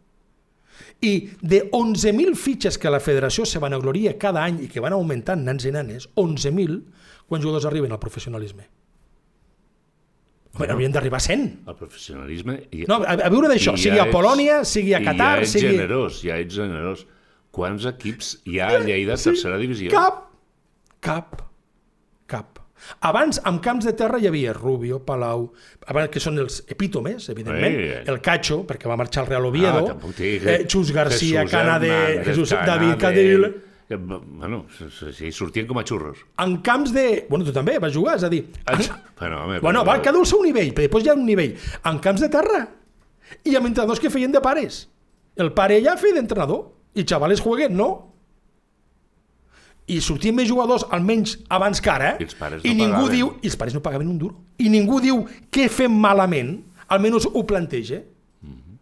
I 1.04 1.28
de 1.42 1.66
11.000 1.70 2.34
fitxes 2.40 2.78
que 2.80 2.90
la 2.90 3.00
federació 3.04 3.44
se 3.44 3.60
van 3.60 3.76
agloria 3.76 4.16
cada 4.18 4.44
any 4.46 4.62
i 4.64 4.68
que 4.72 4.80
van 4.80 4.94
augmentant 4.96 5.44
nens 5.44 5.66
i 5.68 5.72
nenes, 5.74 6.08
11.000, 6.16 6.80
quan 7.28 7.42
jugadors 7.42 7.66
arriben 7.68 7.92
al 7.92 8.00
professionalisme? 8.00 8.64
Bueno, 10.56 10.72
haurien 10.72 10.92
d'arribar 10.92 11.18
a 11.20 11.26
100. 11.26 11.42
El 11.68 11.76
professionalisme... 11.76 12.54
I, 12.72 12.86
No, 12.88 13.02
a, 13.04 13.16
a 13.26 13.28
viure 13.32 13.50
d'això, 13.52 13.74
i 13.76 13.82
sigui 13.82 13.98
ja 14.00 14.06
a 14.06 14.12
Polònia, 14.12 14.62
sigui 14.64 14.94
a 14.96 15.02
i 15.02 15.04
Qatar, 15.04 15.34
ja 15.36 15.44
ets 15.44 15.52
sigui... 15.52 15.74
generós, 15.74 16.22
ja 16.24 16.38
ets 16.40 16.56
generós. 16.56 17.04
Quants 17.56 17.84
equips 17.88 18.30
hi 18.48 18.60
ha 18.60 18.70
a 18.78 18.80
Lleida, 18.84 19.18
tercera 19.20 19.60
divisió? 19.60 19.92
Cap, 19.92 20.24
cap. 21.04 21.42
Abans, 23.00 23.40
amb 23.44 23.60
camps 23.64 23.84
de 23.84 23.92
terra 23.98 24.18
hi 24.18 24.26
havia 24.28 24.52
Rubio, 24.52 25.00
Palau, 25.04 25.52
abans 25.86 26.10
que 26.12 26.20
són 26.22 26.38
els 26.38 26.62
epítomes, 26.68 27.28
evidentment, 27.32 27.74
Eh. 27.80 28.02
el 28.06 28.20
Cacho, 28.20 28.64
perquè 28.66 28.86
va 28.88 28.96
marxar 28.96 29.24
al 29.24 29.28
Real 29.30 29.46
Oviedo, 29.46 29.98
Ah, 29.98 30.10
eh, 30.20 30.66
Xus 30.68 30.92
García, 30.92 31.40
Jesús 31.42 31.50
Canade, 31.50 31.88
Hernández, 31.88 32.26
Jesús 32.26 32.50
David 32.50 32.96
Cadil, 32.98 33.54
que, 33.88 33.96
Bueno, 33.96 34.66
sí, 35.12 35.30
sortien 35.32 35.66
com 35.66 35.78
a 35.78 35.84
xurros. 35.84 36.18
en 36.38 36.56
camps 36.58 36.92
de... 36.92 37.26
Bueno, 37.28 37.44
tu 37.44 37.52
també 37.52 37.78
vas 37.78 37.94
jugar, 37.94 38.16
és 38.16 38.24
a 38.24 38.28
dir... 38.28 38.44
En... 38.66 38.78
Bueno, 39.18 39.44
home, 39.44 39.60
Bueno, 39.60 39.84
va, 39.84 40.00
cada 40.02 40.18
un 40.18 40.26
seu 40.26 40.42
nivell, 40.42 40.72
però 40.74 40.82
després 40.88 41.04
hi 41.04 41.08
ha 41.10 41.14
un 41.14 41.24
nivell. 41.24 41.54
En 41.84 41.98
camps 42.00 42.20
de 42.20 42.28
terra. 42.28 42.68
I 43.44 43.54
amb 43.56 43.66
entrenadors 43.66 44.00
que 44.00 44.10
feien 44.10 44.32
de 44.32 44.40
pares. 44.40 44.88
El 45.36 45.52
pare 45.52 45.80
ja 45.82 45.96
feia 45.96 46.14
d'entrenador. 46.14 46.72
I 46.94 47.04
xavales 47.04 47.40
jueguen, 47.40 47.76
no? 47.76 48.15
I 49.86 50.00
sortien 50.02 50.34
més 50.34 50.48
jugadors, 50.50 50.82
almenys 50.90 51.36
abans 51.52 51.80
que 51.82 51.90
ara, 51.92 52.16
I 52.18 52.26
pares 52.34 52.64
i 52.64 52.72
no 52.72 52.78
ningú 52.80 53.04
pagaven. 53.04 53.14
diu... 53.14 53.28
I 53.42 53.50
els 53.52 53.56
pares 53.60 53.74
no 53.76 53.82
pagaven 53.84 54.08
un 54.10 54.18
duro. 54.18 54.34
I 54.58 54.70
ningú 54.72 54.98
diu 55.02 55.20
què 55.54 55.68
fem 55.70 55.94
malament, 55.94 56.56
almenys 56.90 57.28
ho 57.30 57.42
planteja. 57.46 58.00
Mhm. 58.42 58.78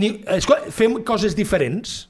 Ni, 0.00 0.12
escolta, 0.38 0.72
fem 0.72 1.02
coses 1.04 1.36
diferents. 1.36 2.06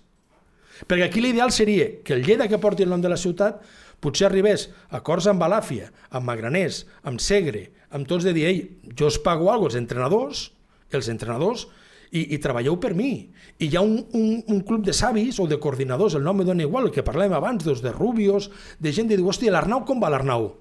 Perquè 0.86 1.08
aquí 1.08 1.22
l'ideal 1.24 1.50
seria 1.50 1.88
que 2.04 2.14
el 2.14 2.22
Lleida 2.22 2.46
que 2.48 2.60
porti 2.60 2.84
el 2.84 2.92
nom 2.92 3.00
de 3.00 3.08
la 3.08 3.16
ciutat 3.16 3.62
potser 4.04 4.26
arribés 4.28 4.68
a 4.90 4.98
acords 5.00 5.26
amb 5.26 5.40
Balàfia, 5.40 5.88
amb 6.12 6.28
Magraners, 6.28 6.84
amb 7.02 7.22
Segre, 7.24 7.70
amb 7.90 8.06
tots 8.06 8.26
de 8.28 8.34
dir, 8.36 8.44
ei, 8.46 8.60
jo 8.94 9.08
us 9.08 9.18
pago 9.22 9.48
alguna 9.50 9.72
els 9.72 9.78
entrenadors, 9.80 10.50
els 10.92 11.08
entrenadors, 11.08 11.66
i, 12.10 12.34
i 12.34 12.38
treballeu 12.42 12.78
per 12.82 12.92
mi. 12.98 13.10
I 13.58 13.70
hi 13.70 13.76
ha 13.76 13.82
un, 13.84 13.98
un, 14.16 14.42
un 14.52 14.60
club 14.68 14.84
de 14.86 14.94
savis 14.96 15.40
o 15.40 15.46
de 15.50 15.58
coordinadors, 15.62 16.16
el 16.18 16.24
nom 16.26 16.38
me 16.38 16.46
dona 16.46 16.66
igual, 16.66 16.88
el 16.88 16.94
que 16.94 17.04
parlàvem 17.06 17.36
abans, 17.38 17.64
doncs 17.66 17.82
de 17.84 17.92
Rubios, 17.94 18.50
de 18.82 18.92
gent 18.92 19.10
que 19.10 19.18
diu, 19.18 19.28
hòstia, 19.30 19.54
l'Arnau 19.54 19.84
com 19.88 20.02
va 20.02 20.12
l'Arnau? 20.12 20.52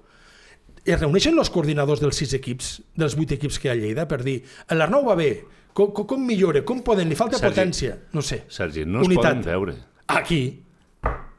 Es 0.86 1.00
reuneixen 1.00 1.38
els 1.38 1.50
coordinadors 1.50 2.02
dels 2.02 2.18
sis 2.22 2.34
equips, 2.38 2.76
dels 2.94 3.16
vuit 3.18 3.32
equips 3.34 3.58
que 3.58 3.68
hi 3.68 3.72
ha 3.72 3.74
a 3.74 3.80
Lleida, 3.80 4.06
per 4.10 4.22
dir, 4.26 4.40
l'Arnau 4.70 5.06
va 5.08 5.16
bé, 5.18 5.30
com, 5.74 5.90
com, 5.90 6.06
com 6.14 6.22
millora, 6.22 6.62
com 6.66 6.84
poden, 6.86 7.10
li 7.10 7.18
falta 7.18 7.40
Sergi, 7.40 7.52
potència, 7.52 7.98
no 8.14 8.22
sé. 8.22 8.44
Sergi, 8.48 8.86
no 8.86 9.02
es 9.02 9.10
Unitat. 9.10 9.24
poden 9.24 9.44
veure. 9.50 9.76
Aquí, 10.06 10.42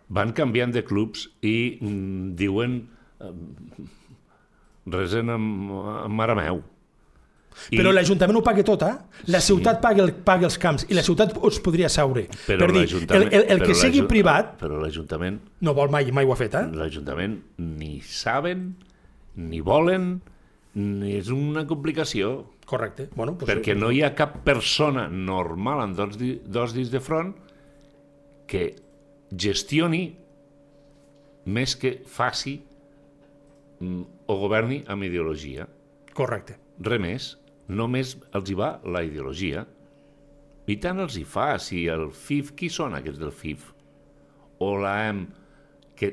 Van 0.07 0.31
canviant 0.31 0.71
de 0.71 0.83
clubs 0.87 1.27
i 1.43 1.77
mm, 1.81 2.33
diuen... 2.39 2.79
Eh, 3.19 3.31
resen 4.87 5.27
amb, 5.33 5.71
amb 6.05 6.15
mare 6.15 6.35
meu. 6.37 6.61
I, 7.71 7.77
Però 7.77 7.91
l'Ajuntament 7.91 8.37
ho 8.37 8.41
paga 8.45 8.63
tot, 8.63 8.83
eh? 8.87 8.93
La 9.33 9.39
Sí. 9.41 9.53
ciutat 9.53 9.81
paga, 9.81 10.03
el, 10.03 10.13
paga 10.13 10.45
els 10.47 10.57
camps 10.61 10.85
i 10.89 10.93
la 10.97 11.03
ciutat 11.03 11.35
us 11.41 11.59
podria 11.59 11.89
seure. 11.89 12.27
però 12.47 12.59
per 12.65 12.71
dir, 12.73 12.85
el, 13.09 13.27
el, 13.33 13.45
el 13.55 13.61
que 13.63 13.73
sigui 13.75 14.03
privat 14.07 14.57
Però 14.61 14.79
l'Ajuntament 14.81 15.39
no 15.61 15.73
vol 15.73 15.89
mai, 15.89 16.11
mai 16.11 16.25
ho 16.25 16.31
ha 16.33 16.39
fet, 16.39 16.53
eh? 16.55 16.65
l'Ajuntament 16.71 17.39
ni 17.57 17.99
saben, 18.01 18.75
ni 19.35 19.59
volen, 19.61 20.21
ni 20.75 21.15
és 21.17 21.29
una 21.33 21.65
complicació, 21.67 22.53
Correcte. 22.67 23.05
Bueno, 23.15 23.37
perquè 23.39 23.71
no 23.79 23.91
hi 23.95 24.01
ha 24.03 24.09
cap 24.13 24.41
persona 24.43 25.05
normal 25.07 25.79
amb 25.85 25.95
dos, 25.95 26.17
di- 26.19 26.41
dos 26.43 26.73
dits 26.75 26.89
de 26.91 26.99
front 26.99 27.29
que 28.45 28.75
gestioni 29.31 30.17
més 31.47 31.77
que 31.79 31.93
faci 32.11 32.57
mm, 33.79 34.01
o 34.27 34.35
governi 34.41 34.81
amb 34.91 35.03
ideologia. 35.07 35.67
Correcte. 36.13 36.57
Res 36.83 36.99
més, 36.99 37.27
només 37.67 38.15
els 38.35 38.51
hi 38.51 38.55
va 38.57 38.77
la 38.85 39.03
ideologia. 39.05 39.65
I 40.67 40.77
tant 40.83 40.99
els 41.03 41.15
hi 41.17 41.23
fa, 41.27 41.53
si 41.63 41.85
el 41.91 42.09
FIF, 42.11 42.53
qui 42.59 42.69
són 42.71 42.97
aquests 42.97 43.19
del 43.21 43.31
FIF? 43.31 43.71
O 44.63 44.73
l'AM, 44.81 45.27
que 45.97 46.11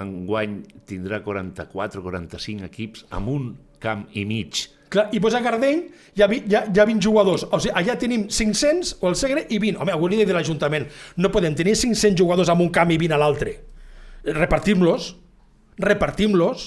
enguany 0.00 0.60
tindrà 0.88 1.20
44 1.24 2.00
o 2.00 2.04
45 2.06 2.68
equips 2.68 3.04
amb 3.16 3.32
un 3.32 3.50
camp 3.80 4.06
i 4.16 4.24
mig. 4.28 4.66
Clar, 4.90 5.06
I 5.14 5.20
posa 5.22 5.38
Gardeny, 5.44 5.84
hi 6.16 6.22
ha, 6.24 6.26
hi, 6.26 6.40
ha, 6.56 6.64
hi 6.66 6.80
ha 6.80 6.86
20 6.88 7.04
jugadors. 7.04 7.44
O 7.46 7.60
sigui, 7.62 7.74
allà 7.78 7.94
tenim 8.00 8.26
500 8.26 8.96
o 8.98 9.10
el 9.12 9.16
Segre 9.18 9.44
i 9.46 9.60
20. 9.62 9.78
Home, 9.84 9.94
hauria 9.94 10.22
de 10.22 10.26
dir 10.26 10.34
l'Ajuntament. 10.34 10.88
No 11.20 11.30
podem 11.30 11.54
tenir 11.58 11.76
500 11.78 12.18
jugadors 12.18 12.50
amb 12.50 12.64
un 12.64 12.72
camp 12.74 12.90
i 12.90 12.98
20 12.98 13.14
a 13.14 13.20
l'altre. 13.20 13.54
Repartim-los. 14.26 15.12
Repartim-los. 15.80 16.66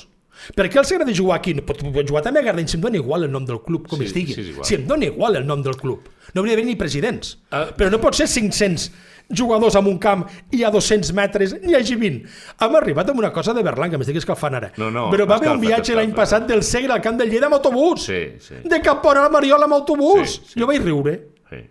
Per 0.55 0.65
què 0.67 0.79
els 0.81 0.91
agrada 0.91 1.13
jugar 1.15 1.37
aquí? 1.37 1.53
Pot, 1.61 1.79
pot 1.85 2.07
jugar 2.09 2.21
també 2.25 2.41
a 2.41 2.43
Gardeny, 2.43 2.67
si 2.67 2.77
em 2.77 2.81
dona 2.83 2.97
igual 2.99 3.23
el 3.27 3.31
nom 3.31 3.45
del 3.45 3.61
club, 3.63 3.87
com 3.87 3.99
Sí, 3.99 4.05
es 4.09 4.13
digui. 4.13 4.33
sí, 4.33 4.53
si 4.63 4.75
em 4.75 4.85
dona 4.87 5.05
igual 5.05 5.35
el 5.39 5.45
nom 5.47 5.61
del 5.63 5.75
club. 5.77 6.09
No 6.33 6.41
hauria 6.41 6.55
d'haver 6.55 6.65
ni 6.67 6.75
presidents. 6.75 7.37
Ah. 7.51 7.67
Però 7.77 7.91
no 7.93 7.99
pot 8.01 8.15
ser 8.17 8.27
500 8.27 8.89
jugadors 9.33 9.75
en 9.79 9.87
un 9.87 9.97
camp 10.03 10.25
i 10.51 10.63
a 10.67 10.69
200 10.73 11.13
metres 11.15 11.53
n'hi 11.61 11.73
hagi 11.77 11.95
20. 11.95 12.25
Hem 12.59 12.75
arribat 12.75 13.09
a 13.09 13.13
una 13.13 13.31
cosa 13.31 13.53
de 13.53 13.63
Berlan, 13.63 13.89
que 13.93 13.97
m'estic 13.97 14.17
escalfant 14.19 14.55
ara. 14.59 14.71
No, 14.77 14.89
no, 14.91 15.09
Però 15.13 15.25
va 15.29 15.37
haver 15.37 15.53
un 15.53 15.61
viatge 15.61 15.95
l'any 15.95 16.11
passat 16.13 16.45
del 16.49 16.61
Segre 16.63 16.91
al 16.93 17.01
camp 17.01 17.17
del 17.17 17.29
Lleida 17.31 17.47
amb 17.47 17.55
autobús. 17.55 18.03
Sí, 18.09 18.21
sí. 18.39 18.55
De 18.67 18.81
Campora 18.81 19.25
a 19.25 19.29
Mariola 19.29 19.65
amb 19.69 19.73
autobús. 19.79 20.35
Sí, 20.41 20.41
sí. 20.53 20.59
Jo 20.59 20.67
vaig 20.67 20.81
riure. 20.83 21.15
sí. 21.49 21.61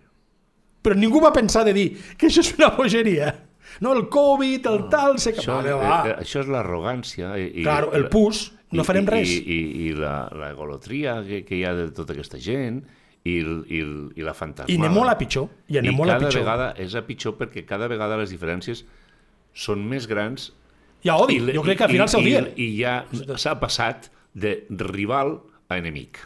Però 0.83 0.95
ningú 0.99 1.21
va 1.23 1.31
pensar 1.31 1.63
de 1.63 1.71
dir 1.71 1.87
que 2.17 2.27
això 2.27 2.41
és 2.43 2.53
una 2.57 2.69
bogeria. 2.75 3.29
No, 3.81 3.93
el 3.93 4.07
Covid, 4.09 4.67
el 4.67 4.89
tal... 4.89 5.17
Sé 5.19 5.33
que... 5.33 5.41
Això, 5.41 5.55
Vale, 5.61 5.69
eh, 5.69 5.77
va. 5.79 5.99
eh, 6.09 6.15
això 6.25 6.41
és 6.43 6.49
l'arrogància. 6.51 7.33
I, 7.39 7.63
Claro, 7.63 7.91
el 7.97 8.07
pus, 8.13 8.51
no 8.71 8.83
i- 8.83 8.85
farem 8.85 9.07
i, 9.07 9.11
res. 9.15 9.29
I, 9.31 9.39
i, 9.43 9.61
i 9.87 9.93
la, 9.97 10.27
la 10.37 10.51
egolotria 10.53 11.17
que, 11.25 11.43
que 11.47 11.55
hi 11.57 11.63
ha 11.65 11.73
de 11.77 11.87
tota 11.95 12.13
aquesta 12.13 12.37
gent 12.41 12.81
i, 13.23 13.37
i, 13.39 13.79
i 14.19 14.21
la 14.25 14.33
fantasmada. 14.35 14.73
I 14.73 14.77
anem 14.81 14.93
molt 14.97 15.13
a 15.13 15.17
pitjor. 15.17 15.47
I 15.71 15.79
anem 15.81 15.93
I 15.93 15.97
molt 15.97 16.11
a 16.11 16.17
cada 16.19 16.27
pitjor. 16.29 16.43
vegada 16.43 16.67
és 16.83 16.95
a 16.99 17.03
pitjor 17.07 17.37
perquè 17.39 17.63
cada 17.65 17.87
vegada 17.91 18.17
les 18.19 18.33
diferències 18.35 18.83
són 19.53 19.83
més 19.87 20.07
grans 20.09 20.51
Hi 21.03 21.09
ha 21.11 21.17
odi. 21.19 21.35
Jo 21.51 21.59
crec 21.65 21.81
que 21.81 21.83
al 21.83 21.91
final 21.91 22.07
i, 22.07 22.11
s'odien. 22.13 22.45
I, 22.55 22.63
i 22.63 22.77
ja 22.79 23.01
s'ha 23.35 23.57
passat 23.59 24.05
de 24.33 24.53
rival 24.79 25.33
a 25.67 25.75
enemic. 25.81 26.21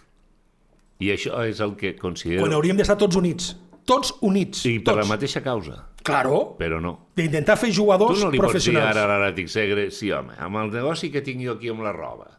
I 1.02 1.10
això 1.16 1.40
és 1.50 1.58
el 1.66 1.74
que 1.80 1.96
considero... 1.98 2.44
Quan 2.44 2.54
hauríem 2.54 2.78
d'estar 2.78 2.96
tots 3.02 3.18
units. 3.18 3.56
Tots 3.90 4.14
units. 4.22 4.62
I 4.70 4.76
per 4.78 4.94
tots. 4.94 5.02
la 5.02 5.08
mateixa 5.16 5.42
causa, 5.42 5.80
Claro. 6.08 6.56
però 6.58 6.80
no. 6.82 7.08
D'intentar 7.16 7.58
fer 7.58 7.70
Tu 7.70 7.76
jugadors 7.82 8.20
no 8.24 8.32
li 8.32 8.38
pots 8.40 8.54
dir 8.54 8.74
professionals. 8.74 8.96
ara 8.96 9.04
a 9.06 9.20
l'Atlètic 9.20 9.48
Segre, 9.52 9.90
sí 9.92 10.12
home, 10.12 10.34
amb 10.40 10.56
el 10.64 10.72
negoci 10.72 11.12
que 11.12 11.22
tinc 11.22 11.44
jo 11.46 11.54
aquí 11.58 11.70
amb 11.70 11.82
la 11.86 11.92
roba. 11.92 12.34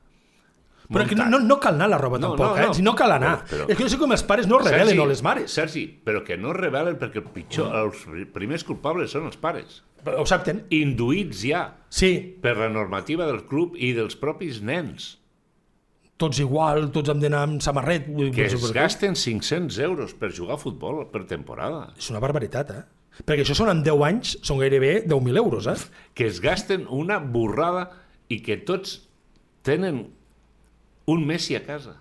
Però 0.88 1.04
que 1.06 1.14
no, 1.14 1.38
no, 1.38 1.58
cal 1.60 1.74
anar 1.74 1.84
a 1.84 1.88
la 1.92 1.98
roba 2.00 2.16
No, 2.18 2.30
tampoc, 2.30 2.56
no, 2.56 2.62
no. 2.64 2.70
eh? 2.70 2.74
Si 2.74 2.80
no 2.82 2.94
cal 2.96 3.12
anar. 3.12 3.44
Però- 3.44 3.66
però- 3.66 3.68
És 3.68 3.76
que 3.76 3.84
no 3.84 3.90
sé 3.90 3.98
com 3.98 4.12
els 4.12 4.22
pares 4.24 4.46
no 4.48 4.58
revelen 4.58 4.98
o 5.00 5.04
les 5.06 5.22
mares. 5.22 5.50
Sergi, 5.52 5.82
però 6.02 6.22
que 6.24 6.38
no 6.38 6.54
revelen 6.54 6.96
perquè 6.98 7.16
el 7.20 7.24
pitjor, 7.34 7.74
els 7.76 8.06
primers 8.32 8.64
culpables 8.64 9.10
són 9.10 9.26
els 9.26 9.36
pares. 9.36 9.82
Ho 10.06 10.24
sapten. 10.24 10.64
Induïts 10.70 11.42
ja 11.44 11.74
Sí, 11.90 12.38
per 12.40 12.56
la 12.56 12.70
normativa 12.70 13.26
del 13.26 13.44
club 13.44 13.74
i 13.76 13.92
dels 13.92 14.16
propis 14.16 14.62
nens, 14.62 15.18
tots 16.16 16.38
igual, 16.40 16.90
tots 16.90 17.10
hem 17.10 17.20
d'anar 17.20 17.42
amb 17.42 17.60
samarret. 17.60 18.06
que 18.34 18.46
es 18.46 18.72
gasten 18.72 19.14
500 19.14 19.78
euros 19.78 20.14
per 20.14 20.32
jugar 20.32 20.54
a 20.54 20.58
futbol 20.58 21.10
per 21.10 21.26
temporada, 21.26 21.92
És 21.98 22.08
una 22.10 22.18
barbaritat, 22.18 22.70
eh? 22.70 22.82
Perquè 23.26 23.42
això 23.42 23.54
són 23.58 23.70
en 23.72 23.82
10 23.82 24.02
anys, 24.06 24.36
són 24.46 24.58
gairebé 24.62 25.04
10.000 25.06 25.36
euros, 25.40 25.66
eh? 25.66 25.74
que 26.14 26.26
es 26.26 26.40
gasten 26.40 26.86
una 26.88 27.18
borrada 27.18 27.90
i 28.28 28.40
que 28.42 28.56
tots 28.58 29.08
tenen 29.62 30.04
un 31.06 31.26
Messi 31.26 31.56
a 31.56 31.62
casa. 31.64 31.96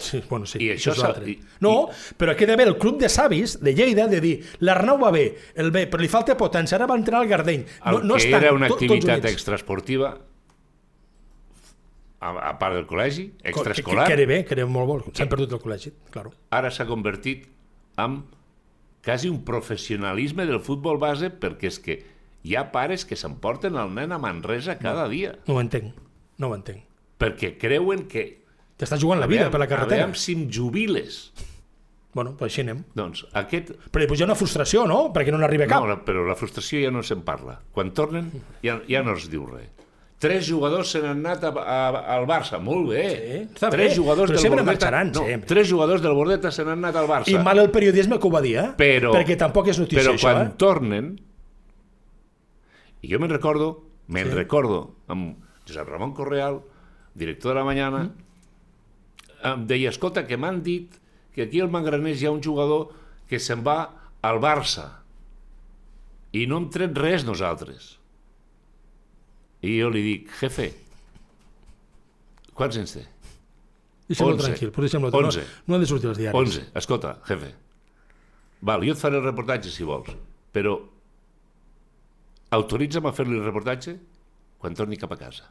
Sí, 0.00 0.22
bueno, 0.30 0.46
sí. 0.46 0.60
I 0.62 0.68
això 0.76 0.92
és 0.92 0.98
s'ha- 1.00 1.08
l'altre. 1.08 1.28
i- 1.32 1.40
No, 1.60 1.88
però 2.16 2.32
aquí 2.32 2.44
ha 2.44 2.46
d'haver 2.46 2.68
el 2.68 2.78
club 2.78 2.98
de 3.00 3.08
savis 3.10 3.58
de 3.60 3.74
Lleida 3.74 4.06
de 4.08 4.20
dir 4.22 4.36
l'Arnau 4.60 4.96
va 5.02 5.10
bé, 5.10 5.36
el 5.56 5.70
bé, 5.74 5.88
però 5.90 6.00
li 6.00 6.08
falta 6.08 6.36
potència, 6.38 6.76
ara 6.78 6.86
va 6.86 6.94
entrar 6.96 7.20
al 7.20 7.28
Gardeny. 7.28 7.64
El 7.84 7.92
No, 7.92 8.02
no 8.04 8.14
que 8.14 8.22
estan 8.24 8.42
era 8.44 8.52
una 8.54 8.68
to- 8.68 8.74
activitat 8.78 9.24
extraesportiva, 9.26 10.16
a, 12.20 12.28
a 12.50 12.58
part 12.58 12.74
del 12.76 12.86
col·legi, 12.86 13.30
Que, 13.36 13.42
que, 13.42 13.50
extraescolar, 13.50 14.06
que 14.06 14.12
era 14.12 14.26
bé, 14.26 14.44
que 14.44 14.54
era 14.54 14.66
molt 14.66 14.88
bo. 14.88 15.12
S'han 15.12 15.28
perdut 15.28 15.52
el 15.56 15.60
col·legi, 15.62 15.92
claro. 16.12 16.32
ara 16.50 16.70
s'ha 16.70 16.86
convertit 16.86 17.46
en 17.98 18.22
quasi 19.04 19.28
un 19.28 19.42
professionalisme 19.44 20.46
del 20.46 20.60
futbol 20.60 20.98
base 20.98 21.30
perquè 21.30 21.70
és 21.70 21.78
que 21.80 21.98
hi 22.42 22.56
ha 22.56 22.66
pares 22.72 23.04
que 23.04 23.16
s'emporten 23.16 23.76
el 23.76 23.94
nen 23.94 24.12
a 24.12 24.18
Manresa 24.18 24.78
cada 24.80 25.08
dia 25.08 25.34
No 25.46 25.56
ho 25.56 25.60
entenc, 25.60 25.94
no 26.38 26.48
ho 26.50 26.54
entenc. 26.56 26.84
perquè 27.20 27.56
creuen 27.60 28.06
que 28.08 28.40
T'estàs 28.80 29.02
jugant 29.02 29.20
la 29.20 29.26
vida 29.28 29.50
per 29.52 29.58
la 29.60 29.66
carretera. 29.68 30.06
Aviam 30.06 30.14
si 30.16 30.32
em 30.32 30.46
jubiles. 30.48 31.34
Bueno, 32.16 32.32
pues 32.38 32.48
així 32.48 32.62
anem. 32.64 32.78
Doncs 32.96 33.26
aquest... 33.36 33.74
Però 33.92 34.00
després 34.02 34.22
hi 34.22 34.24
ha 34.24 34.28
una 34.30 34.36
frustració, 34.40 34.86
no? 34.88 35.10
Perquè 35.12 35.34
no 35.34 35.40
n'arriba 35.42 35.66
cap. 35.68 35.84
No, 35.84 35.98
però 36.06 36.24
la 36.24 36.34
frustració 36.38 36.80
ja 36.80 36.90
no 36.94 37.02
se'n 37.04 37.20
parla. 37.26 37.58
Quan 37.76 37.92
tornen 37.92 38.30
ja, 38.64 38.78
ja 38.88 39.02
no 39.04 39.18
es 39.20 39.28
diu 39.28 39.44
res. 39.50 39.68
Tres 40.20 40.44
jugadors 40.44 40.90
se 40.92 41.00
n'han 41.00 41.22
anat 41.22 41.46
a, 41.48 41.50
a, 41.56 42.00
al 42.16 42.26
Barça. 42.28 42.58
Molt 42.60 42.90
bé. 42.90 43.04
Sí, 43.08 43.38
està 43.56 43.70
tres 43.72 43.88
bé, 43.88 43.96
jugadors 43.96 44.28
però 44.28 44.36
del 44.36 44.42
sempre 44.44 44.58
Bordeta... 44.60 44.72
marxaran, 44.74 45.12
no, 45.14 45.22
sempre. 45.24 45.48
tres 45.48 45.68
jugadors 45.70 46.02
del 46.04 46.16
Bordeta 46.18 46.50
se 46.52 46.66
n'han 46.66 46.82
anat 46.82 46.98
al 47.00 47.08
Barça. 47.08 47.32
I 47.32 47.38
mal 47.40 47.62
el 47.62 47.70
periodisme 47.72 48.18
que 48.20 48.28
ho 48.28 48.32
va 48.34 48.42
dir, 48.44 48.58
eh? 48.60 48.66
Però, 48.76 49.14
Perquè 49.16 49.38
tampoc 49.40 49.70
és 49.72 49.80
notícia, 49.80 50.04
però 50.04 50.18
això, 50.18 50.26
quan 50.28 50.42
eh? 50.42 50.50
tornen, 50.60 51.08
i 53.00 53.08
jo 53.08 53.20
me'n 53.22 53.32
recordo, 53.32 53.70
me'n 54.12 54.28
sí. 54.28 54.36
recordo, 54.36 54.80
amb 55.08 55.40
Josep 55.64 55.88
Ramon 55.88 56.12
Correal, 56.18 56.60
director 57.16 57.54
de 57.54 57.60
la 57.62 57.64
Mañana, 57.64 58.02
mm. 58.10 59.46
em 59.54 59.64
deia, 59.70 59.92
escolta, 59.94 60.26
que 60.28 60.36
m'han 60.36 60.60
dit 60.66 61.00
que 61.32 61.46
aquí 61.46 61.62
al 61.64 61.72
Mangranès 61.72 62.20
hi 62.20 62.28
ha 62.28 62.34
un 62.34 62.42
jugador 62.44 62.90
que 63.30 63.40
se'n 63.40 63.64
va 63.64 63.78
al 64.20 64.42
Barça 64.42 64.84
i 66.36 66.44
no 66.44 66.60
hem 66.60 66.68
tret 66.74 66.92
res 66.98 67.24
nosaltres. 67.24 67.94
I 69.60 69.76
jo 69.76 69.90
li 69.92 70.02
dic, 70.04 70.30
jefe, 70.40 70.70
quants 72.56 72.78
anys 72.80 72.94
té? 72.96 73.02
Deixa'm-lo 74.10 74.34
11. 74.34 74.46
tranquil, 74.46 74.70
però 74.74 74.86
deixa'm-lo 74.86 75.10
tranquil. 75.12 75.42
11. 75.42 75.58
No, 75.66 75.72
no 75.72 75.76
ha 75.76 75.82
de 75.82 75.88
sortir 75.90 76.10
als 76.10 76.18
diaris. 76.18 76.56
11. 76.56 76.70
Escolta, 76.80 77.12
jefe. 77.28 77.52
Val, 78.70 78.84
jo 78.84 78.96
et 78.96 79.00
faré 79.00 79.20
el 79.20 79.24
reportatge 79.24 79.72
si 79.72 79.86
vols, 79.86 80.10
però 80.52 80.74
autoritza'm 82.56 83.06
a 83.06 83.12
fer-li 83.16 83.38
el 83.38 83.46
reportatge 83.46 83.94
quan 84.60 84.76
torni 84.76 84.98
cap 85.00 85.12
a 85.14 85.18
casa. 85.20 85.46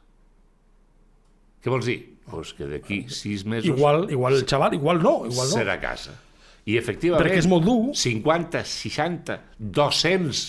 Què 1.59 1.71
vols 1.71 1.87
dir? 1.89 1.99
Pues 2.29 2.53
que 2.55 2.67
d'aquí 2.69 3.01
sis 3.11 3.43
mesos 3.43 3.67
Igual, 3.67 4.05
igual 4.13 4.37
el 4.37 4.45
xaval, 4.47 4.75
igual 4.77 5.01
no, 5.03 5.15
igual 5.27 5.49
no. 5.49 5.55
serà 5.55 5.75
a 5.75 5.81
casa. 5.81 6.13
I 6.69 6.77
efectivament... 6.77 7.23
Perquè 7.23 7.41
és 7.41 7.49
molt 7.49 7.65
dur. 7.65 7.95
50, 7.97 8.61
60, 8.69 9.39
200 9.79 10.43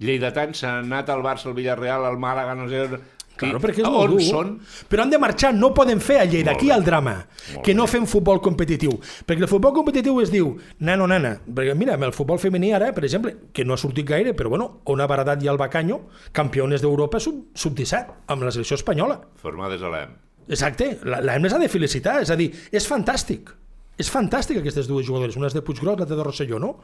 lleidatans 0.00 0.64
s'han 0.64 0.88
anat 0.88 1.10
al 1.10 1.22
Barça, 1.26 1.48
al 1.50 1.56
Villarreal, 1.58 2.06
al 2.08 2.18
Màlaga, 2.20 2.56
no 2.58 2.68
sé... 2.70 2.84
on. 2.88 3.06
Claro, 3.38 3.60
perquè 3.62 3.84
és 3.84 3.86
molt 3.86 4.00
on 4.00 4.14
dur. 4.16 4.24
són? 4.26 4.48
Però 4.90 5.04
han 5.04 5.12
de 5.12 5.18
marxar, 5.22 5.52
no 5.54 5.70
poden 5.74 6.00
fer 6.02 6.16
a 6.18 6.24
Lleida. 6.26 6.50
Molt 6.50 6.58
Aquí 6.58 6.72
el 6.74 6.82
drama, 6.82 7.14
que 7.62 7.74
no 7.76 7.86
fem 7.86 8.06
futbol 8.10 8.40
competitiu. 8.42 8.96
Perquè 9.28 9.46
el 9.46 9.50
futbol 9.50 9.70
competitiu 9.76 10.18
es 10.24 10.32
diu 10.34 10.56
nano, 10.82 11.06
nana. 11.06 11.36
Perquè 11.46 11.76
mira, 11.78 11.94
amb 11.94 12.08
el 12.08 12.14
futbol 12.16 12.40
femení 12.42 12.72
ara, 12.74 12.90
per 12.96 13.06
exemple, 13.06 13.36
que 13.54 13.62
no 13.64 13.76
ha 13.76 13.80
sortit 13.80 14.08
gaire, 14.08 14.34
però 14.34 14.50
bueno, 14.50 14.68
Ona 14.90 15.06
Baradat 15.06 15.44
i 15.46 15.52
el 15.52 15.60
Bacanyo, 15.60 16.00
campiones 16.34 16.82
d'Europa 16.82 17.22
sub, 17.22 17.44
sub-17, 17.54 18.18
amb 18.34 18.42
la 18.42 18.50
selecció 18.54 18.78
espanyola. 18.80 19.20
Formades 19.38 19.86
a 19.86 19.92
l'EM. 19.94 20.18
Exacte, 20.48 20.96
hem 20.98 21.46
les 21.46 21.54
ha 21.54 21.62
de 21.62 21.70
felicitar, 21.70 22.18
és 22.24 22.34
a 22.34 22.36
dir, 22.40 22.50
és 22.72 22.90
fantàstic. 22.90 23.52
És 23.98 24.10
fantàstic 24.10 24.58
aquestes 24.60 24.86
dues 24.90 25.06
jugadores, 25.06 25.36
una 25.38 25.50
és 25.50 25.54
de 25.54 25.62
Puiggròs, 25.62 25.98
l'altra 25.98 26.16
de 26.16 26.24
Rosselló, 26.26 26.58
no? 26.62 26.76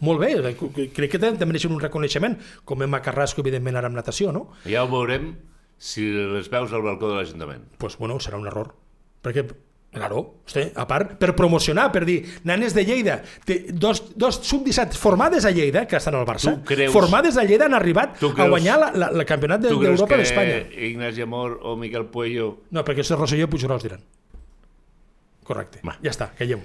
Molt 0.00 0.20
bé, 0.20 0.32
eh, 0.32 0.90
crec 0.96 1.10
que 1.12 1.18
també 1.20 1.44
mereixen 1.46 1.72
un 1.72 1.80
reconeixement, 1.80 2.38
com 2.64 2.82
Emma 2.82 3.02
Carrasco, 3.04 3.42
evidentment, 3.44 3.76
ara 3.76 3.86
amb 3.88 3.96
natació, 3.96 4.32
no? 4.32 4.46
Ja 4.64 4.84
ho 4.84 4.88
veurem 4.88 5.34
si 5.76 6.06
les 6.12 6.48
veus 6.52 6.72
al 6.72 6.82
balcó 6.82 7.08
de 7.10 7.16
l'Ajuntament. 7.16 7.64
pues 7.78 7.96
bueno, 7.98 8.18
serà 8.20 8.36
un 8.38 8.46
error. 8.46 8.74
Perquè, 9.22 9.44
claro, 9.92 10.36
hosti, 10.46 10.62
a 10.74 10.86
part, 10.86 11.18
per 11.18 11.34
promocionar, 11.36 11.90
per 11.92 12.04
dir, 12.06 12.24
nanes 12.44 12.72
de 12.74 12.84
Lleida, 12.84 13.22
té 13.44 13.66
dos, 13.72 14.16
dos 14.16 14.40
sub-17 14.42 14.92
formades 14.96 15.44
a 15.44 15.50
Lleida, 15.50 15.86
que 15.86 15.96
estan 15.96 16.14
al 16.14 16.24
Barça, 16.24 16.62
creus- 16.64 16.92
formades 16.92 17.36
a 17.36 17.44
Lleida 17.44 17.66
han 17.66 17.74
arribat 17.74 18.18
Tu 18.18 18.28
a 18.28 18.34
creus- 18.34 18.48
guanyar 18.50 18.78
la, 18.78 18.90
la, 18.92 19.10
la 19.12 19.24
campionat 19.26 19.60
de- 19.60 19.68
Tu 19.68 19.78
creus 19.78 19.98
d'Europa 20.00 20.14
que 20.14 20.20
d'Espanya. 20.22 20.58
Ignasi 20.88 21.20
Amor 21.22 21.58
o 21.62 21.76
Miquel 21.76 22.06
Puello... 22.06 22.62
No, 22.70 22.84
perquè 22.84 23.00
això 23.04 23.14
és 23.16 23.20
Rosselló 23.20 23.44
i 23.44 23.52
Puiggròs 23.52 23.82
diran. 23.82 24.00
Correcte. 25.44 25.80
Va. 25.84 25.96
Ja 26.04 26.10
està, 26.12 26.30
callem. 26.38 26.60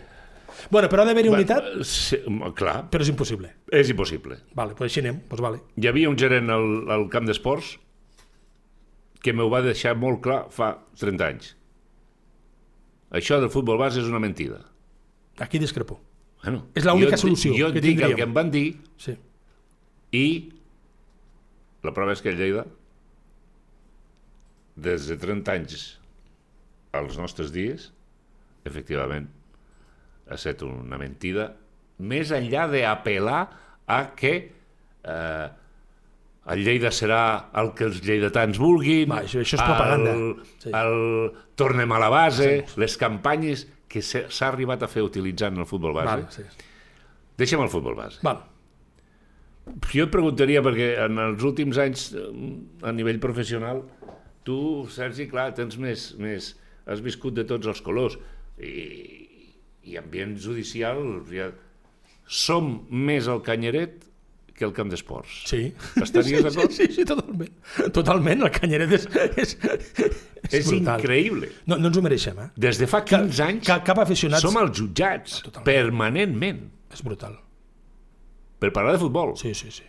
Bueno, 0.71 0.87
però 0.89 1.03
ha 1.03 1.05
d'haver-hi 1.09 1.29
unitat, 1.29 1.65
Sí, 1.85 2.17
clar, 2.55 2.89
però 2.89 3.01
és 3.03 3.09
impossible. 3.11 3.49
és 3.71 3.89
impossible. 3.89 4.37
Vale, 4.55 4.73
pues 4.75 4.91
així 4.91 5.01
anem, 5.03 5.19
pues 5.29 5.41
vale. 5.41 5.61
Hi 5.75 5.87
havia 5.87 6.09
un 6.09 6.17
gerent 6.17 6.49
al, 6.49 6.67
al 6.91 7.07
camp 7.09 7.25
d'esports 7.27 7.75
que 9.21 9.33
m'ho 9.33 9.49
va 9.49 9.61
deixar 9.65 9.95
molt 9.97 10.21
clar 10.21 10.45
fa 10.53 10.71
30 10.99 11.25
anys. 11.27 11.55
Això 13.11 13.39
del 13.39 13.49
futbol 13.49 13.77
base 13.77 13.99
és 14.01 14.07
una 14.07 14.19
mentida. 14.19 14.61
Aquí 15.39 15.59
discrepo. 15.59 15.99
Bueno, 16.43 16.67
És 16.75 16.85
l'única 16.85 17.17
solució 17.17 17.55
Jo 17.57 17.71
que 17.73 17.81
dic 17.81 18.01
el 18.05 18.13
que 18.15 18.23
em 18.23 18.33
van 18.33 18.51
dir 18.51 18.77
Sí. 19.01 19.15
i 20.11 20.51
la 21.83 21.91
prova 21.93 22.13
és 22.13 22.21
que 22.21 22.29
a 22.29 22.33
Lleida 22.37 22.65
des 24.75 25.07
de 25.07 25.15
30 25.17 25.51
anys 25.55 25.99
als 26.95 27.17
nostres 27.17 27.51
dies 27.55 27.91
efectivament 28.65 29.27
ha 30.29 30.35
estat 30.37 30.61
una 30.65 30.97
mentida 30.97 31.51
més 31.99 32.31
enllà 32.35 32.65
d'apel·lar 32.71 33.41
a 33.87 33.99
que 34.17 34.33
eh, 35.03 35.47
el 36.53 36.63
Lleida 36.65 36.91
serà 36.93 37.21
el 37.57 37.71
que 37.77 37.85
els 37.87 38.01
lleidatans 38.05 38.57
vulguin 38.61 39.09
Va, 39.09 39.21
això- 39.23 39.41
això 39.41 39.57
és 39.57 39.61
propaganda. 39.63 40.11
el, 40.13 40.35
Sí. 40.61 40.69
el 40.73 41.31
tornem 41.55 41.91
a 41.91 41.99
la 41.99 42.09
base 42.09 42.65
les 42.77 42.97
campanyes 42.97 43.67
que 43.87 44.01
s'ha 44.01 44.25
s'ha 44.29 44.47
arribat 44.51 44.83
a 44.83 44.87
fer 44.91 45.01
utilitzant 45.05 45.57
el 45.57 45.65
futbol 45.65 45.93
base 45.93 46.09
Vale, 46.09 46.25
sí. 46.31 46.43
deixem 47.37 47.61
el 47.61 47.69
futbol 47.69 47.95
base 47.95 48.19
Vale. 48.21 48.39
jo 49.93 50.03
et 50.05 50.11
preguntaria, 50.13 50.61
perquè 50.61 50.91
en 51.05 51.17
els 51.23 51.41
últims 51.43 51.77
anys, 51.81 52.11
eh, 52.13 52.25
a 52.85 52.91
nivell 52.93 53.17
professional, 53.19 53.81
tu, 54.45 54.85
Sergi, 54.93 55.25
clar, 55.27 55.53
tens 55.57 55.77
més, 55.77 56.11
més... 56.19 56.55
Has 56.85 57.01
viscut 57.01 57.33
de 57.33 57.43
tots 57.49 57.65
els 57.65 57.79
colors. 57.81 58.13
I, 58.61 59.24
i 59.85 59.99
ambient 60.01 60.37
judicial... 60.41 61.01
Ja... 61.33 61.51
Som 62.25 62.87
més 62.89 63.27
el 63.29 63.43
Canyeret 63.45 64.05
que 64.55 64.63
el 64.65 64.71
camp 64.73 64.89
d'esports. 64.89 65.43
Sí. 65.49 65.59
Estaries 66.01 66.39
sí, 66.39 66.43
d'acord? 66.45 66.71
Sí, 66.73 66.87
sí, 66.87 66.95
sí, 66.95 67.05
totalment. 67.05 67.51
Totalment, 67.93 68.45
el 68.47 68.51
Canyeret 68.55 68.95
és... 68.97 69.05
És, 69.43 69.55
És 70.49 70.69
brutal. 70.69 71.01
increïble. 71.03 71.49
No, 71.69 71.77
no 71.81 71.89
ens 71.91 71.99
ho 71.99 72.03
mereixem, 72.05 72.39
eh? 72.41 72.47
Des 72.65 72.79
de 72.81 72.87
fa 72.89 73.03
15 73.05 73.43
anys 73.45 73.67
Cap, 73.67 73.83
cap 73.85 74.01
aficionat... 74.01 74.41
som 74.41 74.57
els 74.61 74.73
jutjats 74.77 75.39
Totalment. 75.45 75.67
permanentment 75.67 76.61
És 76.93 77.01
brutal. 77.05 77.37
per 78.61 78.71
parlar 78.73 78.95
de 78.95 79.01
futbol. 79.01 79.35
Sí, 79.41 79.53
sí, 79.57 79.69
sí. 79.73 79.85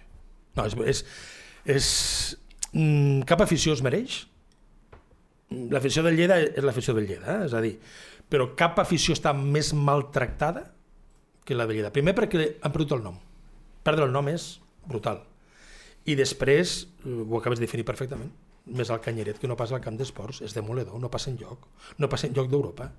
No, 0.57 0.65
és... 0.67 0.77
és, 0.93 1.05
és 1.77 1.91
mm, 2.73 3.23
cap 3.29 3.45
afició 3.45 3.77
es 3.77 3.85
mereix. 3.87 4.25
L'afició 5.71 6.03
del 6.03 6.17
Lleida 6.19 6.41
és 6.43 6.65
l'afició 6.67 6.97
del 6.97 7.07
Lleida, 7.07 7.37
eh? 7.39 7.47
és 7.47 7.55
a 7.55 7.63
dir, 7.63 7.77
però 8.33 8.51
cap 8.59 8.79
afició 8.83 9.15
està 9.15 9.33
més 9.37 9.73
maltractada 9.75 10.67
que 11.47 11.55
la 11.55 11.67
de 11.67 11.77
Lleida. 11.77 11.93
Primer 11.95 12.15
perquè 12.17 12.49
han 12.61 12.75
perdut 12.75 12.97
el 12.97 13.05
nom. 13.05 13.19
Perdre 13.87 14.09
el 14.09 14.15
nom 14.15 14.29
és 14.33 14.57
brutal. 14.87 15.23
I 16.07 16.15
després, 16.19 16.87
eh, 17.05 17.23
ho 17.23 17.39
acabes 17.39 17.61
de 17.61 17.67
definir 17.67 17.87
perfectament, 17.87 18.31
més 18.67 18.91
al 18.91 19.01
Canyeret 19.01 19.39
que 19.39 19.49
no 19.51 19.57
passa 19.59 19.77
al 19.77 19.83
camp 19.83 19.97
d'esports, 19.99 20.41
és 20.43 20.55
demoledor, 20.55 20.99
no 21.01 21.11
passa 21.11 21.31
en 21.31 21.39
lloc, 21.39 21.67
no 21.99 22.09
passa 22.11 22.27
en 22.27 22.35
lloc 22.35 22.51
d'Europa. 22.51 22.91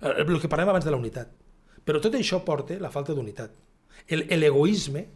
Eh, 0.00 0.24
El 0.24 0.40
que 0.40 0.48
parlem 0.48 0.68
abans 0.68 0.84
de 0.84 0.90
la 0.90 1.00
unitat. 1.00 1.32
Però 1.84 2.00
tot 2.00 2.14
això 2.14 2.42
porta 2.44 2.76
la 2.78 2.90
falta 2.90 3.14
d'unitat. 3.14 3.50
L'egoisme, 4.08 5.06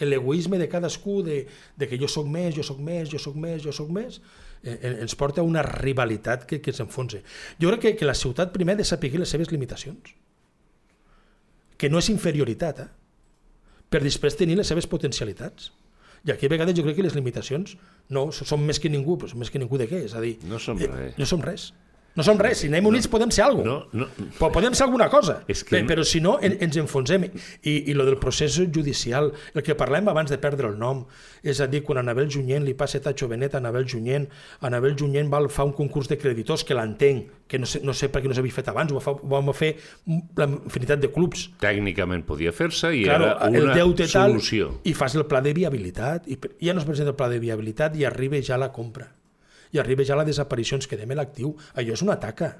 l'egoisme 0.00 0.58
de 0.58 0.68
cadascú, 0.68 1.22
de, 1.22 1.46
de 1.76 1.88
que 1.88 1.98
jo 2.00 2.08
sóc 2.08 2.26
més, 2.26 2.54
jo 2.54 2.62
sóc 2.62 2.78
més, 2.78 3.10
jo 3.10 3.18
sóc 3.18 3.36
més, 3.36 3.62
jo 3.62 3.72
sóc 3.72 3.90
més, 3.92 4.20
eh, 4.62 4.74
eh, 4.74 4.94
ens 5.02 5.14
porta 5.18 5.42
a 5.42 5.46
una 5.46 5.62
rivalitat 5.62 6.46
que, 6.48 6.60
que 6.64 6.74
s'enfonsa. 6.74 7.22
Jo 7.60 7.72
crec 7.72 7.84
que, 7.84 7.96
que 8.00 8.08
la 8.08 8.16
ciutat 8.18 8.52
primer 8.54 8.76
ha 8.76 8.82
de 8.82 8.86
saber 8.88 9.12
les 9.18 9.28
seves 9.28 9.52
limitacions. 9.52 10.14
Que 11.78 11.90
no 11.90 12.00
és 12.02 12.08
inferioritat, 12.10 12.80
eh? 12.82 12.88
per 13.88 14.02
després 14.04 14.36
tenir 14.36 14.58
les 14.58 14.68
seves 14.68 14.86
potencialitats. 14.86 15.72
I 16.26 16.32
aquí 16.34 16.48
a 16.48 16.50
vegades 16.52 16.74
jo 16.76 16.82
crec 16.84 16.98
que 16.98 17.06
les 17.06 17.14
limitacions 17.14 17.76
no, 18.10 18.28
som 18.34 18.64
més 18.66 18.80
que 18.82 18.90
ningú, 18.90 19.16
però 19.16 19.30
som 19.30 19.40
més 19.40 19.52
que 19.54 19.60
ningú 19.62 19.78
de 19.80 19.86
què? 19.88 20.02
És 20.08 20.16
a 20.18 20.22
dir, 20.24 20.36
No 20.48 20.58
som 20.60 20.80
eh, 20.82 20.88
res. 20.90 21.14
No 21.20 21.28
som 21.30 21.44
res. 21.44 21.70
No 22.18 22.24
som 22.26 22.38
res. 22.42 22.58
Si 22.64 22.66
anem 22.66 22.86
units 22.90 23.06
podem 23.06 23.30
ser 23.30 23.44
alguna 23.46 23.68
No, 23.68 23.76
no, 23.94 24.06
però 24.40 24.50
podem 24.58 24.74
ser 24.74 24.84
alguna 24.88 25.06
cosa, 25.12 25.44
És 25.46 25.62
que 25.64 25.76
Pe- 25.78 25.84
però 25.86 26.02
si 26.04 26.18
no 26.20 26.36
en, 26.42 26.56
ens 26.60 26.76
enfonsem. 26.82 27.28
I, 27.62 27.74
I 27.92 27.94
lo 27.94 28.04
del 28.08 28.16
procés 28.18 28.56
judicial, 28.58 29.30
el 29.54 29.62
que 29.62 29.76
parlem 29.78 30.08
abans 30.10 30.30
de 30.32 30.38
perdre 30.42 30.66
el 30.68 30.78
nom, 30.80 31.04
és 31.46 31.60
a 31.62 31.68
dir, 31.70 31.84
quan 31.86 32.00
a 32.00 32.02
Anabel 32.02 32.26
Junyent 32.28 32.64
li 32.66 32.74
passa 32.74 32.98
Tacho 33.00 33.28
Benet 33.30 33.54
a 33.54 33.58
Anabel 33.62 33.86
Junyent, 33.86 34.26
Anabel 34.66 34.96
Junyent 34.98 35.30
va 35.32 35.44
fa 35.48 35.62
un 35.68 35.72
concurs 35.76 36.08
de 36.10 36.18
creditors 36.18 36.64
que 36.66 36.74
l'entenc, 36.74 37.28
que 37.46 37.58
no 37.62 37.66
sé, 37.70 37.80
no 37.86 37.94
sé 37.94 38.08
per 38.10 38.20
què 38.24 38.28
no 38.28 38.34
s'havia 38.34 38.52
fet 38.56 38.68
abans, 38.72 38.90
ho, 38.92 38.98
fa, 39.00 39.12
ho 39.14 39.28
vam 39.30 39.52
fer 39.54 39.76
la 40.36 40.48
infinitat 40.50 40.98
de 41.00 41.12
clubs. 41.14 41.46
tècnicament 41.62 42.24
podia 42.26 42.50
fer-se 42.52 42.90
i 42.96 43.04
Claro, 43.04 43.30
era 43.36 43.46
el 43.52 43.62
una 43.68 43.74
deute 43.78 44.08
tal, 44.08 44.32
solució. 44.34 44.72
i 44.84 44.92
fas 44.98 45.14
el 45.14 45.26
pla 45.30 45.40
de 45.44 45.54
viabilitat, 45.54 46.26
i 46.26 46.36
ja 46.66 46.74
no 46.74 46.80
es 46.82 46.88
presenta 46.88 47.14
el 47.14 47.16
pla 47.20 47.28
de 47.30 47.38
viabilitat 47.38 47.94
i 47.96 48.04
arriba 48.04 48.42
ja 48.42 48.58
la 48.58 48.72
compra. 48.72 49.12
I 49.72 49.82
arriba 49.82 50.06
ja 50.06 50.16
la 50.18 50.26
desaparició, 50.28 50.78
ens 50.78 50.88
quedem 50.90 51.10
en 51.12 51.20
l'actiu. 51.20 51.54
Allò 51.74 51.94
és 51.96 52.02
una 52.04 52.18
taca. 52.20 52.54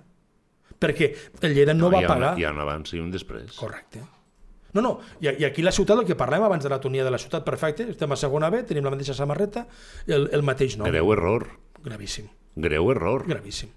Perquè 0.78 1.08
el 1.42 1.56
Lleida 1.56 1.74
no, 1.74 1.90
va 1.90 2.02
hi 2.02 2.06
ha, 2.06 2.12
pagar... 2.12 2.36
Hi 2.38 2.46
ha 2.46 2.54
un 2.54 2.62
abans 2.62 2.94
i 2.94 3.02
un 3.02 3.10
després. 3.10 3.56
Correcte. 3.58 4.04
No, 4.76 4.82
no, 4.84 4.92
i, 5.20 5.30
i 5.40 5.46
aquí 5.48 5.64
la 5.64 5.72
ciutat, 5.72 5.98
el 6.02 6.06
que 6.06 6.16
parlem 6.18 6.44
abans 6.44 6.64
de 6.64 6.70
la 6.70 6.78
tonia 6.80 7.04
de 7.06 7.10
la 7.10 7.18
ciutat, 7.18 7.44
perfecte, 7.46 7.86
estem 7.94 8.12
a 8.12 8.18
segona 8.20 8.50
B, 8.52 8.60
tenim 8.68 8.84
la 8.84 8.92
mateixa 8.92 9.16
samarreta, 9.16 9.64
el, 10.06 10.28
el 10.36 10.44
mateix 10.44 10.76
nom. 10.76 10.86
Greu 10.90 11.14
error. 11.14 11.46
Gravíssim, 11.82 12.28
Greu 12.58 12.90
error. 12.92 13.24
gravíssim, 13.26 13.70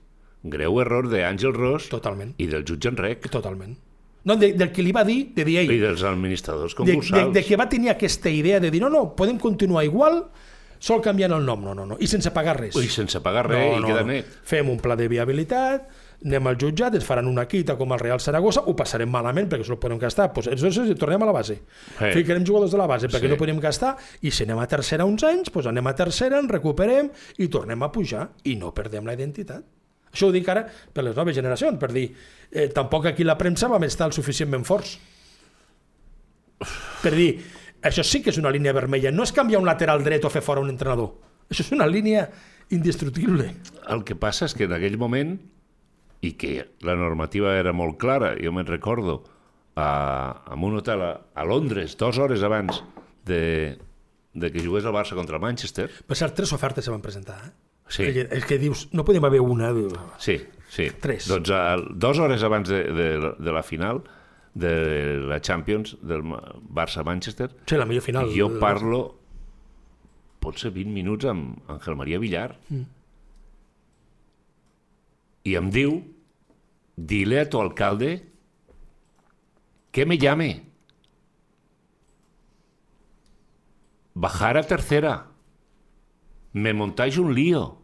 Greu 0.44 0.82
error 0.82 1.08
d'Àngel 1.08 1.54
Ros 1.56 1.88
totalment, 1.90 2.34
i 2.42 2.50
del 2.52 2.66
jutge 2.68 2.92
Enrec 2.92 3.30
totalment. 3.32 3.78
No, 4.28 4.36
de, 4.38 4.52
del 4.54 4.70
que 4.74 4.84
li 4.86 4.92
va 4.94 5.06
dir, 5.08 5.32
de 5.34 5.46
dir 5.48 5.62
ell, 5.64 5.72
i 5.74 5.80
dels 5.82 6.04
administradors 6.06 6.76
de, 6.76 6.84
de, 6.84 6.98
concursals. 7.00 7.34
de 7.34 7.44
que 7.46 7.58
va 7.58 7.70
tenir 7.70 7.90
aquesta 7.94 8.30
idea 8.30 8.60
de 8.62 8.70
dir, 8.74 8.82
no, 8.84 8.90
no, 8.92 9.08
podem 9.18 9.40
continuar 9.42 9.86
igual, 9.88 10.26
sol 10.82 11.02
canviant 11.06 11.36
el 11.38 11.44
nom, 11.46 11.62
no, 11.62 11.76
no, 11.78 11.86
no, 11.86 11.98
i 12.02 12.08
sense 12.10 12.32
pagar 12.34 12.58
res. 12.58 12.76
I 12.76 12.90
sense 12.90 13.20
pagar 13.22 13.46
res 13.52 13.78
i 13.78 13.84
queda 13.86 14.02
net. 14.08 14.32
Fem 14.50 14.70
un 14.74 14.80
pla 14.82 14.96
de 14.98 15.06
viabilitat, 15.12 15.84
anem 16.26 16.48
al 16.50 16.58
jutjat, 16.62 16.96
ens 16.98 17.06
faran 17.06 17.28
una 17.30 17.48
quita 17.50 17.76
com 17.78 17.94
el 17.94 18.02
Real 18.02 18.20
Saragossa, 18.22 18.62
ho 18.66 18.74
passarem 18.78 19.10
malament 19.10 19.48
perquè 19.50 19.66
no 19.70 19.78
ho 19.78 19.82
podem 19.82 19.98
gastar, 20.02 20.28
doncs 20.34 20.50
aleshores 20.52 20.98
tornem 21.02 21.22
a 21.22 21.30
la 21.30 21.36
base. 21.38 21.60
Eh. 22.00 22.12
Ficarem 22.14 22.46
jugadors 22.46 22.74
de 22.74 22.78
la 22.82 22.88
base 22.90 23.10
perquè 23.10 23.26
Sí. 23.30 23.32
no 23.34 23.38
podem 23.38 23.60
gastar 23.62 23.96
i 24.22 24.32
si 24.34 24.44
anem 24.44 24.60
a 24.62 24.68
tercera 24.70 25.06
uns 25.06 25.24
anys, 25.24 25.50
doncs 25.54 25.70
anem 25.70 25.88
a 25.88 25.96
tercera, 25.96 26.40
en 26.42 26.50
recuperem 26.50 27.10
i 27.38 27.48
tornem 27.48 27.82
a 27.84 27.92
pujar 27.92 28.28
i 28.46 28.56
no 28.56 28.74
perdem 28.74 29.06
la 29.06 29.14
identitat. 29.18 29.64
Això 30.12 30.28
ho 30.28 30.32
dic 30.34 30.50
ara 30.52 30.66
per 30.94 31.04
les 31.06 31.16
noves 31.16 31.34
generacions, 31.38 31.78
per 31.80 31.92
dir, 31.94 32.10
eh, 32.52 32.68
tampoc 32.70 33.06
aquí 33.06 33.24
la 33.24 33.38
premsa 33.38 33.70
vam 33.72 33.84
estar 33.86 34.06
el 34.10 34.14
suficientment 34.14 34.66
forts. 34.66 34.98
Per 37.02 37.14
dir, 37.16 37.30
això 37.82 38.04
sí 38.04 38.22
que 38.22 38.30
és 38.32 38.38
una 38.38 38.52
línia 38.54 38.74
vermella, 38.74 39.12
no 39.12 39.24
és 39.24 39.32
canviar 39.34 39.60
un 39.62 39.66
lateral 39.68 40.04
dret 40.04 40.24
o 40.26 40.30
fer 40.30 40.42
fora 40.46 40.62
un 40.62 40.70
entrenador. 40.70 41.14
Això 41.50 41.62
és 41.66 41.72
una 41.76 41.88
línia 41.88 42.30
indestructible. 42.72 43.56
El 43.90 44.04
que 44.08 44.16
passa 44.16 44.46
és 44.48 44.54
que 44.56 44.66
en 44.70 44.74
aquell 44.78 44.98
moment, 45.02 45.36
i 46.22 46.34
que 46.40 46.70
la 46.86 46.96
normativa 46.96 47.56
era 47.60 47.74
molt 47.74 47.98
clara, 48.02 48.36
jo 48.40 48.52
me'n 48.56 48.68
recordo, 48.70 49.24
a, 49.76 50.44
a 50.46 50.56
un 50.56 50.76
hotel 50.78 51.02
a, 51.02 51.12
a 51.34 51.46
Londres, 51.48 51.96
dues 51.98 52.18
hores 52.20 52.44
abans 52.44 52.84
de, 53.26 53.78
de 54.34 54.52
que 54.52 54.64
jugués 54.64 54.86
el 54.86 54.94
Barça 54.96 55.16
contra 55.18 55.38
el 55.40 55.44
Manchester, 55.44 55.90
Per 56.08 56.18
cert, 56.18 56.36
tres 56.38 56.52
ofertes 56.54 56.86
se 56.86 56.92
van 56.94 57.02
presentar. 57.02 57.40
Eh? 57.48 57.52
Sí. 57.92 58.04
És 58.08 58.14
que- 58.16 58.28
És 58.38 58.46
que 58.48 58.58
dius, 58.60 58.86
no 58.94 59.04
podem 59.04 59.24
haver 59.26 59.42
una. 59.42 59.72
Sí, 60.18 60.38
sí. 60.70 60.90
Tres. 61.02 61.28
Doncs 61.28 61.50
a, 61.52 61.76
dues 61.78 62.20
hores 62.20 62.44
abans 62.44 62.70
de, 62.70 62.84
de, 62.94 63.08
de 63.40 63.52
la 63.52 63.64
final 63.64 64.04
de 64.54 65.18
la 65.30 65.40
Champions 65.42 65.98
del 66.02 66.24
Ma- 66.24 66.42
Barça-Manchester, 66.62 67.56
Sí, 67.66 67.76
la 67.78 67.86
millor 67.86 68.04
final. 68.04 68.30
jo 68.36 68.60
parlo 68.60 69.18
potser 70.40 70.72
20 70.72 70.92
minuts 70.92 71.26
amb 71.26 71.60
Ángel 71.70 71.96
María 71.96 72.20
Villar. 72.20 72.58
Mm. 72.70 72.82
i 75.44 75.56
em 75.58 75.70
diu 75.74 76.04
dile 76.96 77.40
a 77.42 77.50
tu 77.50 77.60
alcalde 77.60 78.28
que 79.92 80.06
me 80.06 80.18
llame. 80.20 80.66
Bajar 84.14 84.58
a 84.58 84.64
tercera. 84.64 85.28
Me 86.54 86.74
montáis 86.74 87.18
un 87.18 87.34
lío. 87.34 87.78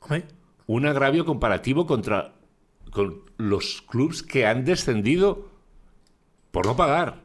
Home, 0.00 0.24
un 0.66 0.86
agravio 0.86 1.24
comparativo 1.24 1.86
contra 1.86 2.34
con 2.92 3.22
los 3.38 3.82
clubes 3.82 4.22
que 4.22 4.46
han 4.46 4.64
descendido 4.64 5.50
por 6.54 6.64
no 6.66 6.74
pagar. 6.76 7.20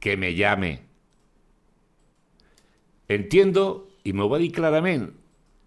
Que 0.00 0.16
me 0.16 0.34
llame. 0.34 0.80
Entiendo, 3.08 3.88
y 4.02 4.12
me 4.12 4.24
voy 4.24 4.36
a 4.36 4.38
decir 4.38 4.54
claramente, 4.54 5.12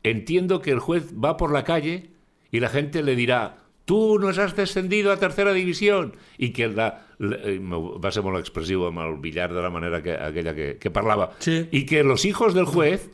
entiendo 0.03 0.61
que 0.61 0.71
el 0.71 0.79
juez 0.79 1.13
va 1.13 1.37
por 1.37 1.51
la 1.53 1.63
calle 1.63 2.09
y 2.51 2.59
la 2.59 2.69
gente 2.69 3.01
le 3.03 3.15
dirá, 3.15 3.57
tú 3.85 4.19
nos 4.19 4.37
has 4.37 4.55
descendido 4.55 5.11
a 5.11 5.17
tercera 5.17 5.53
división, 5.53 6.15
y 6.37 6.49
que 6.49 6.67
la, 6.67 7.05
la- 7.19 7.37
eh, 7.37 7.59
va 7.61 8.11
ser 8.11 8.23
molt 8.25 8.39
expressiu 8.41 8.83
amb 8.89 8.99
el 9.05 9.15
billar 9.21 9.53
de 9.53 9.61
la 9.63 9.69
manera 9.69 10.01
que, 10.03 10.13
aquella 10.13 10.53
que, 10.55 10.77
que 10.77 10.91
parlava, 10.91 11.31
Sí. 11.39 11.67
y 11.71 11.85
que 11.85 12.03
los 12.03 12.25
hijos 12.25 12.53
del 12.53 12.65
juez 12.65 13.09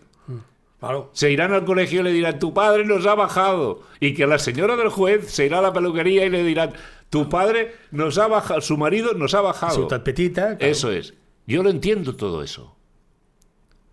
claro. 0.80 1.10
se 1.14 1.32
irán 1.32 1.54
al 1.54 1.66
colegio 1.66 2.02
y 2.02 2.04
le 2.04 2.12
dirán, 2.14 2.40
tu 2.40 2.54
padre 2.54 2.86
nos 2.86 3.06
ha 3.06 3.16
bajado. 3.16 3.84
Y 4.00 4.14
que 4.14 4.26
la 4.28 4.40
señora 4.40 4.76
del 4.76 4.90
juez 4.90 5.30
se 5.32 5.46
irá 5.46 5.60
a 5.60 5.62
la 5.62 5.74
peluquería 5.74 6.26
y 6.26 6.30
le 6.30 6.44
dirán, 6.44 6.74
tu 7.10 7.30
padre 7.30 7.76
nos 7.92 8.18
ha 8.18 8.28
bajado, 8.28 8.62
su 8.62 8.78
marido 8.78 9.14
nos 9.14 9.34
ha 9.34 9.42
bajado. 9.42 9.76
Ciutat 9.76 10.04
petita. 10.04 10.58
claro. 10.58 10.72
Eso 10.72 10.92
es. 10.92 11.14
Yo 11.48 11.64
lo 11.64 11.70
entiendo 11.70 12.16
todo 12.16 12.44
eso. 12.44 12.76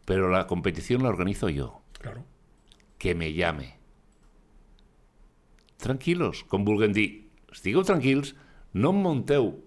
Pero 0.04 0.28
la 0.28 0.46
competición 0.46 1.02
la 1.02 1.10
organizo 1.10 1.48
yo. 1.48 1.82
Claro. 1.92 2.24
Que 2.98 3.14
me 3.14 3.32
llame. 3.32 3.78
Tranquilos, 5.76 6.44
com 6.44 6.64
vulguem 6.64 6.92
dir. 6.94 7.28
Estigueu 7.52 7.82
tranquils, 7.84 8.34
no 8.72 8.92
monteu 8.92 9.58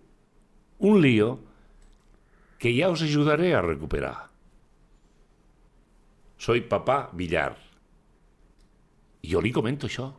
un 0.80 1.02
lío 1.02 1.44
que 2.58 2.72
ja 2.74 2.90
us 2.90 3.04
ajudaré 3.04 3.54
a 3.54 3.62
recuperar. 3.62 4.32
Soy 6.38 6.62
papà 6.62 7.10
Villar. 7.14 7.56
I 9.22 9.32
jo 9.32 9.42
li 9.42 9.52
comento 9.52 9.88
això. 9.88 10.10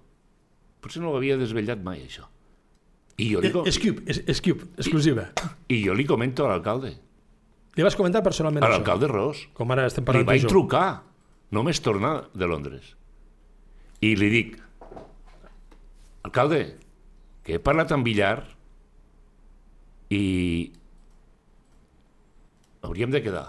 Potser 0.81 1.03
no 1.03 1.11
ho 1.11 1.19
havia 1.19 1.37
desvetllat 1.41 1.83
mai, 1.83 2.05
això. 2.05 2.29
I 3.19 3.31
jo 3.33 3.41
li, 3.41 3.51
com... 3.53 3.65
Escube, 3.69 4.03
es, 4.07 4.21
Escube, 4.29 4.67
exclusiva. 4.77 5.31
I 5.73 5.79
jo 5.87 5.95
li 5.97 6.05
comento 6.05 6.45
a 6.45 6.51
l'alcalde. 6.53 6.93
Li 7.77 7.85
vas 7.85 7.97
comentar 7.97 8.23
personalment 8.25 8.65
A 8.65 8.69
això? 8.69 8.77
l'alcalde 8.79 9.09
Ros. 9.09 9.43
Com 9.57 9.73
ara 9.73 9.87
estem 9.89 10.05
Li 10.05 10.09
parlant 10.11 10.29
vaig 10.29 10.41
tu 10.43 10.47
i 10.47 10.49
jo. 10.49 10.53
trucar. 10.53 10.87
Només 11.57 11.81
tornar 11.81 12.15
de 12.35 12.47
Londres. 12.51 12.95
I 14.05 14.15
li 14.19 14.29
dic, 14.33 14.57
alcalde, 16.27 16.61
que 17.47 17.57
he 17.57 17.63
parlat 17.63 17.93
amb 17.95 18.05
Villar 18.05 18.43
i 20.13 20.23
hauríem 22.83 23.15
de 23.15 23.23
quedar. 23.23 23.47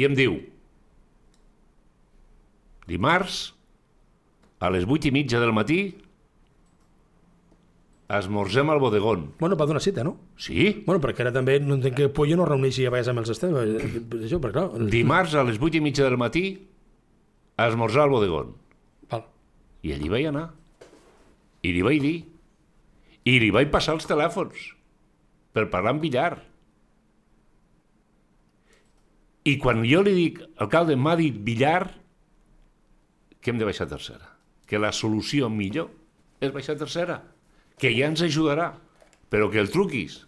I 0.00 0.06
em 0.08 0.14
diu, 0.16 0.38
dimarts 2.88 3.40
a 4.60 4.70
les 4.72 4.86
8 4.86 5.10
i 5.10 5.14
mitja 5.14 5.40
del 5.42 5.52
matí 5.56 5.80
esmorzem 8.18 8.70
al 8.70 8.80
bodegón. 8.82 9.34
Bueno, 9.38 9.56
va 9.56 9.66
donar 9.66 9.82
cita, 9.82 10.02
no? 10.02 10.16
Sí, 10.36 10.82
Bueno, 10.86 11.00
perquè 11.02 11.22
ara 11.22 11.32
també 11.32 11.60
no 11.62 11.76
entenc 11.76 11.96
que 11.96 12.08
Pollo 12.10 12.36
no 12.38 12.46
reuneixi 12.48 12.86
a 12.86 12.90
vegades 12.90 13.10
amb 13.12 13.22
els 13.22 13.30
estem. 13.30 13.54
Això, 13.54 14.40
perquè 14.42 14.56
clar... 14.56 14.88
dimarts 14.90 15.36
a 15.38 15.44
les 15.46 15.60
8 15.60 15.78
i 15.78 15.84
mitja 15.84 16.08
del 16.08 16.18
matí 16.18 16.44
esmorzar 17.60 18.06
al 18.08 18.10
bodegón. 18.10 18.54
Val. 19.10 19.24
I 19.86 19.94
allí 19.94 20.10
vaig 20.10 20.26
anar. 20.30 20.48
I 21.62 21.72
li 21.76 21.82
vaig 21.86 22.02
dir. 22.02 22.18
I 23.28 23.38
li 23.38 23.50
vaig 23.54 23.70
passar 23.70 23.94
els 23.94 24.08
telèfons 24.08 24.70
per 25.52 25.68
parlar 25.70 25.94
amb 25.94 26.02
Villar. 26.02 26.40
I 29.44 29.56
quan 29.60 29.84
jo 29.88 30.02
li 30.04 30.14
dic, 30.16 30.40
alcalde, 30.60 30.96
m'ha 30.96 31.16
dit 31.20 31.36
Villar 31.44 31.90
que 33.40 33.52
hem 33.52 33.60
de 33.60 33.68
baixar 33.68 33.86
a 33.86 33.92
tercera. 33.94 34.34
Que 34.68 34.78
la 34.78 34.92
solució 34.92 35.48
millor 35.52 35.90
és 36.40 36.52
baixar 36.52 36.76
a 36.76 36.80
tercera. 36.82 37.20
Que 37.80 37.92
ja 37.96 38.10
ens 38.10 38.22
ajudarà, 38.24 38.74
però 39.32 39.48
que 39.52 39.60
el 39.62 39.70
truquis. 39.72 40.20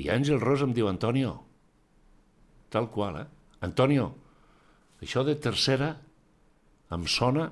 I 0.00 0.08
Àngel 0.14 0.40
Ros 0.40 0.62
em 0.64 0.72
diu, 0.76 0.88
Antonio, 0.88 1.34
tal 2.70 2.88
qual, 2.94 3.18
eh? 3.20 3.26
Antonio, 3.66 4.12
això 5.02 5.24
de 5.26 5.34
tercera 5.36 5.96
em 6.94 7.04
sona 7.10 7.50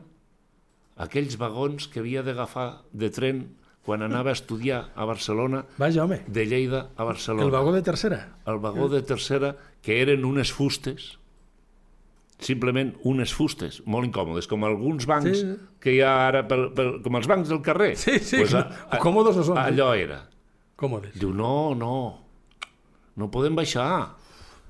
aquells 0.98 1.37
vagons 1.38 1.87
que 1.90 2.01
havia 2.01 2.22
d'agafar 2.27 2.68
de 2.92 3.11
tren 3.14 3.42
quan 3.85 4.03
anava 4.05 4.33
a 4.33 4.37
estudiar 4.37 4.90
a 4.96 5.05
Barcelona, 5.09 5.62
Vaja, 5.79 6.05
home, 6.05 6.22
de 6.27 6.44
Lleida 6.46 6.88
a 6.96 7.05
Barcelona. 7.05 7.44
el 7.46 7.53
vagó 7.55 7.72
de 7.72 7.83
tercera. 7.83 8.18
El 8.46 8.59
vagó 8.59 8.88
de 8.88 9.01
tercera, 9.03 9.55
que 9.83 10.03
eren 10.03 10.24
unes 10.29 10.53
fustes, 10.53 11.16
simplement 12.38 12.92
unes 13.11 13.33
fustes, 13.35 13.81
molt 13.87 14.07
incòmodes, 14.07 14.46
com 14.46 14.62
alguns 14.64 15.07
bancs 15.11 15.40
Sí. 15.40 15.57
que 15.83 15.96
hi 15.96 16.01
ha 16.07 16.12
ara, 16.29 16.44
per, 16.46 16.59
per, 16.74 16.87
com 17.03 17.16
els 17.18 17.27
bancs 17.27 17.48
del 17.51 17.61
carrer. 17.62 17.96
Sí, 17.98 18.18
sí, 18.20 18.37
Pues 18.38 18.53
no, 18.55 18.62
còmodes 19.03 19.37
no 19.40 19.44
són. 19.44 19.59
Allò 19.59 19.92
era. 19.98 20.20
Còmodes. 20.79 21.16
Diu, 21.18 21.33
no, 21.35 21.74
no, 21.74 21.94
no 23.18 23.31
podem 23.35 23.57
baixar. 23.59 24.14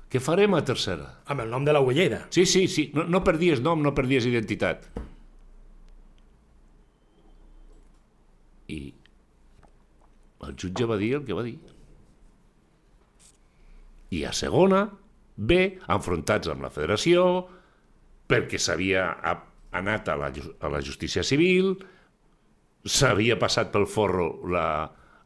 Què 0.09 0.17
farem 0.19 0.55
a 0.57 0.63
tercera? 0.65 1.19
Amb 1.29 1.43
el 1.45 1.51
nom 1.53 1.63
de 1.67 1.73
la 1.75 1.81
Uelleda. 1.85 2.23
Sí, 2.33 2.47
sí, 2.49 2.63
sí, 2.67 2.87
no, 2.95 3.03
no 3.05 3.21
perdies 3.23 3.61
nom, 3.61 3.83
no 3.85 3.93
perdies 3.93 4.25
identitat. 4.25 4.87
I 8.69 8.79
el 10.47 10.55
jutge 10.57 10.85
va 10.89 10.97
dir 10.97 11.13
el 11.19 11.25
que 11.27 11.37
va 11.37 11.43
dir. 11.45 11.57
I 14.17 14.23
a 14.25 14.33
segona, 14.33 14.87
bé, 15.37 15.77
enfrontats 15.93 16.49
amb 16.49 16.65
la 16.65 16.71
federació, 16.73 17.23
perquè 18.29 18.59
s'havia 18.61 19.07
anat 19.73 20.09
a 20.13 20.15
la, 20.17 20.29
a 20.29 20.69
la 20.69 20.81
justícia 20.85 21.23
civil, 21.25 21.73
s'havia 22.85 23.37
passat 23.39 23.71
pel 23.73 23.87
forro 23.89 24.29
la, 24.49 24.67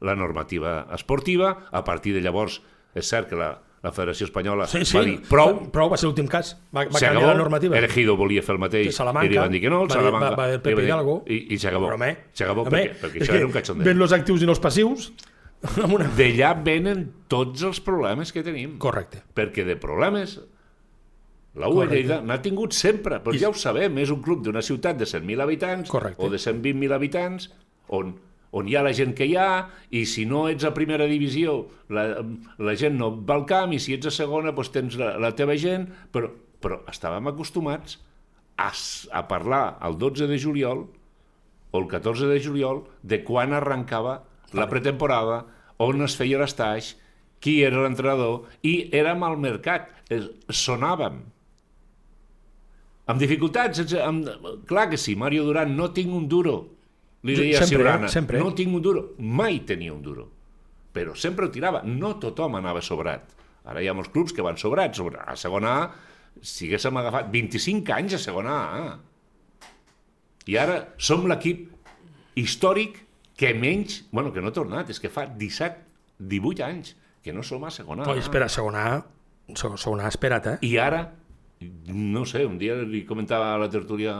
la 0.01 0.15
normativa 0.15 0.87
esportiva, 0.95 1.67
a 1.71 1.83
partir 1.83 2.13
de 2.15 2.21
llavors 2.23 2.61
és 2.95 3.07
cert 3.09 3.29
que 3.31 3.37
la, 3.39 3.51
la 3.83 3.91
Federació 3.91 4.27
Espanyola 4.27 4.67
Sí, 4.69 4.83
sí. 4.85 4.95
va 4.97 5.03
dir 5.05 5.15
prou, 5.29 5.55
Prou 5.73 5.89
va 5.91 5.97
ser 5.99 6.07
l'últim 6.09 6.27
cas. 6.29 6.53
Va, 6.73 6.83
va 6.83 6.87
canviar 6.89 7.11
acabó, 7.11 7.27
la 7.31 7.37
normativa. 7.39 7.77
el 7.77 7.87
Ejido 7.89 8.15
volia 8.19 8.43
fer 8.45 8.55
el 8.55 8.61
mateix, 8.63 8.89
i 8.93 9.29
li 9.31 9.37
van 9.39 9.51
dir 9.53 9.61
que 9.63 9.71
no, 9.73 9.83
el 9.85 9.91
Salamanca... 9.93 10.31
va- 10.33 10.47
va 10.53 10.57
Pepe 10.57 10.75
va 10.75 10.81
dir- 10.81 10.89
Hidalgo. 10.89 11.15
I, 11.27 11.39
i 11.55 11.59
s'acabó. 11.61 11.91
S'acabó 12.33 12.65
perquè, 12.69 12.95
perquè 13.01 13.23
això 13.25 13.37
era 13.37 13.47
un 13.49 13.53
cachondeo. 13.55 13.85
Ven 13.89 14.01
els 14.07 14.15
actius 14.15 14.41
i 14.43 14.49
no 14.49 14.55
els 14.55 14.63
passius. 14.63 15.11
una... 15.87 16.09
D'allà 16.17 16.53
venen 16.63 17.05
tots 17.31 17.63
els 17.63 17.79
problemes 17.83 18.33
que 18.35 18.43
tenim. 18.43 18.77
Correcte. 18.83 19.21
Perquè 19.35 19.63
de 19.67 19.77
problemes 19.79 20.39
la 21.55 21.67
UE 21.69 21.73
Correcte. 21.85 21.95
Lleida 21.95 22.21
n'ha 22.25 22.39
tingut 22.41 22.73
sempre, 22.73 23.19
però 23.21 23.35
I- 23.35 23.39
ja 23.39 23.49
ho 23.49 23.53
sabem, 23.53 23.97
és 24.01 24.09
un 24.09 24.21
club 24.25 24.43
d'una 24.43 24.61
ciutat 24.65 24.97
de 24.97 25.05
100.000 25.05 25.41
habitants 25.43 25.89
Correcte. 25.89 26.23
o 26.25 26.29
de 26.29 26.37
120.000 26.41 26.93
habitants, 26.95 27.51
on, 27.87 28.15
on 28.51 28.67
hi 28.69 28.75
ha 28.75 28.81
la 28.85 28.93
gent 28.93 29.13
que 29.13 29.25
hi 29.29 29.35
ha, 29.37 29.67
i 29.91 30.05
si 30.09 30.25
no 30.25 30.47
ets 30.49 30.63
a 30.65 30.73
primera 30.73 31.05
divisió, 31.05 31.67
la, 31.89 32.23
la 32.57 32.75
gent 32.75 32.97
no 32.97 33.11
va 33.25 33.35
al 33.35 33.45
camp, 33.45 33.73
i 33.73 33.79
si 33.79 33.93
ets 33.93 34.07
a 34.09 34.11
segona, 34.11 34.51
doncs 34.51 34.71
tens 34.73 34.97
la, 34.97 35.17
la 35.21 35.33
teva 35.35 35.55
gent, 35.57 35.87
però, 36.11 36.31
però 36.61 36.81
estàvem 36.89 37.27
acostumats 37.29 37.99
a, 38.57 38.71
a 39.11 39.23
parlar 39.27 39.77
el 39.85 39.97
12 39.97 40.27
de 40.29 40.37
juliol 40.39 40.87
o 41.73 41.79
el 41.79 41.87
14 41.89 42.27
de 42.29 42.39
juliol 42.41 42.83
de 43.01 43.23
quan 43.25 43.53
arrencava 43.53 44.23
la 44.53 44.67
pretemporada, 44.69 45.45
on 45.81 46.01
es 46.05 46.13
feia 46.15 46.37
l'estaix, 46.37 46.95
qui 47.41 47.63
era 47.65 47.81
l'entrenador, 47.81 48.43
i 48.61 48.89
érem 48.93 49.23
al 49.25 49.37
mercat, 49.41 49.89
es- 50.13 50.29
sonàvem. 50.49 51.17
Amb 53.11 53.19
dificultats, 53.19 53.81
amb, 53.99 54.29
clar 54.69 54.85
que 54.89 54.97
sí, 54.97 55.15
Mario 55.19 55.43
Duran, 55.43 55.73
no 55.75 55.89
tinc 55.91 56.13
un 56.15 56.27
duro, 56.31 56.53
li 57.27 57.35
deia 57.35 57.59
sempre, 57.59 57.77
Ciurana, 57.83 58.07
eh? 58.07 58.13
Sempre. 58.13 58.39
no 58.39 58.53
tinc 58.55 58.73
un 58.75 58.81
duro, 58.81 59.01
mai 59.19 59.59
tenia 59.67 59.91
un 59.93 60.01
duro, 60.01 60.29
però 60.95 61.15
sempre 61.15 61.45
ho 61.47 61.51
tirava, 61.51 61.81
no 61.83 62.13
tothom 62.21 62.55
anava 62.59 62.81
sobrat. 62.81 63.33
Ara 63.67 63.81
hi 63.83 63.87
ha 63.87 63.93
molts 63.95 64.11
clubs 64.11 64.31
que 64.35 64.43
van 64.43 64.55
sobrats, 64.59 64.97
sobre, 64.99 65.19
a 65.19 65.35
segona 65.39 65.73
A, 65.81 65.89
si 66.41 66.67
haguéssim 66.67 66.97
agafat 66.99 67.27
25 67.31 67.91
anys 67.95 68.15
a 68.17 68.19
segona 68.23 68.55
A, 68.79 68.97
i 70.47 70.57
ara 70.59 70.79
som 70.99 71.27
l'equip 71.29 71.69
històric 72.39 72.97
que 73.39 73.53
menys, 73.55 74.01
bueno, 74.11 74.31
que 74.33 74.41
no 74.43 74.51
ha 74.51 74.55
tornat, 74.55 74.89
és 74.91 74.99
que 74.99 75.09
fa 75.11 75.25
17, 75.27 75.79
18 76.19 76.63
anys 76.67 76.95
que 77.23 77.33
no 77.35 77.43
som 77.43 77.63
a 77.63 77.71
segona 77.71 78.03
A. 78.03 78.11
Oi, 78.15 78.19
espera, 78.23 78.49
segona 78.51 78.83
A, 78.93 78.97
seg- 79.55 79.77
segona 79.79 80.07
A, 80.07 80.11
espera't, 80.11 80.47
eh? 80.53 80.57
I 80.67 80.75
ara, 80.77 81.03
no 81.93 82.25
sé, 82.29 82.45
un 82.45 82.57
dia 82.61 82.75
li 82.81 83.03
comentava 83.07 83.53
a 83.53 83.59
la 83.61 83.69
tertúlia 83.71 84.15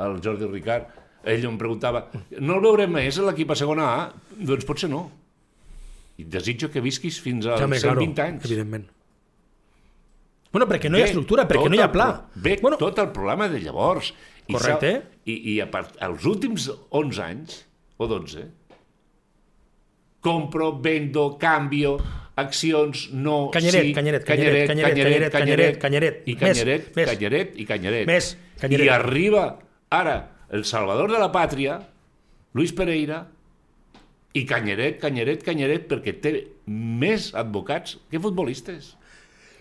al 0.00 0.20
Jordi 0.24 0.48
Ricard, 0.48 0.88
ell 1.28 1.44
em 1.48 1.58
preguntava, 1.60 2.06
no 2.38 2.56
el 2.56 2.64
veurem 2.64 2.94
més 2.96 3.18
a 3.20 3.26
l'equip 3.28 3.52
a 3.52 3.58
segona 3.58 3.88
A? 3.90 4.06
Doncs 4.36 4.66
potser 4.68 4.88
no. 4.92 5.04
I 6.20 6.26
desitjo 6.28 6.70
que 6.72 6.82
visquis 6.84 7.20
fins 7.20 7.48
als 7.48 7.60
Ja 7.62 7.68
me 7.68 7.80
120 7.80 8.14
claro, 8.14 8.28
anys. 8.28 8.48
evidentment. 8.48 8.88
Bueno, 10.50 10.66
perquè 10.66 10.90
no 10.90 10.98
hi 10.98 11.04
ha 11.04 11.10
estructura, 11.10 11.46
perquè 11.48 11.70
no 11.70 11.78
hi 11.78 11.82
ha 11.84 11.90
pla. 11.92 12.08
Ve 12.34 12.56
bueno, 12.60 12.78
tot 12.80 12.98
el 12.98 13.12
problema 13.14 13.48
de 13.48 13.60
llavors. 13.62 14.10
I 14.50 14.56
Correcte. 14.56 14.94
I, 15.30 15.36
i 15.52 15.60
a 15.62 15.68
part, 15.70 15.94
els 16.02 16.24
últims 16.26 16.66
11 16.90 17.20
anys, 17.22 17.60
o 18.00 18.08
12, 18.10 18.48
compro, 20.20 20.72
vendo, 20.82 21.36
cambio, 21.38 21.98
accions, 22.40 23.08
no, 23.12 23.50
Canyeret, 23.54 23.88
sí, 23.88 23.94
canyeret, 23.96 24.24
canyeret, 24.26 24.66
canyeret, 24.68 24.92
canyeret, 24.92 25.32
canyeret, 25.34 25.80
canyeret. 25.82 26.22
i 26.26 26.36
canyeret, 26.40 26.90
més. 26.96 27.10
canyeret, 27.12 27.58
i 27.60 27.66
canyeret. 27.68 28.06
Més, 28.10 28.30
canyeret. 28.60 28.86
I 28.86 28.92
arriba 28.94 29.44
ara 29.90 30.16
el 30.50 30.64
salvador 30.66 31.12
de 31.12 31.20
la 31.22 31.30
pàtria, 31.34 31.78
Luis 32.58 32.72
Pereira, 32.74 33.24
i 34.34 34.44
canyeret, 34.46 35.00
canyeret, 35.02 35.42
canyeret, 35.46 35.86
perquè 35.90 36.16
té 36.22 36.32
més 36.70 37.32
advocats 37.34 37.96
que 38.10 38.20
futbolistes. 38.22 38.96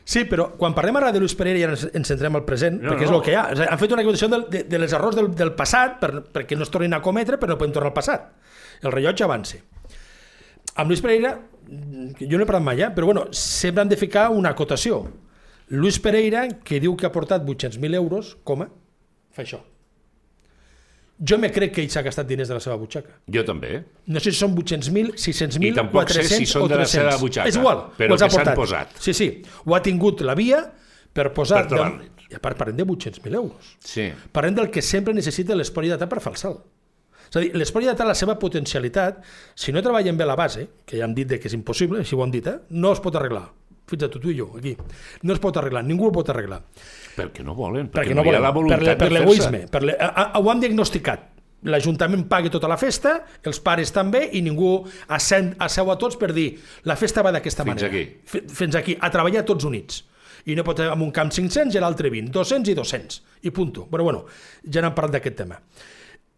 Sí, 0.10 0.24
però 0.26 0.48
quan 0.58 0.74
parlem 0.74 0.98
ara 0.98 1.12
de 1.13 1.22
Luis 1.22 1.36
Pereira 1.38 1.60
i 1.60 1.63
ara 1.68 1.76
ens, 1.76 1.84
ens 1.94 2.10
centrem 2.10 2.34
al 2.38 2.46
present, 2.46 2.80
No, 2.82 2.94
perquè 2.96 3.06
és 3.06 3.12
no. 3.13 3.20
el 3.20 3.26
que 3.26 3.34
hi 3.34 3.38
ha. 3.38 3.44
Han 3.70 3.82
fet 3.82 3.92
una 3.94 4.02
actuació 4.02 4.30
de, 4.32 4.39
de, 4.50 4.63
de 4.70 4.80
les 4.82 4.94
errors 4.98 5.18
del, 5.18 5.28
del 5.38 5.52
passat 5.58 6.00
per, 6.02 6.10
perquè 6.34 6.58
no 6.58 6.65
es 6.65 6.72
tornin 6.74 6.98
a 6.98 7.02
cometre, 7.06 7.38
però 7.38 7.54
no 7.54 7.60
podem 7.62 7.76
tornar 7.76 7.92
al 7.92 7.98
passat. 7.98 8.32
El 8.82 8.94
rellotge 8.96 9.26
avança. 9.26 9.60
Amb 10.80 10.94
Luis 10.94 11.02
Pereira, 11.04 11.34
que 12.15 12.28
jo 12.30 12.38
no 12.39 12.46
he 12.46 12.48
parlat 12.48 12.63
mai, 12.63 12.84
eh? 12.86 12.92
però 12.96 13.10
bueno, 13.10 13.26
sempre 13.36 13.84
han 13.84 13.89
de 13.92 13.98
ficar 14.00 14.30
una 14.32 14.54
acotació. 14.56 15.02
Luis 15.76 16.00
Pereira, 16.00 16.48
que 16.63 16.80
diu 16.80 16.96
que 16.98 17.06
ha 17.06 17.12
portat 17.12 17.44
800.000 17.44 18.00
euros, 18.00 18.38
coma, 18.48 18.70
fa 19.36 19.44
això. 19.44 19.60
Jo 21.20 21.36
me 21.38 21.50
crec 21.52 21.74
que 21.76 21.84
ell 21.84 21.89
s'ha 21.92 22.02
gastat 22.06 22.30
diners 22.30 22.48
de 22.48 22.56
la 22.56 22.63
seva 22.63 22.78
butxaca. 22.80 23.18
Jo 23.28 23.44
també. 23.44 23.74
No 24.08 24.22
sé 24.24 24.32
si 24.32 24.39
són 24.39 24.56
800.000, 24.56 25.18
600.000, 25.20 25.68
I 25.68 25.76
tampoc 25.76 26.13
sé 26.13 26.24
400 26.24 26.39
si 26.39 26.48
són 26.48 26.63
o 26.63 26.70
de 26.72 26.80
la 26.80 26.86
300. 26.88 26.96
seva 26.96 27.18
butxaca, 27.20 27.52
És 27.52 27.60
igual, 27.60 27.84
però 27.98 28.13
ho 28.13 28.15
els 28.15 28.24
ha 28.24 28.30
que 28.32 28.38
s'han 28.38 28.56
posat. 28.56 28.96
Sí, 29.04 29.15
sí, 29.18 29.30
ho 29.65 29.76
ha 29.76 29.82
tingut 29.84 30.24
la 30.24 30.38
via 30.39 30.63
per 31.12 31.28
posar... 31.36 31.65
Per 31.65 31.74
trobar-los. 31.76 32.15
I 32.30 32.38
a 32.38 32.39
part 32.39 32.60
parlem 32.62 32.78
de 32.78 32.86
800.000 32.86 33.36
euros. 33.36 33.72
Sí. 33.84 34.06
Parlem 34.32 34.56
del 34.56 34.70
que 34.72 34.84
sempre 34.86 35.15
necessita 35.18 35.58
l'esport 35.58 36.08
per 36.08 36.22
fer 36.22 36.32
el 36.32 36.38
salt. 36.39 36.60
És 37.30 37.38
a 37.38 37.44
dir, 37.44 37.54
l'esport 37.58 37.86
data, 37.86 38.08
la 38.08 38.18
seva 38.18 38.36
potencialitat, 38.42 39.22
si 39.56 39.74
no 39.76 39.84
treballen 39.86 40.18
bé 40.18 40.26
la 40.26 40.38
base, 40.39 40.65
que 40.86 40.98
ja 40.98 41.06
hem 41.06 41.13
dit 41.18 41.38
que 41.38 41.50
és 41.50 41.56
impossible, 41.58 42.02
així 42.02 42.18
ho 42.18 42.24
han 42.26 42.34
dit, 42.34 42.48
eh? 42.50 42.58
no 42.72 42.94
es 42.96 43.02
pot 43.04 43.15
arreglar. 43.20 43.46
Fins 43.89 44.06
a 44.06 44.10
tu, 44.10 44.22
tu 44.22 44.30
i 44.30 44.38
jo, 44.38 44.52
aquí. 44.58 44.76
No 45.26 45.34
es 45.34 45.42
pot 45.42 45.58
arreglar, 45.58 45.84
ningú 45.86 46.10
ho 46.10 46.13
pot 46.13 46.30
arreglar. 46.30 46.62
Perquè 47.15 47.46
no 47.46 47.56
volen, 47.58 47.89
perquè 47.89 48.10
perquè, 48.10 48.15
no, 48.18 48.22
no, 48.22 48.26
hi 48.26 48.30
ha 48.30 48.38
volen, 48.38 48.46
la 48.46 48.54
voluntat 48.56 49.02
per, 49.02 49.12
l'egoisme. 49.13 49.63
Per 49.72 49.82
le, 49.86 49.96
a, 49.98 50.10
a, 50.10 50.42
ho 50.42 50.52
han 50.52 50.62
diagnosticat. 50.62 51.27
L'Ajuntament 51.69 52.21
paga 52.32 52.48
tota 52.54 52.69
la 52.71 52.77
festa, 52.80 53.17
els 53.50 53.60
pares 53.60 53.92
també, 53.92 54.21
i 54.38 54.44
ningú 54.46 54.77
assent, 55.12 55.52
asseu 55.65 55.90
a 55.92 55.98
tots 56.00 56.15
per 56.21 56.30
dir 56.32 56.54
la 56.88 56.96
festa 56.96 57.25
va 57.25 57.34
d'aquesta 57.36 57.65
Fins 57.67 57.84
manera. 57.84 57.90
aquí. 57.90 58.21
F 58.30 58.56
fins 58.62 58.77
aquí, 58.80 58.96
a 58.96 59.10
treballar 59.12 59.44
tots 59.48 59.67
units. 59.67 60.06
I 60.48 60.56
no 60.56 60.63
pot 60.63 60.80
haver 60.80 60.94
amb 60.94 61.04
un 61.04 61.12
camp 61.12 61.34
500 61.36 61.75
i 61.75 61.82
l'altre 61.84 62.10
20, 62.13 62.32
200 62.32 62.71
i 62.71 62.77
200. 62.77 63.21
I 63.44 63.52
punto. 63.52 63.90
Bueno, 63.92 64.06
bueno, 64.08 64.23
ja 64.63 64.86
n'hem 64.86 64.96
parlat 64.96 65.17
d'aquest 65.17 65.42
tema. 65.42 65.60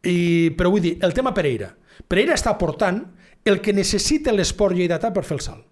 I, 0.08 0.52
però 0.58 0.72
vull 0.74 0.84
dir, 0.84 0.96
el 1.06 1.14
tema 1.14 1.34
Pereira. 1.34 1.70
Pereira 2.08 2.36
està 2.38 2.56
portant 2.58 3.02
el 3.46 3.62
que 3.62 3.74
necessita 3.74 4.34
l'esport 4.34 4.78
lleidatà 4.78 5.12
per 5.14 5.24
fer 5.26 5.38
el 5.38 5.44
salt. 5.46 5.66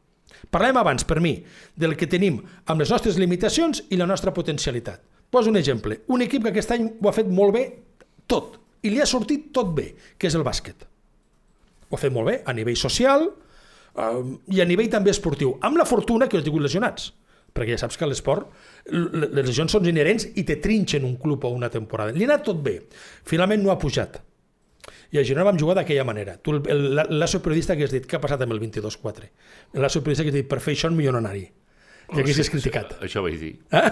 Parlem 0.49 0.77
abans, 0.79 1.03
per 1.05 1.19
mi, 1.21 1.35
del 1.77 1.95
que 1.97 2.07
tenim 2.09 2.39
amb 2.69 2.81
les 2.81 2.91
nostres 2.93 3.19
limitacions 3.21 3.83
i 3.89 3.99
la 3.99 4.07
nostra 4.09 4.33
potencialitat. 4.33 5.01
Poso 5.29 5.51
un 5.51 5.59
exemple. 5.59 5.99
Un 6.09 6.23
equip 6.25 6.45
que 6.45 6.53
aquest 6.53 6.73
any 6.73 6.87
ho 6.89 7.09
ha 7.09 7.13
fet 7.13 7.29
molt 7.29 7.53
bé, 7.53 7.65
tot. 8.29 8.57
I 8.81 8.93
li 8.93 9.01
ha 9.01 9.09
sortit 9.09 9.49
tot 9.53 9.73
bé, 9.75 9.91
que 10.17 10.29
és 10.29 10.37
el 10.37 10.45
bàsquet. 10.45 10.87
Ho 11.89 11.97
ha 11.97 12.01
fet 12.01 12.13
molt 12.13 12.31
bé, 12.31 12.39
a 12.45 12.53
nivell 12.53 12.77
social 12.79 13.27
eh, 13.27 14.21
i 14.55 14.61
a 14.61 14.67
nivell 14.69 14.89
també 14.89 15.13
esportiu, 15.13 15.57
amb 15.61 15.77
la 15.77 15.85
fortuna 15.89 16.29
que 16.29 16.37
els 16.39 16.45
tingut 16.47 16.65
lesionats 16.65 17.11
perquè 17.53 17.75
ja 17.75 17.81
saps 17.81 17.97
que 17.97 18.07
l'esport 18.07 18.49
les 18.91 19.45
lesions 19.47 19.71
són 19.71 19.85
inherents 19.89 20.27
i 20.35 20.43
te 20.47 20.55
trinxen 20.63 21.05
un 21.05 21.15
club 21.21 21.43
o 21.45 21.49
una 21.53 21.69
temporada. 21.69 22.11
Li 22.15 22.23
ha 22.25 22.29
anat 22.31 22.43
tot 22.47 22.61
bé. 22.63 22.79
Finalment 23.25 23.61
no 23.63 23.71
ha 23.71 23.77
pujat. 23.81 24.19
I 25.11 25.17
a 25.19 25.23
Girona 25.25 25.45
vam 25.47 25.57
jugar 25.57 25.75
d'aquella 25.79 26.03
manera. 26.05 26.37
Tu, 26.37 26.53
el- 26.55 26.69
el- 26.69 27.19
l'asso 27.19 27.41
periodista 27.41 27.75
que 27.75 27.83
has 27.85 27.91
dit, 27.91 28.05
què 28.05 28.17
ha 28.17 28.21
passat 28.21 28.41
amb 28.45 28.53
el 28.53 28.59
22-4? 28.61 29.29
L'asso 29.73 30.01
periodista 30.01 30.23
que 30.23 30.29
has 30.29 30.37
dit, 30.41 30.47
per 30.49 30.59
fer 30.61 30.75
això 30.75 30.89
millor 30.93 31.13
no 31.17 31.21
anar-hi. 31.23 31.47
I 32.15 32.21
haguessis 32.23 32.49
criticat. 32.49 32.95
Això, 32.99 33.05
això 33.05 33.23
vaig 33.25 33.35
dir. 33.39 33.51
Eh? 33.71 33.89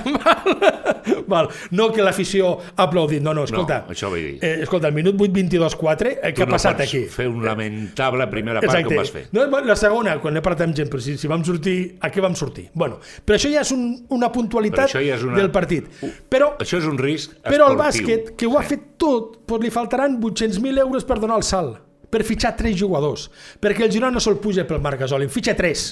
Val. 1.31 1.49
No 1.71 1.89
que 1.93 2.01
l'afició 2.03 2.53
ha 2.75 2.85
aplaudit. 2.87 3.21
No, 3.23 3.33
no, 3.37 3.43
escolta. 3.47 3.83
No, 3.87 3.93
això 3.93 4.09
vaig 4.11 4.23
dir. 4.25 4.37
Eh, 4.43 4.63
escolta, 4.65 4.87
el 4.89 4.95
minut 4.95 5.15
8, 5.19 5.31
22, 5.35 5.75
4, 5.77 6.09
eh, 6.15 6.31
què 6.31 6.35
Tu 6.41 6.45
ha 6.45 6.49
passat 6.49 6.81
aquí? 6.85 7.03
fer 7.11 7.27
un 7.29 7.43
lamentable 7.45 8.27
primera 8.31 8.61
part 8.63 8.87
que 8.87 8.95
ho 8.95 8.99
vas 9.01 9.11
fer. 9.13 9.25
No, 9.35 9.45
la 9.67 9.75
segona, 9.79 10.17
quan 10.23 10.37
he 10.39 10.41
parlat 10.45 10.65
amb 10.67 10.75
gent, 10.77 10.89
però 10.93 11.01
si, 11.03 11.17
si 11.19 11.29
vam 11.31 11.43
sortir, 11.47 11.77
a 12.01 12.09
què 12.13 12.23
vam 12.23 12.35
sortir? 12.35 12.67
Bueno, 12.73 12.99
però 13.25 13.37
això 13.39 13.51
ja 13.53 13.61
és 13.65 13.71
un, 13.75 13.85
una 14.17 14.31
puntualitat 14.33 14.91
ja 14.95 15.01
és 15.01 15.23
una- 15.23 15.37
del 15.37 15.51
partit. 15.51 15.87
Però, 16.29 16.53
Això 16.63 16.79
és 16.81 16.85
un 16.89 16.97
risc 16.97 17.37
però 17.43 17.69
el 17.69 17.77
esportiu. 17.77 17.83
bàsquet, 17.85 18.33
que 18.37 18.47
ho 18.49 18.57
ha 18.57 18.63
fet 18.63 18.95
tot, 18.97 19.43
doncs 19.47 19.63
li 19.63 19.69
faltaran 19.73 20.19
800.000 20.21 20.79
euros 20.83 21.05
per 21.05 21.19
donar 21.19 21.37
el 21.37 21.43
salt, 21.43 21.77
per 22.09 22.23
fitxar 22.23 22.55
tres 22.55 22.75
jugadors, 22.79 23.29
perquè 23.61 23.83
el 23.85 23.91
Girona 23.91 24.13
no 24.15 24.19
sol 24.23 24.39
puja 24.39 24.65
pel 24.67 24.79
Marc 24.81 24.99
Gasol, 25.05 25.23
en 25.27 25.29
fitxa 25.29 25.53
tres. 25.55 25.89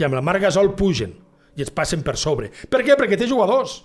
I 0.00 0.04
amb 0.06 0.14
la 0.16 0.22
Marc 0.24 0.42
Gasol 0.42 0.72
pugen, 0.74 1.12
i 1.56 1.62
es 1.62 1.70
passen 1.70 2.02
per 2.06 2.16
sobre. 2.16 2.50
Per 2.70 2.82
què? 2.86 2.96
Perquè 2.96 3.18
té 3.18 3.26
jugadors. 3.28 3.84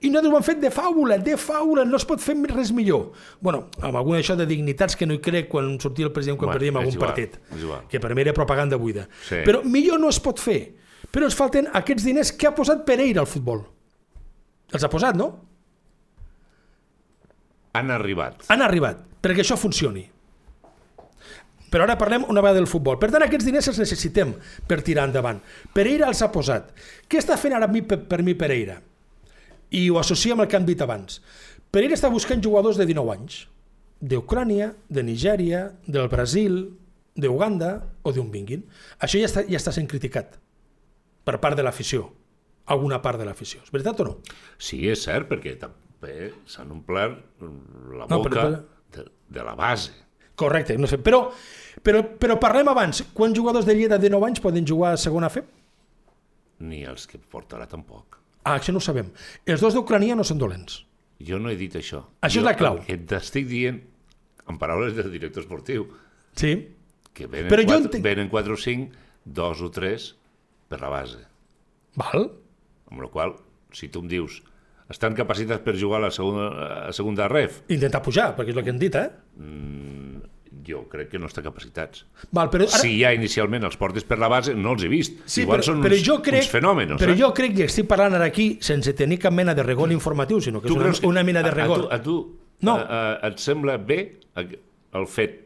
I 0.00 0.08
nosaltres 0.08 0.32
ho 0.32 0.36
hem 0.38 0.44
fet 0.46 0.60
de 0.62 0.70
faula, 0.72 1.18
de 1.20 1.34
faula, 1.36 1.84
no 1.84 1.98
es 1.98 2.06
pot 2.08 2.20
fer 2.24 2.34
res 2.48 2.70
millor. 2.72 3.10
bueno, 3.40 3.66
amb 3.82 3.96
alguna 3.96 4.18
això 4.18 4.34
de 4.36 4.46
dignitats 4.46 4.96
que 4.96 5.04
no 5.06 5.12
hi 5.14 5.20
crec 5.20 5.48
quan 5.48 5.78
sortia 5.78 6.06
el 6.06 6.12
president 6.12 6.38
quan 6.38 6.48
Bueno, 6.48 6.58
perdíem 6.58 6.76
algun 6.76 6.94
igual, 6.94 7.06
partit. 7.10 7.36
igual. 7.58 7.82
Que 7.88 8.00
per 8.00 8.14
mi 8.14 8.22
era 8.22 8.32
propaganda 8.32 8.76
buida. 8.76 9.06
Sí. 9.28 9.42
Però 9.44 9.62
millor 9.62 10.00
no 10.00 10.08
es 10.08 10.18
pot 10.18 10.38
fer. 10.40 10.74
Però 11.12 11.24
ens 11.24 11.34
falten 11.36 11.68
aquests 11.72 12.04
diners 12.04 12.32
que 12.32 12.46
ha 12.46 12.54
posat 12.54 12.84
Pereira 12.86 13.20
al 13.20 13.26
futbol. 13.26 13.60
Els 14.72 14.84
ha 14.84 14.88
posat, 14.88 15.16
no? 15.16 15.28
Han 17.74 17.90
arribat. 17.90 18.44
Han 18.48 18.62
arribat, 18.62 19.04
perquè 19.22 19.44
això 19.44 19.56
funcioni. 19.58 20.08
Però 21.70 21.84
ara 21.86 21.94
parlem 21.98 22.24
una 22.28 22.40
vegada 22.42 22.58
del 22.58 22.66
futbol. 22.66 22.98
Per 22.98 23.10
tant, 23.12 23.22
aquests 23.22 23.46
diners 23.46 23.68
els 23.70 23.78
necessitem 23.78 24.32
per 24.66 24.80
tirar 24.82 25.04
endavant. 25.08 25.38
Pereira 25.74 26.08
els 26.10 26.20
ha 26.22 26.30
posat. 26.34 26.72
Què 27.08 27.20
està 27.22 27.36
fent 27.38 27.54
ara 27.54 27.68
mi, 27.70 27.82
per, 27.86 28.00
per 28.10 28.22
mi 28.26 28.34
Pereira? 28.34 28.80
I 29.70 29.84
ho 29.90 30.00
associa 30.00 30.34
amb 30.34 30.42
el 30.42 30.48
que 30.50 30.58
hem 30.58 30.66
dit 30.66 30.82
abans. 30.82 31.20
Pereira 31.70 31.94
està 31.94 32.10
buscant 32.10 32.42
jugadors 32.42 32.76
de 32.80 32.86
19 32.90 33.14
anys. 33.14 33.44
D'Ucrània, 34.00 34.72
de 34.88 35.02
Nigèria, 35.06 35.66
del 35.86 36.08
Brasil, 36.10 36.56
d'Uganda 37.20 37.74
o 38.02 38.12
d'on 38.16 38.30
vinguin. 38.32 38.64
Això 38.98 39.20
ja 39.20 39.28
està, 39.28 39.44
ja 39.46 39.58
està 39.60 39.70
sent 39.76 39.86
criticat 39.90 40.38
per 41.28 41.36
part 41.38 41.54
de 41.58 41.62
l'afició. 41.62 42.08
Alguna 42.70 42.98
part 43.02 43.18
de 43.20 43.26
l'afició. 43.28 43.60
És 43.62 43.70
veritat 43.74 44.00
o 44.02 44.04
no? 44.08 44.16
Sí, 44.58 44.82
és 44.88 45.02
cert, 45.06 45.28
perquè 45.30 45.56
també 45.60 46.32
s'han 46.50 46.70
omplert 46.74 47.18
la 47.42 48.06
No, 48.10 48.20
boca 48.22 48.30
però- 48.30 48.62
de, 48.96 49.04
de 49.28 49.44
la 49.46 49.54
base. 49.58 49.92
Correcte, 50.40 50.76
no 50.80 50.88
sé, 50.88 50.96
però, 51.04 51.26
però, 51.84 52.00
però 52.18 52.38
parlem 52.40 52.68
abans. 52.72 53.02
Quants 53.16 53.36
jugadors 53.36 53.66
de 53.68 53.74
Lleida 53.76 53.98
de 54.00 54.08
9 54.12 54.30
anys 54.30 54.40
poden 54.40 54.64
jugar 54.66 54.94
a 54.96 55.00
segona 55.00 55.28
FEP? 55.32 55.48
Ni 56.64 56.82
els 56.88 57.06
que 57.08 57.18
portarà 57.20 57.66
tampoc. 57.68 58.18
Ah, 58.44 58.56
això 58.58 58.72
no 58.72 58.80
ho 58.80 58.84
sabem. 58.84 59.10
Els 59.48 59.60
dos 59.60 59.76
d'Ucrania 59.76 60.16
no 60.16 60.24
són 60.24 60.40
dolents. 60.40 60.80
Jo 61.20 61.36
no 61.38 61.50
he 61.52 61.56
dit 61.60 61.74
això. 61.76 62.02
Això 62.24 62.38
jo 62.38 62.44
és 62.44 62.46
la 62.48 62.54
clau. 62.56 62.80
Que 62.86 62.96
t'estic 62.96 63.46
dient, 63.50 63.82
en 64.48 64.58
paraules 64.60 64.94
del 64.96 65.10
director 65.12 65.42
esportiu, 65.44 65.86
Sí. 66.36 66.54
que 67.12 67.26
venen, 67.26 67.50
Però 67.52 67.60
jo 67.62 67.68
quatre, 67.68 67.84
entenc- 67.90 68.04
venen 68.04 68.28
4 68.32 68.54
o 68.54 68.56
5, 68.56 68.92
dos 69.24 69.60
o 69.60 69.70
3 69.70 70.14
per 70.68 70.80
la 70.80 70.88
base. 70.88 71.18
Val? 71.96 72.30
Amb 72.90 73.02
la 73.02 73.08
qual 73.12 73.36
si 73.72 73.88
tu 73.88 74.00
em 74.00 74.08
dius 74.08 74.40
estan 74.90 75.14
capacitats 75.14 75.62
per 75.64 75.76
jugar 75.78 76.00
a 76.00 76.06
la 76.08 76.10
segona, 76.14 76.48
a 76.88 76.92
segunda 76.96 77.28
ref, 77.30 77.62
Intentar 77.70 78.02
pujar, 78.02 78.32
perquè 78.36 78.52
és 78.54 78.58
el 78.58 78.66
que 78.66 78.74
hem 78.74 78.80
dit, 78.80 78.96
eh? 78.98 79.08
jo 80.70 80.84
crec 80.90 81.08
que 81.10 81.18
no 81.18 81.26
està 81.26 81.42
capacitats. 81.42 82.04
Val, 82.36 82.50
però 82.52 82.66
ara... 82.68 82.78
Si 82.82 82.92
ja 83.00 83.10
inicialment 83.16 83.64
els 83.66 83.78
portes 83.80 84.04
per 84.06 84.20
la 84.20 84.28
base, 84.30 84.52
no 84.54 84.74
els 84.76 84.84
he 84.86 84.90
vist. 84.92 85.16
Sí, 85.24 85.42
Igual 85.42 85.58
però, 85.58 85.66
són 85.66 85.80
però 85.82 85.96
uns, 85.96 86.04
jo 86.06 86.18
crec, 86.22 86.44
uns 86.44 86.52
fenòmenos. 86.52 87.00
però 87.00 87.14
eh? 87.14 87.18
jo 87.18 87.30
crec 87.34 87.56
que 87.56 87.66
estic 87.66 87.88
parlant 87.90 88.14
ara 88.18 88.28
aquí 88.30 88.52
sense 88.62 88.92
tenir 88.98 89.18
cap 89.22 89.34
mena 89.34 89.54
de 89.56 89.64
regol 89.66 89.90
informatiu, 89.94 90.38
sinó 90.44 90.60
que 90.62 90.70
és 90.70 90.76
una, 90.76 90.92
una 91.08 91.24
mena 91.26 91.42
de 91.42 91.50
regol. 91.54 91.88
A, 91.88 91.96
a 91.98 92.02
tu, 92.04 92.18
a 92.20 92.28
tu 92.28 92.38
No. 92.60 92.74
a, 92.76 92.84
a, 92.84 93.28
et 93.30 93.38
sembla 93.40 93.78
bé 93.80 93.96
el 94.36 95.06
fet 95.08 95.38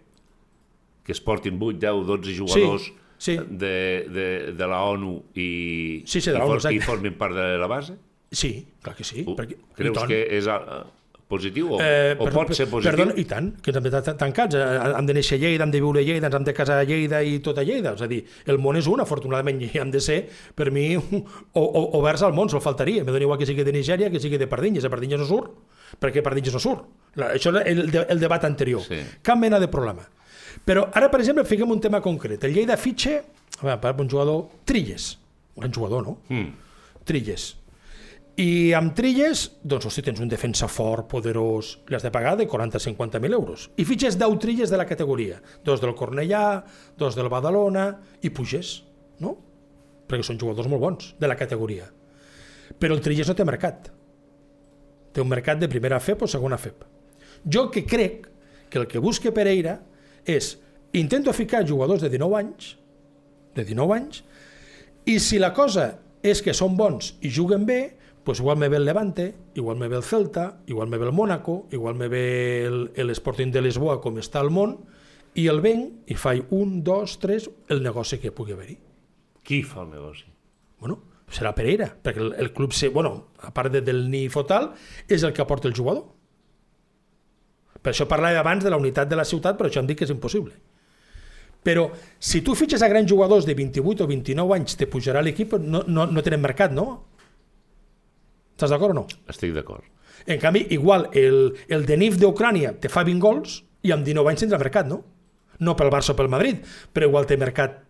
que 1.06 1.12
es 1.14 1.20
portin 1.22 1.60
8, 1.62 1.78
10, 1.78 2.06
12 2.08 2.32
jugadors 2.34 2.88
sí. 3.22 3.36
de, 3.38 3.76
de, 4.10 4.26
de 4.56 4.66
la 4.66 4.80
ONU 4.82 5.12
i, 5.38 6.02
Sí, 6.10 6.20
sí, 6.20 6.32
de 6.32 6.38
la 6.40 6.48
ONU, 6.48 6.58
for, 6.58 6.74
i 6.74 6.80
formin 6.82 7.14
part 7.20 7.36
de 7.38 7.46
la 7.60 7.68
base? 7.70 7.94
Sí, 8.34 8.66
clar 8.82 8.96
que 8.98 9.04
sí. 9.06 9.22
Tu 9.24 9.34
perquè, 9.38 9.56
creus 9.78 10.04
que 10.10 10.18
és 10.36 10.46
uh, 10.50 10.82
positiu 11.30 11.70
o, 11.74 11.78
Eh, 11.80 12.14
o 12.18 12.24
per- 12.26 12.32
pot 12.34 12.50
ser 12.54 12.66
positiu? 12.68 12.90
Perdona, 12.92 13.14
i 13.16 13.24
tant, 13.24 13.52
que 13.62 13.70
ens 13.72 13.78
hem 13.78 13.84
de 13.86 13.90
tan- 13.94 14.16
tancats. 14.20 14.54
eh, 14.58 14.92
Hem 14.98 15.06
de 15.06 15.14
néixer 15.16 15.38
a 15.38 15.42
Lleida, 15.44 15.64
hem 15.64 15.70
de 15.72 15.80
viure 15.80 16.00
a 16.02 16.04
Lleida, 16.04 16.26
ens 16.28 16.36
hem 16.36 16.44
de 16.44 16.54
casar 16.54 16.78
a 16.82 16.84
Lleida 16.84 17.22
i 17.24 17.38
tot 17.40 17.58
a 17.58 17.64
Lleida. 17.64 17.94
És 17.94 18.02
a 18.02 18.08
dir, 18.10 18.24
el 18.46 18.58
món 18.58 18.76
és 18.76 18.86
un, 18.90 19.00
afortunadament, 19.00 19.62
i 19.62 19.70
hem 19.78 19.90
de 19.90 20.00
ser, 20.00 20.18
per 20.54 20.70
mi, 20.70 20.96
o, 20.96 21.04
o, 21.54 21.84
oberts 22.00 22.22
al 22.22 22.34
món, 22.34 22.50
sol 22.50 22.60
faltaria. 22.60 23.04
Me 23.04 23.12
dona 23.12 23.24
igual 23.24 23.38
que 23.38 23.46
sigui 23.46 23.64
de 23.64 23.72
Nigèria 23.72 24.10
que 24.10 24.20
sigui 24.20 24.36
de 24.38 24.46
Pardinyes. 24.46 24.84
A 24.84 24.90
Pardinyes 24.90 25.20
no 25.20 25.26
surt. 25.26 25.54
Per 25.98 26.10
què 26.12 26.22
Pardinyes 26.22 26.52
no 26.52 26.60
surt? 26.60 26.84
Això 27.16 27.54
és 27.62 27.70
el, 27.72 27.88
el 28.10 28.20
debat 28.20 28.44
anterior. 28.44 28.82
Sí. 28.82 28.98
Cap 29.22 29.38
mena 29.38 29.58
de 29.62 29.68
problema. 29.68 30.02
Però 30.64 30.88
ara, 30.92 31.08
per 31.10 31.20
exemple, 31.20 31.44
fiquem 31.46 31.70
un 31.70 31.80
tema 31.80 32.00
concret. 32.02 32.42
El 32.44 32.52
Lleida 32.54 32.76
fitxa, 32.76 33.20
a 33.60 33.64
veure, 33.64 33.80
per 33.80 33.94
un 34.00 34.10
jugador, 34.10 34.48
Trilles. 34.64 35.18
Un 35.56 35.62
gran 35.62 35.72
jugador, 35.72 36.02
no? 36.04 36.18
Mm. 36.28 36.48
Trilles. 37.04 37.56
I 38.34 38.72
amb 38.74 38.96
Trilles, 38.98 39.44
doncs, 39.62 39.84
hosti, 39.86 40.02
tens 40.02 40.18
un 40.18 40.30
defensa 40.30 40.66
fort, 40.66 41.06
poderós, 41.06 41.76
li 41.86 41.94
has 41.94 42.02
de 42.02 42.10
pagar 42.10 42.34
de 42.34 42.48
40-50.000 42.50 43.36
euros. 43.36 43.68
I 43.78 43.86
fitxes 43.86 44.18
10 44.18 44.40
Trilles 44.42 44.72
de 44.74 44.80
la 44.80 44.86
categoria. 44.88 45.38
Dos 45.62 45.78
del 45.80 45.94
Cornellà, 45.94 46.64
dos 46.98 47.14
del 47.14 47.30
Badalona, 47.30 47.92
i 48.26 48.32
puges, 48.34 48.80
no? 49.22 49.36
Perquè 50.10 50.26
són 50.26 50.42
jugadors 50.42 50.66
molt 50.66 50.82
bons, 50.82 51.14
de 51.20 51.30
la 51.30 51.38
categoria. 51.38 51.86
Però 52.74 52.98
el 52.98 53.04
Trilles 53.06 53.30
no 53.30 53.38
té 53.38 53.46
mercat. 53.46 53.92
Té 55.14 55.22
un 55.22 55.30
mercat 55.30 55.62
de 55.62 55.70
primera 55.70 56.02
FEP 56.02 56.26
o 56.26 56.30
segona 56.30 56.58
FEP. 56.58 56.82
Jo 57.46 57.68
que 57.70 57.86
crec 57.86 58.26
que 58.68 58.82
el 58.82 58.90
que 58.90 58.98
busca 58.98 59.30
Pereira 59.30 59.78
és 60.26 60.56
intento 60.98 61.30
ficar 61.32 61.62
jugadors 61.68 62.02
de 62.02 62.10
19 62.10 62.40
anys, 62.40 62.74
de 63.54 63.62
19 63.62 63.94
anys, 63.94 64.24
i 65.06 65.20
si 65.22 65.38
la 65.38 65.52
cosa 65.54 65.92
és 66.24 66.40
que 66.42 66.54
són 66.56 66.74
bons 66.74 67.12
i 67.22 67.30
juguen 67.30 67.62
bé, 67.68 67.82
doncs 68.24 68.40
igual 68.40 68.56
me 68.58 68.68
ve 68.68 68.76
el 68.78 68.84
Levante, 68.84 69.34
igual 69.54 69.76
me 69.76 69.88
ve 69.88 69.96
el 69.96 70.02
Celta, 70.02 70.60
igual 70.66 70.88
me 70.88 70.98
ve 70.98 71.06
el 71.06 71.12
Mónaco, 71.12 71.66
igual 71.70 71.94
me 71.94 72.08
ve 72.08 72.64
el- 72.64 72.90
l'Sporting 73.06 73.50
de 73.52 73.60
Lisboa 73.62 74.00
com 74.00 74.16
està 74.16 74.40
al 74.40 74.50
món, 74.50 74.78
i 75.34 75.48
el 75.50 75.60
venc 75.60 76.08
i 76.10 76.14
faig 76.14 76.46
un, 76.54 76.82
dos, 76.84 77.18
tres, 77.18 77.50
el 77.68 77.82
negoci 77.82 78.18
que 78.22 78.30
pugui 78.32 78.52
haver-hi. 78.54 78.78
Qui 79.44 79.62
fa 79.62 79.82
el 79.82 79.90
negoci? 79.90 80.24
Bueno, 80.80 81.00
serà 81.28 81.52
Pereira, 81.54 81.90
perquè 82.02 82.20
el, 82.22 82.34
el 82.38 82.52
club, 82.54 82.72
se, 82.72 82.88
bueno, 82.88 83.32
a 83.42 83.52
part 83.52 83.72
de, 83.72 83.80
del 83.82 84.06
NIF 84.10 84.36
o 84.40 84.44
tal, 84.46 84.70
és 85.08 85.22
el 85.22 85.32
que 85.34 85.42
aporta 85.42 85.68
el 85.68 85.74
jugador. 85.76 86.06
Per 87.82 87.92
això 87.92 88.06
parlava 88.08 88.40
abans 88.40 88.64
de 88.64 88.70
la 88.72 88.78
unitat 88.80 89.08
de 89.10 89.16
la 89.18 89.26
ciutat, 89.28 89.58
però 89.58 89.68
això 89.68 89.82
em 89.82 89.88
dic 89.90 89.98
que 90.00 90.06
és 90.08 90.12
impossible. 90.14 90.54
Però 91.64 91.90
si 92.20 92.40
tu 92.44 92.54
fitxes 92.56 92.82
a 92.84 92.88
grans 92.88 93.08
jugadors 93.10 93.44
de 93.48 93.54
28 93.56 94.04
o 94.04 94.06
29 94.08 94.54
anys, 94.56 94.76
te 94.76 94.86
pujarà 94.88 95.20
l'equip, 95.24 95.54
no, 95.60 95.82
no, 95.88 96.06
no 96.06 96.22
tenen 96.24 96.40
mercat, 96.44 96.72
no? 96.72 96.86
Estàs 98.54 98.70
d'acord 98.70 98.94
o 98.94 98.98
no? 99.00 99.06
Estic 99.28 99.52
d'acord. 99.56 99.84
En 100.26 100.38
canvi, 100.40 100.64
igual, 100.72 101.08
el, 101.12 101.56
el 101.68 101.84
de 101.86 101.96
NIF 102.00 102.16
d'Ucrània 102.22 102.72
te 102.80 102.88
fa 102.88 103.02
20 103.04 103.20
gols 103.20 103.58
i 103.84 103.92
amb 103.92 104.06
19 104.06 104.30
anys 104.30 104.44
tindrà 104.44 104.58
mercat, 104.62 104.86
no? 104.88 105.02
No 105.60 105.74
pel 105.76 105.90
Barça 105.92 106.14
o 106.14 106.16
pel 106.18 106.30
Madrid, 106.32 106.62
però 106.94 107.08
igual 107.10 107.26
té 107.26 107.36
mercat 107.38 107.80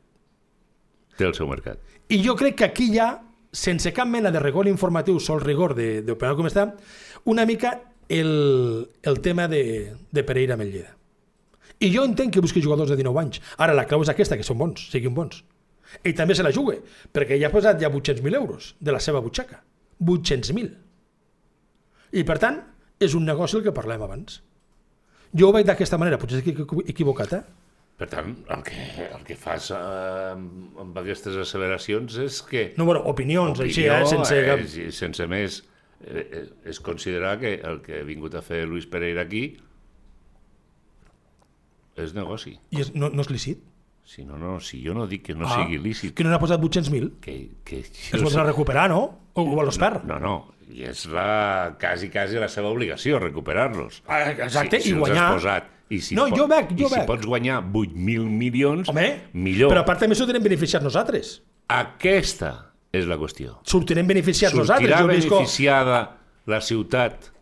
Té 1.16 1.24
el 1.28 1.34
seu 1.36 1.46
mercat. 1.46 1.78
i 2.08 2.18
jo 2.24 2.34
crec 2.36 2.56
que 2.58 2.64
aquí 2.64 2.88
ja, 2.94 3.22
sense 3.52 3.92
cap 3.94 4.08
mena 4.08 4.30
de 4.34 4.40
rigor 4.42 4.66
informatiu, 4.68 5.20
sol 5.20 5.40
rigor 5.40 5.74
de- 5.74 6.02
d'opinar 6.02 6.34
com 6.36 6.46
està, 6.48 6.74
una 7.24 7.46
mica 7.46 7.76
el, 8.08 8.88
el 9.02 9.20
tema 9.20 9.46
de, 9.48 9.94
de 10.10 10.24
Pereira 10.24 10.54
amb 10.58 10.62
el 10.66 10.72
Lleida. 10.72 10.96
I 11.80 11.92
jo 11.94 12.04
entenc 12.04 12.32
que 12.34 12.40
busqui 12.42 12.60
jugadors 12.62 12.90
de 12.90 12.96
19 12.96 13.20
anys. 13.20 13.40
Ara, 13.58 13.74
la 13.74 13.86
clau 13.86 14.02
és 14.02 14.10
aquesta, 14.10 14.36
que 14.36 14.44
són 14.46 14.58
bons, 14.58 14.88
siguin 14.90 15.14
bons. 15.14 15.44
Ell 16.02 16.14
també 16.18 16.34
se 16.34 16.42
la 16.42 16.52
juga, 16.52 16.76
perquè 17.12 17.38
ja 17.40 17.48
ha 17.48 17.52
posat 17.54 17.80
ja 17.80 17.88
800.000 17.90 18.34
euros 18.34 18.74
de 18.80 18.92
la 18.92 19.00
seva 19.00 19.20
butxaca. 19.22 19.62
800.000. 20.00 20.70
I, 22.14 22.22
per 22.24 22.38
tant, 22.42 22.60
és 23.02 23.14
un 23.18 23.24
negoci 23.26 23.58
el 23.58 23.64
que 23.66 23.72
parlem 23.74 24.02
abans. 24.06 24.40
Jo 25.34 25.48
ho 25.50 25.54
veig 25.56 25.66
d'aquesta 25.66 25.98
manera, 25.98 26.18
potser 26.22 26.38
estic 26.40 26.60
equi- 26.62 26.84
equivocat, 26.92 27.32
eh? 27.34 27.42
Per 27.98 28.08
tant, 28.10 28.32
el 28.50 28.62
que, 28.66 28.84
el 29.06 29.22
que 29.26 29.36
fas 29.38 29.68
eh, 29.70 29.76
amb, 30.34 30.96
aquestes 30.98 31.36
asseveracions 31.38 32.16
és 32.24 32.40
que... 32.42 32.64
No, 32.78 32.86
bueno, 32.88 33.02
opinions, 33.10 33.60
així, 33.62 33.84
eh? 33.86 33.92
Opinió, 34.00 34.10
Sense 34.10 34.40
cap... 34.46 34.62
eh, 34.64 34.88
sense 34.94 35.26
més 35.30 35.60
eh, 36.02 36.24
eh, 36.24 36.44
és 36.70 36.80
considerar 36.82 37.36
que 37.42 37.54
el 37.62 37.78
que 37.86 38.00
ha 38.00 38.06
vingut 38.06 38.34
a 38.34 38.42
fer 38.42 38.64
Luis 38.66 38.86
Pereira 38.90 39.22
aquí 39.22 39.44
és 42.02 42.14
negoci. 42.16 42.56
I 42.74 42.82
és, 42.82 42.90
no, 42.98 43.10
no 43.14 43.22
és 43.22 43.30
lícit. 43.30 43.62
Si 44.04 44.22
no, 44.24 44.36
no, 44.38 44.58
si 44.60 44.82
jo 44.84 44.92
no 44.94 45.06
dic 45.08 45.22
que 45.26 45.34
no 45.34 45.46
Ah, 45.48 45.62
sigui 45.64 45.78
lícit, 45.80 46.12
Que 46.14 46.24
no 46.24 46.30
n'ha 46.30 46.38
posat 46.38 46.60
800.000. 46.60 47.14
que, 47.24 47.34
que 47.64 47.78
Es 47.80 48.10
pot 48.20 48.32
anar 48.34 48.44
a 48.44 48.50
recuperar, 48.50 48.88
no? 48.92 49.00
O, 49.34 49.42
o 49.42 49.62
los 49.64 49.78
perd. 49.80 50.04
No, 50.06 50.18
no, 50.20 50.34
i 50.70 50.84
és 50.84 51.06
la, 51.10 51.74
quasi, 51.80 52.10
quasi 52.12 52.36
la 52.38 52.48
seva 52.52 52.68
obligació 52.70 53.18
recuperar-los. 53.18 54.02
Ah, 54.06 54.30
exacte, 54.30 54.78
si, 54.80 54.90
si 54.90 54.92
i 54.92 54.92
els 54.98 55.00
guanyar. 55.00 55.30
Posat, 55.38 55.70
i 55.90 55.98
si 56.04 56.14
No, 56.14 56.28
jo 56.30 56.46
veig, 56.50 56.70
jo 56.78 56.86
i 56.86 56.92
si 56.92 57.00
pots 57.08 57.26
guanyar 57.26 57.62
8.000 57.64 58.28
milions, 58.28 58.88
Home, 58.92 59.08
millor. 59.32 59.72
però 59.72 59.82
a 59.82 59.88
part 59.88 60.04
també 60.04 60.14
s'ho 60.20 60.28
tenen 60.28 60.44
beneficiat 60.44 60.84
nosaltres. 60.84 61.38
Aquesta 61.72 62.52
és 62.94 63.08
la 63.10 63.16
qüestió. 63.18 63.56
Sortirem 63.66 64.06
beneficiats 64.06 64.54
nosaltres. 64.54 64.90
Sortirà 64.92 65.00
Jo 65.02 65.10
visco... 65.10 65.40
beneficiada 65.40 65.98
la 66.46 66.60
ciutat, 66.60 67.32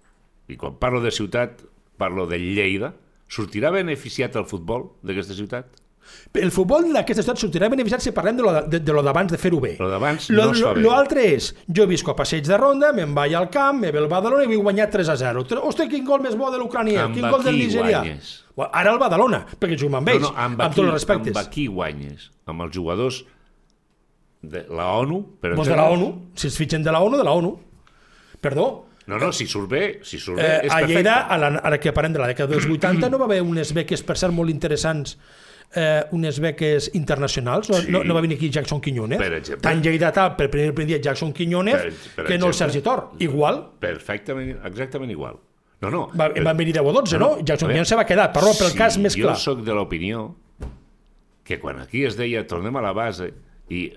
i 0.48 0.56
quan 0.56 0.78
parlo 0.80 1.02
de 1.02 1.10
ciutat 1.10 1.60
parlo 1.98 2.24
de 2.30 2.38
Lleida, 2.38 2.94
sortirà 3.28 3.70
beneficiat 3.74 4.34
el 4.40 4.46
futbol 4.46 4.92
d'aquesta 5.02 5.34
ciutat? 5.36 5.66
El 6.34 6.50
futbol 6.50 6.86
d'aquesta 6.94 7.22
ciutat 7.22 7.38
sortirà 7.42 7.68
beneficiat 7.68 8.00
si 8.00 8.10
parlem 8.16 8.36
de 8.38 8.42
lo 8.42 8.52
de, 8.64 8.78
de, 8.80 8.92
lo 8.92 9.02
d'abans 9.04 9.30
de 9.32 9.38
fer-ho 9.38 9.60
bé. 9.60 9.74
Lo 9.78 9.88
d'abans 9.90 10.30
no 10.30 10.46
es 10.52 10.60
fa 10.62 10.68
lo- 10.70 10.74
bé. 10.74 10.80
Lo 10.80 10.92
altre 10.96 11.26
és, 11.34 11.50
jo 11.68 11.86
visco 11.86 12.10
a 12.12 12.16
passeig 12.16 12.46
de 12.46 12.56
ronda, 12.56 12.92
me'n 12.96 13.12
vaig 13.14 13.34
al 13.36 13.50
camp, 13.50 13.78
me 13.80 13.90
ve 13.92 13.98
el 14.00 14.08
Badalona 14.08 14.44
i 14.44 14.46
vull 14.48 14.62
guanyar 14.64 14.88
3 14.90 15.08
a 15.12 15.16
0. 15.16 15.44
Tre- 15.44 15.60
Hosti, 15.60 15.88
quin 15.88 16.04
gol 16.04 16.20
més 16.24 16.36
bo 16.36 16.50
de 16.50 16.58
l'Ucranià, 16.58 17.04
Amb 17.04 17.14
quin 17.14 17.28
gol 17.28 17.42
del 17.44 17.54
qui 17.54 17.66
Nigerià. 17.66 18.00
guanyes? 18.00 18.32
Ara 18.72 18.92
el 18.92 18.98
Badalona, 18.98 19.44
perquè 19.60 19.76
jugo 19.78 19.96
amb 19.96 20.08
ells, 20.08 20.28
amb, 20.34 20.60
aquí, 20.60 20.74
tots 20.74 20.86
els 20.86 20.92
respectes. 20.92 21.36
Amb 21.36 21.46
aquí 21.46 21.66
guanyes? 21.66 22.30
Amb 22.46 22.62
els 22.62 22.74
jugadors 22.76 23.24
de 24.42 24.66
la 24.70 24.88
ONU? 24.98 25.20
Per 25.40 25.54
Pues 25.54 25.68
de 25.68 25.76
la 25.76 25.84
ONU, 25.90 26.30
si 26.34 26.48
es 26.48 26.56
fitxen 26.58 26.82
de 26.82 26.90
la 26.92 27.00
ONU, 27.00 27.16
de 27.16 27.24
la 27.24 27.32
ONU. 27.32 27.58
Perdó, 28.40 28.86
No, 29.04 29.18
no, 29.18 29.32
si 29.32 29.46
surt 29.50 29.68
bé, 29.68 29.98
si 30.06 30.16
surt 30.16 30.38
bé, 30.38 30.44
Eh, 30.46 30.66
és 30.66 30.70
a 30.72 30.76
perfecte. 30.78 30.94
Lleida, 30.94 31.14
a 31.26 31.36
la, 31.36 31.48
ara 31.58 31.78
que 31.80 31.90
parlem 31.92 32.12
de 32.12 32.20
la 32.20 32.28
dècada 32.28 32.46
dels 32.54 32.66
80, 32.70 33.08
no 33.10 33.18
va 33.18 33.24
haver 33.24 33.40
unes 33.42 33.72
beques, 33.74 34.00
per 34.06 34.14
cert, 34.16 34.32
molt 34.32 34.48
interessants, 34.48 35.16
eh, 35.74 36.04
unes 36.12 36.38
beques 36.40 36.90
internacionals. 36.94 37.66
Sí. 37.68 37.90
no, 37.90 38.02
no 38.04 38.14
va 38.14 38.20
venir 38.20 38.36
aquí 38.36 38.50
Jackson 38.50 38.80
Quiñones. 38.80 39.18
Per 39.18 39.32
exemple. 39.38 39.62
Tan 39.64 39.82
lleidatà 39.82 40.28
per 40.36 40.50
primer, 40.50 40.86
dia 40.86 41.00
Jackson 41.00 41.32
Quiñones 41.32 41.76
Per- 41.80 41.92
per 42.16 42.26
que 42.26 42.38
no 42.38 42.48
el. 42.52 42.54
Sergi 42.54 42.80
Tor. 42.82 43.10
Igual. 43.18 43.62
Perfectament, 43.80 44.58
exactament 44.64 45.10
igual. 45.10 45.38
No, 45.82 45.90
no. 45.90 46.04
Va, 46.14 46.28
però- 46.30 46.44
van 46.44 46.56
venir 46.56 46.74
10 46.74 46.84
o 46.86 46.92
12, 46.92 47.18
no? 47.18 47.28
No, 47.30 47.36
no. 47.38 47.44
Jackson 47.44 47.68
Quiñones 47.70 47.88
se 47.88 47.96
va 47.96 48.04
quedar, 48.06 48.30
però 48.32 48.52
pel 48.56 48.70
si 48.70 48.78
cas 48.78 48.98
més 48.98 49.16
clar. 49.16 49.34
Jo 49.34 49.40
sóc 49.40 49.64
de 49.66 49.74
l'opinió 49.74 50.34
que 51.42 51.58
quan 51.58 51.80
aquí 51.82 52.04
es 52.06 52.16
deia 52.16 52.46
tornem 52.46 52.76
a 52.76 52.82
la 52.84 52.92
base 52.94 53.32
i 53.68 53.88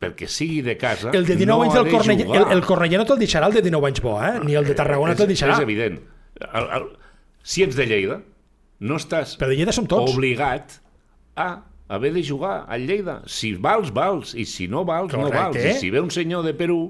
perquè 0.00 0.26
sigui 0.28 0.60
de 0.64 0.76
casa 0.76 1.10
El 1.14 1.24
de 1.24 1.36
19 1.36 1.46
no 1.46 1.62
anys 1.64 1.74
del 1.74 1.84
de 1.86 1.92
Cornellà, 1.92 2.24
el, 2.40 2.52
el 2.58 2.62
Cornellà 2.66 2.98
no 3.00 3.06
te'l 3.08 3.20
deixarà 3.20 3.46
el 3.48 3.54
de 3.56 3.62
19 3.64 3.88
anys 3.88 4.00
bo, 4.04 4.14
eh? 4.22 4.34
Ni 4.44 4.56
el 4.58 4.66
de 4.68 4.74
Tarragona 4.76 5.12
és, 5.14 5.18
te'l 5.20 5.30
deixarà. 5.30 5.54
És 5.56 5.64
evident. 5.64 6.00
El, 6.40 6.66
el, 6.78 6.88
si 7.42 7.62
ets 7.64 7.76
de 7.78 7.86
Lleida, 7.88 8.18
no 8.84 8.98
estàs 9.00 9.36
Però 9.40 9.48
de 9.48 9.56
Lleida 9.56 9.72
som 9.72 9.86
tots. 9.88 10.12
obligat 10.14 10.76
a 11.40 11.48
haver 11.88 12.12
de 12.14 12.22
jugar 12.24 12.64
al 12.68 12.84
Lleida. 12.86 13.22
Si 13.26 13.54
vals, 13.56 13.90
vals, 13.94 14.34
i 14.36 14.44
si 14.44 14.68
no 14.68 14.84
vals, 14.84 15.12
no 15.12 15.24
Correcte. 15.26 15.58
vals. 15.64 15.76
I 15.76 15.80
si 15.80 15.90
ve 15.90 16.00
un 16.04 16.10
senyor 16.12 16.44
de 16.44 16.52
Perú 16.54 16.82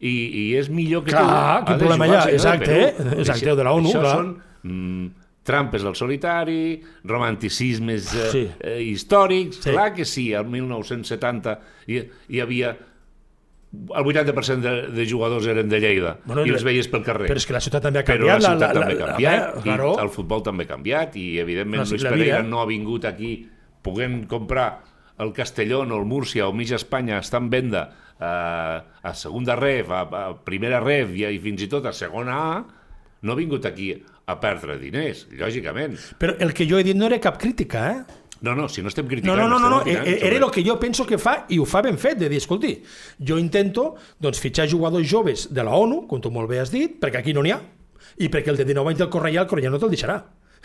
i, 0.00 0.10
i 0.10 0.44
és 0.56 0.70
millor 0.70 1.02
que 1.04 1.10
Clar, 1.12 1.22
tu, 1.24 1.30
quin 1.66 1.74
ha 1.74 1.78
de 1.78 1.84
problema 1.84 2.06
jugar 2.06 2.20
hi 2.20 2.20
ha? 2.20 2.34
el 2.34 2.40
senyor 2.40 2.56
Exacte, 2.56 2.70
de 2.72 2.92
Perú. 3.10 3.20
exacte, 3.20 3.46
Això- 3.46 3.56
de 3.56 3.64
la 3.64 3.72
ONU, 3.72 3.88
Això 3.90 4.00
clar. 4.00 4.14
són 4.16 4.30
mm, 4.62 5.06
trampes 5.42 5.82
del 5.82 5.94
solitari, 5.96 6.80
romanticismes 7.04 8.14
eh, 8.14 8.28
Sí. 8.30 8.42
eh, 8.60 8.82
històrics. 8.82 9.56
Sí. 9.62 9.70
Clar 9.70 9.92
que 9.94 10.04
sí, 10.04 10.32
el 10.32 10.44
1970 10.46 11.60
hi, 11.86 12.02
hi 12.28 12.40
havia 12.40 12.76
el 13.72 14.04
80% 14.04 14.60
de, 14.64 14.72
de 14.96 15.04
jugadors 15.08 15.46
eren 15.46 15.68
de 15.70 15.78
Lleida 15.78 16.16
Bueno, 16.24 16.42
i 16.44 16.50
els 16.50 16.64
veies 16.66 16.88
pel 16.90 17.04
carrer. 17.06 17.28
Però 17.30 17.38
és 17.38 17.46
que 17.46 17.54
la 17.54 17.60
ciutat 17.62 17.84
també 17.86 18.00
ha 18.00 18.04
Però 18.04 18.26
canviat. 18.26 18.42
la 18.42 18.50
ciutat 18.50 18.72
també 18.74 18.92
ha 18.94 18.98
la- 18.98 19.10
canviat, 19.12 19.56
eh, 19.66 19.70
i 19.70 20.02
el 20.02 20.10
futbol 20.10 20.42
també 20.42 20.64
ha 20.66 20.70
canviat, 20.72 21.16
i 21.16 21.26
evidentment 21.38 21.84
No, 21.84 21.88
Luis 21.88 22.02
la 22.02 22.10
Pereira 22.10 22.42
no 22.42 22.60
ha 22.62 22.66
vingut 22.66 23.04
aquí 23.06 23.32
puguem 23.82 24.24
comprar 24.26 24.80
el 25.20 25.32
Castellón 25.36 25.92
o 25.92 25.98
el 26.00 26.04
Múrcia 26.08 26.48
o 26.48 26.52
mig 26.52 26.72
Espanya 26.72 27.18
està 27.20 27.38
en 27.38 27.50
venda 27.52 27.84
eh, 28.18 28.24
a 28.24 29.14
segunda 29.14 29.54
ref, 29.56 29.90
a, 29.90 30.02
a 30.02 30.24
primera 30.44 30.80
ref 30.80 31.14
i, 31.14 31.26
i 31.28 31.38
fins 31.38 31.62
i 31.62 31.68
tot 31.68 31.86
a 31.86 31.92
segona 31.92 32.38
A, 32.40 32.64
no 33.22 33.32
ha 33.32 33.36
vingut 33.36 33.66
aquí 33.68 33.92
a 34.26 34.36
perdre 34.40 34.78
diners, 34.78 35.26
lògicament. 35.36 35.96
Però 36.18 36.34
el 36.38 36.52
que 36.54 36.66
jo 36.68 36.78
he 36.78 36.84
dit 36.86 36.96
no 36.96 37.06
era 37.06 37.18
cap 37.20 37.36
crítica, 37.38 37.80
eh? 37.90 38.19
No, 38.42 38.54
no, 38.56 38.68
si 38.68 38.80
no 38.82 38.88
estem 38.88 39.04
No, 39.04 39.10
criticant... 39.10 39.36
no, 39.36 39.48
no, 39.48 39.58
no, 39.58 39.68
no. 39.68 39.78
estem 39.80 39.96
eh, 39.96 40.12
eh, 40.14 40.18
era 40.26 40.38
sobre- 40.38 40.46
el 40.46 40.50
que 40.52 40.64
jo 40.70 40.78
penso 40.80 41.04
que 41.06 41.18
fa 41.18 41.44
i 41.48 41.58
ho 41.60 41.66
fa 41.68 41.82
ben 41.82 41.98
fet, 41.98 42.16
de 42.18 42.28
dir, 42.28 42.38
escolti, 42.40 42.74
jo 43.20 43.36
intento 43.38 43.94
doncs, 44.18 44.40
fitxar 44.40 44.68
jugadors 44.70 45.06
joves 45.10 45.48
de 45.52 45.62
la 45.64 45.74
ONU, 45.76 46.06
com 46.08 46.20
tu 46.20 46.30
molt 46.30 46.48
bé 46.48 46.60
has 46.60 46.70
dit, 46.72 46.96
perquè 47.00 47.20
aquí 47.20 47.34
no 47.36 47.42
n'hi 47.44 47.52
ha, 47.52 47.60
i 48.18 48.28
perquè 48.32 48.48
el 48.48 48.56
de 48.56 48.64
19 48.64 48.90
anys 48.94 48.98
del 49.02 49.10
Correia, 49.10 49.42
el 49.42 49.46
Correia 49.50 49.70
no 49.70 49.78
te'l 49.78 49.90
deixarà, 49.92 50.16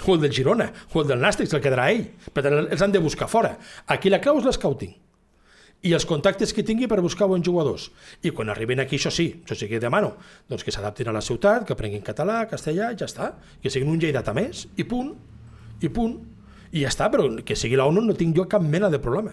o 0.06 0.14
el 0.16 0.22
del 0.22 0.32
Girona, 0.34 0.72
o 0.94 1.02
el 1.02 1.08
del 1.08 1.20
Nàstic, 1.20 1.52
el 1.54 1.62
quedarà 1.64 1.90
ell. 1.92 2.06
Per 2.34 2.44
tant, 2.44 2.56
els 2.68 2.82
han 2.82 2.92
de 2.92 3.00
buscar 3.00 3.28
fora. 3.32 3.58
Aquí 3.88 4.10
la 4.12 4.20
clau 4.24 4.40
és 4.40 4.46
l'escouting 4.48 4.96
i 5.86 5.92
els 5.94 6.06
contactes 6.10 6.50
que 6.56 6.64
tingui 6.66 6.88
per 6.90 6.98
buscar 7.04 7.28
bons 7.30 7.46
jugadors. 7.46 7.92
I 8.26 8.32
quan 8.34 8.50
arriben 8.50 8.80
aquí, 8.82 8.98
això 8.98 9.12
sí, 9.14 9.28
això 9.46 9.54
sí 9.56 9.68
que 9.70 9.78
demano, 9.80 10.16
doncs 10.50 10.64
que 10.66 10.72
s'adaptin 10.74 11.12
a 11.12 11.14
la 11.14 11.22
ciutat, 11.22 11.64
que 11.68 11.76
aprenguin 11.76 12.02
català, 12.02 12.40
castellà, 12.50 12.88
ja 12.98 13.06
està. 13.06 13.34
Que 13.62 13.70
siguin 13.70 13.92
un 13.92 14.00
lleidatà 14.02 14.34
més, 14.34 14.64
i 14.82 14.84
punt, 14.84 15.12
i 15.86 15.90
punt. 15.94 16.16
I 16.76 16.84
ja 16.84 16.92
està, 16.92 17.08
però 17.12 17.30
que 17.48 17.56
sigui 17.56 17.78
la 17.80 17.88
no 17.88 18.14
tinc 18.20 18.36
jo 18.36 18.48
cap 18.52 18.64
mena 18.64 18.90
de 18.92 19.00
problema. 19.00 19.32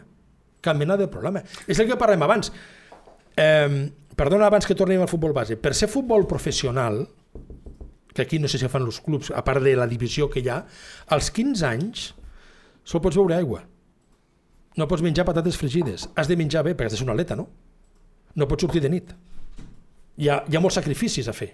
Cap 0.62 0.78
mena 0.78 0.97
de 0.97 1.09
problema. 1.11 1.43
És 1.66 1.80
el 1.82 1.88
que 1.88 1.99
parlem 1.99 2.22
abans. 2.22 2.53
Eh, 3.36 3.90
perdona, 4.14 4.47
abans 4.47 4.66
que 4.66 4.76
tornem 4.78 5.03
al 5.03 5.11
futbol 5.11 5.34
base. 5.34 5.57
Per 5.59 5.74
ser 5.74 5.88
futbol 5.90 6.26
professional, 6.30 7.03
que 8.14 8.22
aquí 8.22 8.38
no 8.38 8.49
sé 8.49 8.61
si 8.61 8.68
fan 8.70 8.86
els 8.86 9.01
clubs, 9.03 9.32
a 9.34 9.43
part 9.43 9.62
de 9.64 9.74
la 9.74 9.88
divisió 9.90 10.28
que 10.30 10.40
hi 10.40 10.49
ha, 10.53 10.61
als 11.09 11.32
15 11.34 11.66
anys 11.66 12.12
sol 12.84 13.03
pots 13.03 13.18
beure 13.18 13.34
aigua. 13.34 13.64
No 14.76 14.86
pots 14.88 15.03
menjar 15.05 15.26
patates 15.28 15.59
fregides. 15.59 16.09
Has 16.14 16.30
de 16.30 16.36
menjar 16.36 16.62
bé, 16.64 16.76
perquè 16.76 16.93
has 16.93 16.97
de 16.97 17.03
ser 17.03 17.09
un 17.09 17.14
atleta, 17.16 17.36
no? 17.36 17.49
No 18.38 18.49
pots 18.49 18.64
sortir 18.64 18.80
de 18.84 18.93
nit. 18.93 19.11
Hi 20.16 20.28
ha, 20.28 20.43
hi 20.47 20.57
ha 20.57 20.62
molts 20.62 20.78
sacrificis 20.78 21.28
a 21.28 21.34
fer. 21.36 21.51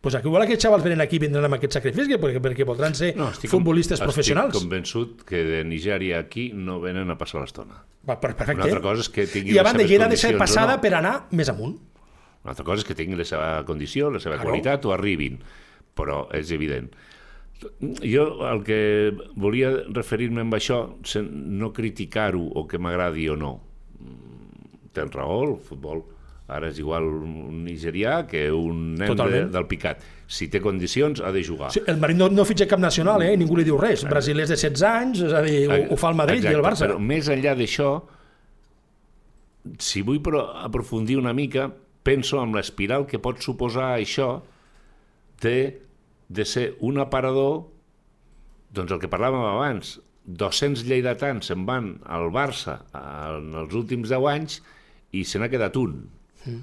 Pues 0.00 0.14
aquí, 0.14 0.28
igual 0.28 0.42
aquests 0.44 0.64
xavals 0.66 0.84
venen 0.84 1.00
aquí 1.00 1.18
vindran 1.18 1.44
amb 1.46 1.54
aquest 1.56 1.72
sacrifici 1.78 2.18
perquè, 2.20 2.40
perquè 2.42 2.66
voldran 2.68 2.94
ser 2.98 3.14
no, 3.16 3.30
estic 3.32 3.50
futbolistes 3.50 3.98
estic 4.00 4.08
professionals. 4.10 4.54
convençut 4.58 5.22
que 5.24 5.42
de 5.44 5.62
Nigèria 5.64 6.18
aquí 6.20 6.50
no 6.54 6.80
venen 6.82 7.10
a 7.10 7.16
passar 7.18 7.40
l'estona. 7.40 7.82
Perfecte. 8.04 8.52
Una 8.54 8.64
altra 8.68 8.80
cosa 8.84 9.00
és 9.06 9.08
que 9.08 9.26
tingui 9.26 9.54
I 9.54 9.58
a 9.58 9.64
banda, 9.64 9.82
hi 9.86 9.96
ha 9.96 10.08
de 10.08 10.16
ser 10.20 10.36
passada 10.36 10.76
no. 10.76 10.82
per 10.82 10.94
anar 10.94 11.14
més 11.32 11.48
amunt. 11.48 11.78
Una 12.44 12.52
altra 12.52 12.64
cosa 12.66 12.82
és 12.82 12.88
que 12.88 12.94
tinguin 12.98 13.16
la 13.18 13.24
seva 13.24 13.64
condició, 13.64 14.10
la 14.10 14.20
seva 14.20 14.36
Claro. 14.36 14.50
qualitat 14.50 14.84
o 14.84 14.92
arribin, 14.92 15.38
però 15.96 16.26
és 16.36 16.50
evident. 16.52 16.90
Jo 18.04 18.24
el 18.50 18.62
que 18.66 19.14
volia 19.40 19.70
referir-me 19.94 20.42
amb 20.42 20.52
això, 20.58 20.82
no 21.24 21.72
criticar-ho 21.72 22.42
o 22.52 22.66
que 22.68 22.78
m'agradi 22.78 23.28
o 23.32 23.36
no. 23.36 23.54
Mm, 24.00 24.90
Tens 24.92 25.14
raó, 25.14 25.44
el 25.48 25.56
futbol 25.64 26.04
ara 26.46 26.68
és 26.68 26.78
igual 26.80 27.06
un 27.08 27.62
nigerià 27.64 28.18
que 28.28 28.50
un 28.52 28.94
nen 28.98 29.14
de, 29.16 29.44
del 29.52 29.66
picat. 29.68 30.02
Si 30.28 30.48
té 30.52 30.60
condicions, 30.60 31.22
ha 31.24 31.32
de 31.32 31.42
jugar. 31.44 31.70
Sí, 31.72 31.80
el 31.88 32.00
Marín 32.00 32.20
no, 32.20 32.28
no 32.32 32.44
fitxa 32.48 32.66
cap 32.68 32.80
nacional, 32.82 33.22
eh? 33.24 33.32
ningú 33.40 33.56
li 33.56 33.64
diu 33.64 33.78
res. 33.80 34.04
Brasil 34.08 34.40
és 34.44 34.52
de 34.52 34.58
16 34.58 34.84
anys, 34.88 35.22
és 35.28 35.32
a 35.36 35.40
dir, 35.44 35.62
ho, 35.68 35.78
ho 35.94 36.00
fa 36.00 36.10
el 36.12 36.18
Madrid 36.20 36.42
Exacte, 36.42 36.52
i 36.52 36.60
el 36.60 36.66
Barça. 36.66 36.84
Però 36.86 36.98
més 37.00 37.30
enllà 37.32 37.54
d'això, 37.56 37.90
si 39.80 40.04
vull 40.04 40.20
pro 40.24 40.44
aprofundir 40.66 41.16
una 41.20 41.32
mica, 41.36 41.70
penso 42.04 42.42
en 42.42 42.52
l'espiral 42.56 43.06
que 43.08 43.20
pot 43.22 43.40
suposar 43.40 43.94
això 43.94 44.42
de, 45.40 45.58
de 46.28 46.44
ser 46.44 46.74
un 46.84 47.00
aparador, 47.00 47.62
doncs 48.74 48.92
el 48.92 49.00
que 49.00 49.08
parlàvem 49.08 49.44
abans, 49.48 49.96
200 50.24 50.84
lleidatans 50.88 51.48
se'n 51.50 51.64
van 51.68 51.94
al 52.08 52.30
Barça 52.32 52.78
en 52.96 53.52
els 53.60 53.74
últims 53.76 54.08
10 54.12 54.28
anys 54.30 54.60
i 55.12 55.24
se 55.28 55.40
n'ha 55.40 55.50
quedat 55.52 55.76
un. 55.80 55.98
Mm. 56.46 56.60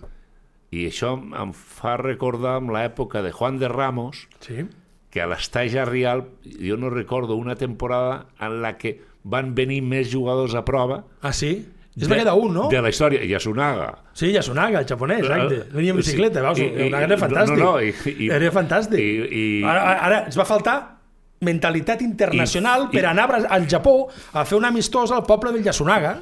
I 0.72 0.86
això 0.88 1.18
em 1.20 1.52
fa 1.54 1.98
recordar 1.98 2.56
amb 2.62 2.72
l'època 2.72 3.22
de 3.22 3.32
Juan 3.32 3.58
de 3.60 3.68
Ramos, 3.68 4.28
Sí. 4.40 4.66
que 5.10 5.22
a 5.22 5.28
l'Estaja 5.28 5.84
Real 5.86 6.26
jo 6.46 6.78
no 6.78 6.90
recordo 6.90 7.36
una 7.36 7.56
temporada 7.56 8.28
en 8.40 8.62
la 8.62 8.78
que 8.78 9.02
van 9.24 9.54
venir 9.54 9.82
més 9.84 10.10
jugadors 10.12 10.56
a 10.56 10.64
prova 10.66 11.04
Ah, 11.22 11.34
sí? 11.34 11.68
Es 12.00 12.08
va 12.10 12.16
quedar 12.16 12.34
un, 12.40 12.54
no? 12.54 12.70
de 12.70 12.82
la 12.82 12.88
història, 12.88 13.20
Yasunaga 13.26 13.98
Sí, 14.14 14.32
Yasunaga, 14.32 14.80
el 14.80 14.86
japonès, 14.88 15.20
exacte. 15.20 15.58
Venia 15.74 15.92
en 15.92 15.98
Sí, 16.02 16.08
bicicleta, 16.12 16.42
veus, 16.42 16.58
i- 16.60 16.64
i- 16.64 16.88
era 16.88 17.18
fantàstic. 17.18 17.58
no, 17.58 17.72
no, 17.74 17.82
i- 17.82 17.94
i- 18.18 18.30
era 18.30 18.52
fantàstic. 18.52 18.98
i- 18.98 19.60
i- 19.60 19.64
Ara, 19.66 19.92
ara 20.00 20.24
ens 20.26 20.40
va 20.40 20.46
faltar 20.46 20.98
mentalitat 21.42 22.02
internacional 22.02 22.88
I- 22.90 22.96
per 22.96 23.04
i- 23.04 23.06
anar 23.08 23.28
Bra- 23.28 23.48
al 23.50 23.68
Japó 23.68 24.08
a 24.34 24.46
fer 24.46 24.58
un 24.58 24.66
amistós 24.66 25.12
al 25.12 25.24
poble 25.24 25.52
del 25.52 25.64
Yasunaga. 25.66 26.20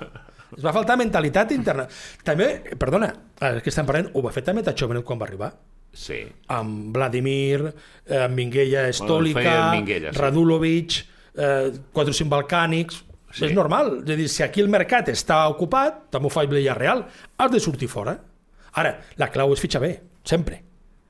Ens 0.59 0.65
va 0.67 0.73
faltar 0.75 0.97
mentalitat 0.99 1.53
interna. 1.55 1.85
També, 2.27 2.49
perdona, 2.75 3.07
ara 3.39 3.61
que 3.63 3.71
estem 3.71 3.87
parlant, 3.87 4.09
ho 4.11 4.21
va 4.25 4.33
fer 4.35 4.43
també 4.43 4.61
Tacho 4.67 4.89
Benet 4.91 5.05
quan 5.07 5.19
va 5.21 5.27
arribar. 5.29 5.53
Sí. 5.89 6.19
amb 6.53 6.91
Vladimir, 6.93 7.63
eh, 8.05 8.19
amb 8.27 8.35
Minguella 8.37 8.83
Stolica, 8.93 9.71
Minguella, 9.73 10.11
sí. 10.13 10.19
Radulovic, 10.19 10.97
eh, 11.33 11.71
4 11.95 12.11
o 12.11 12.13
5 12.13 12.29
balcànics... 12.29 13.05
Sí. 13.31 13.45
És 13.45 13.51
normal. 13.53 13.99
És 14.07 14.09
a 14.13 14.15
dir, 14.17 14.27
si 14.29 14.41
aquí 14.41 14.61
el 14.61 14.69
mercat 14.73 15.09
està 15.13 15.43
ocupat, 15.51 16.07
també 16.09 16.25
ho 16.25 16.31
fa 16.33 16.41
el 16.41 16.47
Villarreal, 16.49 17.03
has 17.37 17.51
de 17.53 17.59
sortir 17.61 17.87
fora. 17.87 18.15
Ara, 18.73 18.95
la 19.21 19.27
clau 19.29 19.53
és 19.53 19.61
fitxar 19.61 19.81
bé. 19.83 19.91
sempre. 20.25 20.63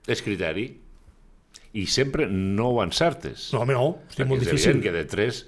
És 0.07 0.21
criteri. 0.21 0.65
I 1.79 1.85
sempre 1.87 2.27
no 2.27 2.73
ho 2.73 2.83
encertes. 2.83 3.53
No, 3.53 3.61
home, 3.61 3.73
no, 3.73 3.85
Perquè 4.11 4.27
molt 4.27 4.41
és 4.43 4.49
difícil. 4.51 4.81
que 4.83 4.91
de 4.91 5.05
3, 5.05 5.39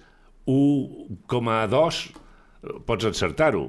1,2 0.48 2.12
pots 2.86 3.08
encertar-ho. 3.10 3.66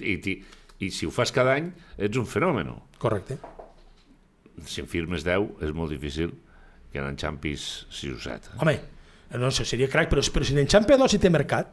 I, 0.00 0.14
i, 0.14 0.36
I 0.82 0.90
si 0.90 1.06
ho 1.06 1.12
fas 1.14 1.32
cada 1.34 1.56
any, 1.58 1.70
ets 1.98 2.18
un 2.20 2.26
fenomen. 2.26 2.72
Correcte. 3.02 3.38
Si 4.68 4.82
en 4.82 4.88
firmes 4.90 5.24
10, 5.26 5.62
és 5.66 5.74
molt 5.74 5.94
difícil 5.94 6.34
que 6.92 7.00
en 7.00 7.08
enxampis 7.08 7.86
6 7.90 8.16
o 8.16 8.20
7. 8.22 8.56
Home, 8.62 8.76
no 9.40 9.50
sé, 9.54 9.64
seria 9.68 9.88
crac, 9.90 10.10
però, 10.12 10.22
però 10.34 10.46
si 10.46 10.56
n'enxampa 10.56 10.98
dos 11.00 11.16
i 11.16 11.20
té 11.22 11.30
mercat, 11.32 11.70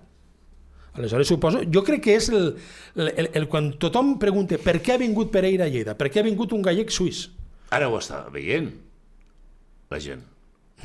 aleshores 0.95 1.29
suposo... 1.29 1.61
Jo 1.67 1.83
crec 1.85 2.05
que 2.07 2.15
és 2.17 2.29
el, 2.31 2.53
el, 2.95 3.11
el, 3.11 3.29
el 3.41 3.47
quan 3.51 3.73
tothom 3.81 4.15
pregunta 4.21 4.57
per 4.63 4.79
què 4.79 4.95
ha 4.95 5.01
vingut 5.01 5.31
Pereira 5.33 5.67
a 5.67 5.73
Lleida, 5.73 5.97
per 5.99 6.07
què 6.09 6.23
ha 6.23 6.27
vingut 6.27 6.55
un 6.55 6.63
gallec 6.65 6.93
suís. 6.93 7.27
Ara 7.75 7.89
ho 7.91 7.97
està 7.99 8.23
veient, 8.33 8.71
la 9.91 9.99
gent. 10.01 10.23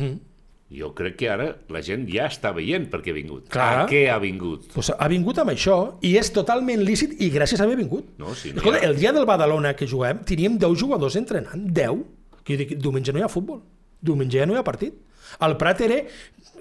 Mm. 0.01 0.34
Jo 0.73 0.95
crec 0.97 1.17
que 1.21 1.29
ara 1.31 1.51
la 1.71 1.83
gent 1.85 2.07
ja 2.11 2.25
està 2.27 2.51
veient 2.57 2.87
per 2.91 3.03
què 3.05 3.13
ha 3.13 3.17
vingut. 3.19 3.49
Clar. 3.53 3.85
A 3.85 3.87
què 3.91 4.07
ha 4.11 4.17
vingut. 4.19 4.65
Pues 4.73 4.89
ha 4.97 5.09
vingut 5.13 5.39
amb 5.39 5.53
això 5.53 5.77
i 6.03 6.15
és 6.19 6.33
totalment 6.35 6.81
lícit 6.83 7.21
i 7.23 7.29
gràcies 7.31 7.61
a 7.61 7.67
haver 7.69 7.77
vingut. 7.79 8.09
No, 8.19 8.33
si 8.35 8.51
no 8.53 8.63
Escolta, 8.63 8.81
ha- 8.81 8.89
el 8.89 8.97
dia 8.97 9.13
del 9.13 9.27
Badalona 9.29 9.75
que 9.77 9.87
juguem 9.87 10.25
teníem 10.25 10.57
10 10.59 10.79
jugadors 10.81 11.17
entrenant, 11.21 11.69
10. 11.71 12.01
Que 12.45 12.57
dic, 12.57 12.75
diumenge 12.81 13.13
no 13.13 13.21
hi 13.21 13.23
ha 13.25 13.29
futbol, 13.33 13.61
diumenge 14.01 14.39
ja 14.41 14.47
no 14.47 14.55
hi 14.57 14.59
ha 14.59 14.65
partit. 14.67 14.95
El 15.41 15.57
Prat 15.61 15.81
era... 15.85 16.01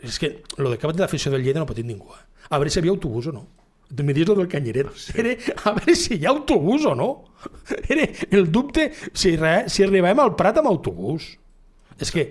És 0.03 0.19
que 0.19 0.43
lo 0.59 0.69
de 0.69 0.77
cap 0.77 0.91
de 0.93 0.99
l'afició 1.01 1.31
del 1.31 1.43
Lleida 1.43 1.59
no 1.63 1.65
pot 1.65 1.75
dir 1.79 1.85
ningú. 1.87 2.11
Eh? 2.11 2.23
A 2.51 2.57
veure 2.59 2.69
si 2.69 2.77
hi 2.79 2.81
havia 2.83 2.91
autobús 2.91 3.27
o 3.27 3.33
no. 3.33 3.47
Tu 3.93 4.03
me 4.03 4.13
dius 4.13 4.27
lo 4.27 4.35
del 4.35 4.47
Canyeret. 4.51 4.89
Sí. 4.97 5.13
Era, 5.21 5.33
a 5.63 5.71
veure 5.77 5.95
si 5.95 6.15
hi 6.17 6.25
ha 6.25 6.29
autobús 6.31 6.85
o 6.85 6.93
no. 6.95 7.09
Era 7.87 8.07
el 8.31 8.51
dubte 8.51 8.91
si, 9.13 9.35
re, 9.37 9.69
si 9.69 9.83
arribem 9.83 10.19
al 10.19 10.35
Prat 10.35 10.59
amb 10.59 10.67
autobús. 10.71 11.37
És 11.99 12.11
que 12.11 12.25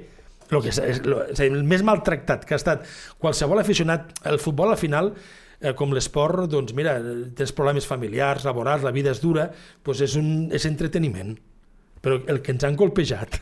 lo 0.52 0.60
que 0.62 0.68
és, 0.70 0.78
és, 0.84 0.98
lo, 1.08 1.22
és 1.32 1.40
el 1.46 1.62
més 1.64 1.82
maltractat 1.86 2.44
que 2.46 2.54
ha 2.54 2.60
estat 2.60 2.84
qualsevol 3.18 3.58
aficionat 3.62 4.12
al 4.28 4.38
futbol 4.42 4.70
al 4.74 4.78
final 4.80 5.14
eh, 5.60 5.72
com 5.78 5.92
l'esport, 5.96 6.44
doncs 6.52 6.74
mira, 6.76 6.98
tens 7.38 7.52
problemes 7.56 7.86
familiars, 7.88 8.44
laborals, 8.48 8.84
la 8.84 8.92
vida 8.94 9.10
és 9.14 9.20
dura, 9.22 9.48
doncs 9.86 10.02
és, 10.06 10.16
un, 10.20 10.28
és 10.52 10.66
entreteniment. 10.68 11.34
Però 12.02 12.18
el 12.28 12.40
que 12.42 12.52
ens 12.52 12.64
han 12.66 12.76
colpejat, 12.76 13.40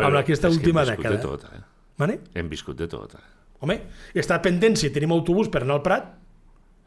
amb 0.00 0.16
aquesta 0.20 0.48
última 0.50 0.82
hem 0.84 0.88
viscut 0.90 1.04
dècada. 1.04 1.16
De 1.16 1.22
tot, 1.22 1.44
eh? 1.54 1.62
Mane? 2.00 2.18
Hem 2.34 2.48
viscut 2.50 2.78
de 2.78 2.88
tot. 2.90 3.14
Eh? 3.18 3.24
Home, 3.60 3.76
està 4.16 4.38
pendent 4.42 4.76
si 4.80 4.88
tenim 4.94 5.12
autobús 5.12 5.50
per 5.52 5.62
anar 5.66 5.76
al 5.80 5.82
Prat, 5.84 6.06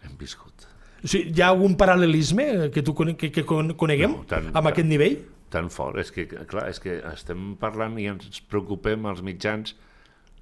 Hem 0.04 0.18
viscut. 0.20 0.66
o 1.04 1.08
sigui, 1.08 1.32
hi 1.32 1.41
ha 1.44 1.48
algun 1.54 1.78
paral·lelisme 1.80 2.70
que, 2.74 2.82
tu 2.84 2.91
que, 2.96 3.30
que 3.32 3.44
con- 3.48 3.74
coneguem 3.80 4.12
No, 4.18 4.24
tant- 4.28 4.50
amb 4.52 4.68
aquest 4.72 4.88
nivell? 4.89 5.20
Tan 5.54 5.70
fort. 5.74 5.99
És 6.01 6.10
que, 6.14 6.26
clar, 6.49 6.68
és 6.72 6.80
que 6.82 6.97
estem 7.12 7.54
parlant 7.62 7.97
i 8.01 8.08
ens 8.12 8.41
preocupem 8.49 9.06
als 9.10 9.22
mitjans 9.26 9.76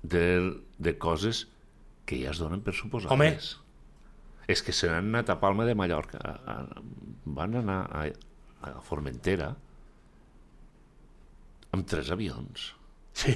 de, 0.01 0.25
de 0.79 0.93
coses 0.97 1.45
que 2.07 2.21
ja 2.21 2.31
es 2.31 2.39
donen 2.41 2.63
per 2.63 2.73
suposades. 2.77 3.13
Home. 3.13 3.33
És 4.51 4.63
que 4.65 4.73
se 4.75 4.89
n'han 4.89 5.11
anat 5.11 5.31
a 5.31 5.37
Palma 5.39 5.67
de 5.67 5.75
Mallorca. 5.77 6.19
A, 6.19 6.55
a, 6.55 6.83
van 7.37 7.59
anar 7.59 7.81
a, 7.91 8.05
a 8.67 8.73
Formentera 8.87 9.51
amb 11.71 11.87
tres 11.87 12.11
avions. 12.11 12.71
Sí. 13.15 13.35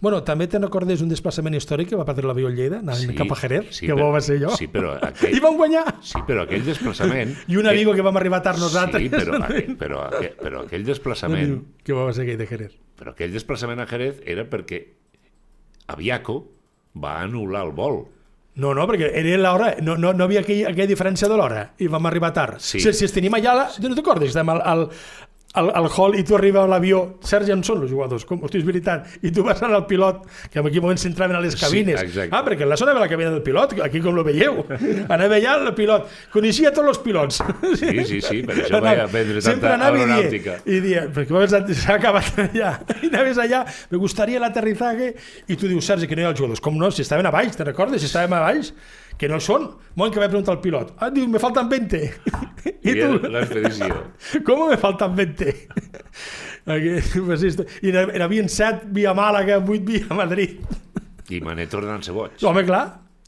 Bueno, 0.00 0.20
també 0.26 0.44
te'n 0.50 0.62
recordes 0.62 1.00
un 1.00 1.08
desplaçament 1.08 1.54
històric 1.56 1.88
que 1.92 1.98
va 1.98 2.04
perdre 2.04 2.28
l'avió 2.28 2.50
Lleida, 2.52 2.82
anant 2.82 2.98
sí, 3.00 3.14
cap 3.16 3.30
a 3.32 3.38
Jerez, 3.40 3.70
sí, 3.78 3.86
que 3.86 3.94
però- 3.94 4.08
bo 4.08 4.12
va 4.12 4.20
ser 4.20 4.36
jo. 4.42 4.50
Sí, 4.58 4.68
però 4.72 4.96
aquell, 5.00 5.32
I 5.38 5.40
vam 5.40 5.56
guanyar! 5.56 5.94
sí, 6.04 6.20
però 6.28 6.44
aquell 6.44 6.66
desplaçament... 6.66 7.32
I 7.52 7.56
un 7.56 7.70
amigo 7.70 7.94
que 7.96 8.04
vam 8.04 8.16
arribar 8.20 8.42
tard 8.44 8.60
nosaltres. 8.60 9.02
Sí, 9.02 9.08
però, 9.12 9.40
aquell, 9.46 9.76
però, 9.80 10.02
aquell, 10.10 10.34
però 10.42 10.64
aquell 10.66 10.84
desplaçament... 10.84 11.56
que 11.82 11.96
va 11.96 12.10
ser 12.12 12.26
aquell 12.26 12.42
de 12.42 12.50
Jerez. 12.50 12.76
Però 12.96 13.14
aquell 13.16 13.32
desplaçament 13.32 13.80
a 13.80 13.88
Jerez 13.88 14.20
era 14.24 14.44
perquè 14.48 14.82
Aviaco 15.92 16.36
va 17.00 17.18
anul·lar 17.22 17.64
el 17.68 17.72
vol. 17.76 18.04
No, 18.56 18.70
no, 18.72 18.86
perquè 18.88 19.10
era 19.20 19.36
l'hora, 19.36 19.74
no, 19.84 19.98
no, 20.00 20.14
no 20.16 20.24
havia 20.24 20.40
aquella, 20.40 20.70
aquella 20.70 20.88
diferència 20.88 21.28
de 21.28 21.36
l'hora 21.36 21.66
i 21.76 21.90
vam 21.92 22.06
arribar 22.08 22.30
tard. 22.32 22.56
Sí. 22.64 22.80
Si, 22.80 22.92
si 22.96 23.04
es 23.04 23.12
tenim 23.12 23.34
allà, 23.36 23.52
la, 23.52 23.66
no 23.84 23.98
t'acordes? 23.98 24.36
Al, 24.40 24.62
al, 24.64 24.86
al, 25.56 25.70
al 25.80 25.88
hall 25.90 26.14
i 26.18 26.22
tu 26.26 26.36
arribes 26.36 26.62
a 26.62 26.68
l'avió, 26.70 27.00
Sergi, 27.24 27.52
on 27.54 27.62
són 27.66 27.82
els 27.84 27.90
jugadors? 27.90 28.24
Com, 28.28 28.42
hosti, 28.44 28.60
és 28.60 28.66
veritat. 28.66 29.06
I 29.24 29.32
tu 29.34 29.44
vas 29.46 29.60
anar 29.62 29.80
al 29.80 29.86
pilot, 29.90 30.22
que 30.52 30.60
en 30.60 30.68
aquell 30.68 30.84
moment 30.84 31.00
s'entraven 31.00 31.36
a 31.38 31.40
les 31.44 31.56
Sí, 31.56 31.62
cabines. 31.64 32.00
exacte. 32.02 32.30
ah, 32.36 32.42
perquè 32.46 32.68
la 32.68 32.76
zona 32.76 32.94
de 32.94 33.00
la 33.00 33.08
cabina 33.08 33.30
del 33.34 33.42
pilot, 33.46 33.76
aquí 33.84 34.00
com 34.04 34.14
lo 34.16 34.24
veieu. 34.26 34.64
Anava 35.12 35.38
allà 35.40 35.56
el 35.62 35.72
pilot, 35.78 36.06
coneixia 36.32 36.72
tots 36.76 36.92
els 36.94 37.00
pilots. 37.04 37.40
Sí, 37.80 38.04
sí, 38.04 38.20
sí, 38.20 38.42
per 38.46 38.58
això 38.60 38.80
vaig 38.84 39.02
aprendre 39.06 39.40
tanta 39.44 39.74
aeronàutica. 39.76 40.58
I 40.66 40.80
dia, 40.84 41.06
perquè 41.12 41.46
s'ha 41.74 41.96
acabat 41.96 42.38
allà. 42.46 42.74
I 43.02 43.10
anaves 43.10 43.38
allà, 43.42 43.64
me 43.90 43.98
gustaría 44.02 44.40
l'aterrizaje, 44.42 45.14
i 45.48 45.56
tu 45.56 45.68
dius, 45.70 45.84
Sergi, 45.86 46.06
que 46.06 46.16
no 46.16 46.22
hi 46.22 46.28
ha 46.28 46.32
els 46.34 46.38
jugadors. 46.38 46.60
Com 46.62 46.76
no? 46.78 46.90
Si 46.90 47.02
estaven 47.02 47.26
a 47.26 47.32
baix, 47.34 47.56
te 47.56 47.64
recordes? 47.64 48.02
Si 48.02 48.10
estàvem 48.10 48.34
a 48.36 48.42
baix, 48.44 48.72
que 49.18 49.28
no 49.32 49.38
són. 49.40 49.68
Moment 49.96 50.12
que 50.14 50.20
vaig 50.20 50.30
preguntar 50.32 50.54
al 50.56 50.60
pilot. 50.60 50.92
Ah, 51.00 51.08
diu, 51.10 51.26
me 51.32 51.40
faltan 51.40 51.68
20. 51.70 52.02
I, 52.66 52.74
I 52.90 52.96
tu, 53.00 53.08
l'expedició. 53.32 54.02
com 54.46 54.66
me 54.70 54.76
faltan 54.80 55.14
20? 55.16 55.54
Aquí, 56.66 57.20
pues 57.24 57.42
esto. 57.46 57.64
I 57.86 57.92
n'havien 57.94 58.48
7 58.52 58.88
via 58.92 59.14
Màlaga, 59.16 59.58
8 59.62 59.80
via 59.86 60.14
Madrid. 60.18 60.60
I 61.30 61.40
me 61.42 61.56
n'he 61.58 61.66
tornat 61.70 62.04
ser 62.06 62.14
boig. 62.14 62.36
Home, 62.46 62.62
clar, 62.68 62.84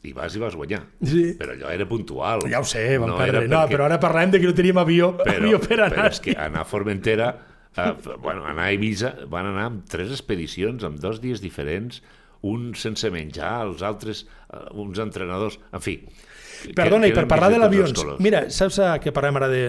I 0.07 0.13
vas 0.15 0.31
i 0.35 0.39
vas 0.39 0.53
guanyar. 0.55 0.79
Sí. 1.03 1.33
Però 1.35 1.51
allò 1.51 1.71
era 1.75 1.83
puntual. 1.87 2.45
ja 2.47 2.61
ho 2.61 2.67
sé, 2.67 2.85
vam 2.97 3.09
No 3.11 3.17
no 3.17 3.19
perdre. 3.19 3.47
No, 3.51 3.57
perquè- 3.65 3.73
però 3.73 3.87
ara 3.89 3.97
parlem 3.99 4.31
de 4.31 4.39
que 4.39 4.47
no 4.47 4.53
teníem 4.55 4.77
avió, 4.79 5.09
però, 5.17 5.33
avió 5.41 5.59
per 5.59 5.79
anar. 5.81 5.89
però 5.97 6.05
és 6.13 6.21
que 6.23 6.35
anar 6.39 6.61
a 6.61 6.65
Formentera 6.69 7.27
eh, 7.75 7.91
bueno, 8.23 8.45
anar 8.47 8.69
a 8.69 8.71
Eivissa 8.71 9.11
van 9.27 9.49
anar 9.51 9.65
amb 9.67 9.83
tres 9.91 10.13
expedicions 10.15 10.85
amb 10.87 11.01
dos 11.03 11.19
dies 11.19 11.41
diferents 11.43 11.99
un 12.47 12.73
sense 12.75 13.09
menjar, 13.11 13.65
els 13.67 13.81
altres 13.83 14.25
eh, 14.25 14.57
uns 14.79 14.99
entrenadors, 14.99 15.59
en 15.73 15.81
fi 15.83 15.97
que- 16.05 16.73
Perdona, 16.75 17.07
que 17.07 17.13
i 17.13 17.15
per 17.15 17.27
parlar 17.27 17.49
de 17.51 17.59
l'avions, 17.59 18.05
mira, 18.19 18.45
saps 18.51 18.79
a 18.83 18.93
què 18.99 19.11
parlem 19.15 19.35
ara 19.39 19.47
de... 19.51 19.61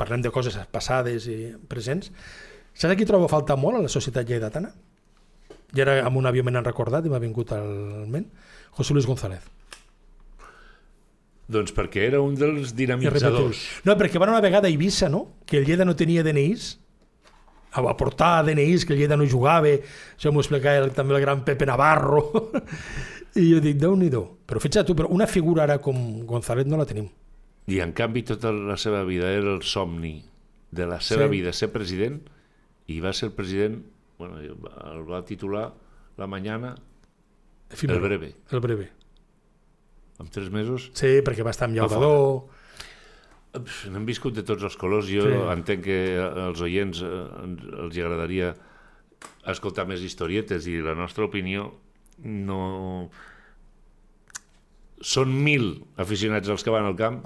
Parlem 0.00 0.22
de 0.24 0.30
coses 0.32 0.56
passades 0.72 1.26
i 1.28 1.52
presents. 1.68 2.10
Saps 2.74 2.96
qui 2.96 3.04
trobo 3.06 3.26
a 3.26 3.32
faltar 3.32 3.58
molt 3.60 3.76
a 3.78 3.82
la 3.84 3.90
societat 3.92 4.26
lleidatana? 4.26 4.70
I 5.76 5.82
ara 5.84 6.00
amb 6.06 6.16
un 6.18 6.26
avió 6.26 6.42
me 6.42 6.50
n'han 6.50 6.64
recordat 6.66 7.04
i 7.06 7.10
m'ha 7.12 7.20
vingut 7.22 7.52
al 7.52 8.06
ment. 8.10 8.26
José 8.74 8.94
Luis 8.94 9.06
González. 9.06 9.42
doncs 11.50 11.72
perquè 11.74 12.04
era 12.06 12.20
un 12.22 12.36
dels 12.38 12.76
dinamitzadors 12.78 13.60
No, 13.84 13.96
perquè 13.98 14.20
van 14.22 14.30
una 14.30 14.40
vegada 14.40 14.68
a 14.68 14.70
Eivissa, 14.70 15.08
no? 15.10 15.24
Que 15.46 15.58
el 15.58 15.64
Lleida 15.66 15.84
no 15.84 15.96
tenia 15.98 16.22
DNIs, 16.22 16.76
a 17.72 17.80
aportar 17.90 18.44
DNIs, 18.46 18.84
que 18.84 18.92
el 18.94 18.98
Lleida 19.00 19.16
no 19.16 19.26
jugava, 19.28 19.68
això 20.16 20.32
m'ho 20.32 20.40
explicava 20.42 20.84
el, 20.84 20.90
també 20.96 21.14
el 21.14 21.20
gran 21.22 21.44
Pepe 21.44 21.66
Navarro. 21.66 22.50
I 23.40 23.44
jo 23.52 23.60
dic, 23.62 23.76
déu 23.78 23.94
nhi 23.94 24.08
Però 24.10 24.58
fixa't 24.58 24.86
tu, 24.88 24.94
però 24.98 25.06
una 25.08 25.26
figura 25.30 25.62
ara 25.62 25.78
com 25.78 26.24
González 26.26 26.66
no 26.66 26.76
la 26.76 26.86
tenim. 26.86 27.08
i 27.70 27.78
en 27.78 27.92
canvi 27.92 28.24
tota 28.26 28.50
la 28.50 28.74
seva 28.76 29.04
vida 29.04 29.28
era 29.30 29.52
el 29.54 29.62
somni 29.62 30.24
de 30.72 30.86
la 30.86 31.00
seva 31.00 31.24
Sí. 31.28 31.30
vida 31.30 31.52
ser 31.52 31.70
president 31.70 32.20
i 32.88 32.98
va 33.00 33.12
ser 33.12 33.28
el 33.28 33.34
president 33.34 33.84
bueno, 34.18 34.40
el 34.40 35.04
va 35.08 35.24
titular 35.24 35.72
la 36.16 36.26
mañana 36.26 36.74
Efímero. 37.70 38.00
El 38.00 38.02
breve. 38.04 38.34
El 38.50 38.60
breve. 38.60 38.90
en 40.18 40.26
tres 40.28 40.50
mesos 40.50 40.90
Sí, 40.92 41.20
perquè 41.22 41.44
va 41.46 41.50
estar 41.54 41.68
amb 41.68 41.76
Llaurador. 41.76 42.48
N'hem 43.90 44.04
viscut 44.06 44.36
de 44.36 44.44
tots 44.46 44.62
els 44.62 44.76
colors. 44.78 45.08
Jo 45.10 45.24
Sí. 45.26 45.34
entenc 45.52 45.82
que 45.84 45.98
als 46.20 46.60
oients 46.62 47.00
eh, 47.02 47.08
ens- 47.44 47.64
els 47.84 47.98
agradaria 47.98 48.52
escoltar 49.50 49.86
més 49.88 50.00
historietes 50.06 50.66
i 50.70 50.78
la 50.80 50.94
nostra 50.94 51.24
opinió 51.26 51.72
no... 52.22 53.10
Són 55.00 55.32
mil 55.44 55.78
aficionats 55.96 56.48
els 56.52 56.62
que 56.62 56.70
van 56.74 56.84
al 56.84 56.96
camp 56.98 57.22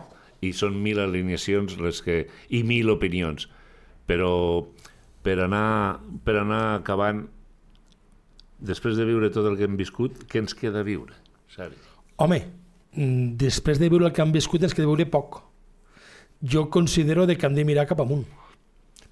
i 0.47 0.53
són 0.55 0.77
mil 0.83 1.01
alineacions 1.03 1.77
les 1.83 2.01
que... 2.07 2.29
i 2.55 2.63
mil 2.63 2.91
opinions. 2.93 3.49
Però 4.07 4.31
per 5.25 5.39
anar, 5.43 6.01
per 6.25 6.37
anar 6.39 6.61
acabant, 6.79 7.25
després 8.61 8.97
de 8.97 9.05
viure 9.09 9.31
tot 9.35 9.49
el 9.51 9.57
que 9.59 9.67
hem 9.67 9.77
viscut, 9.81 10.23
què 10.31 10.39
ens 10.45 10.55
queda 10.55 10.85
viure? 10.87 11.17
Sari? 11.51 11.75
Home, 12.23 12.39
mm, 12.95 13.35
després 13.41 13.81
de 13.83 13.89
veure 13.91 14.07
el 14.07 14.15
que 14.15 14.23
han 14.23 14.33
viscut 14.33 14.63
és 14.63 14.73
que 14.77 14.85
de 14.85 14.89
veure 14.91 15.07
poc. 15.11 15.43
Jo 16.45 16.69
considero 16.71 17.27
de 17.27 17.37
que 17.39 17.47
hem 17.47 17.55
de 17.57 17.65
mirar 17.65 17.87
cap 17.89 18.01
amunt. 18.05 18.27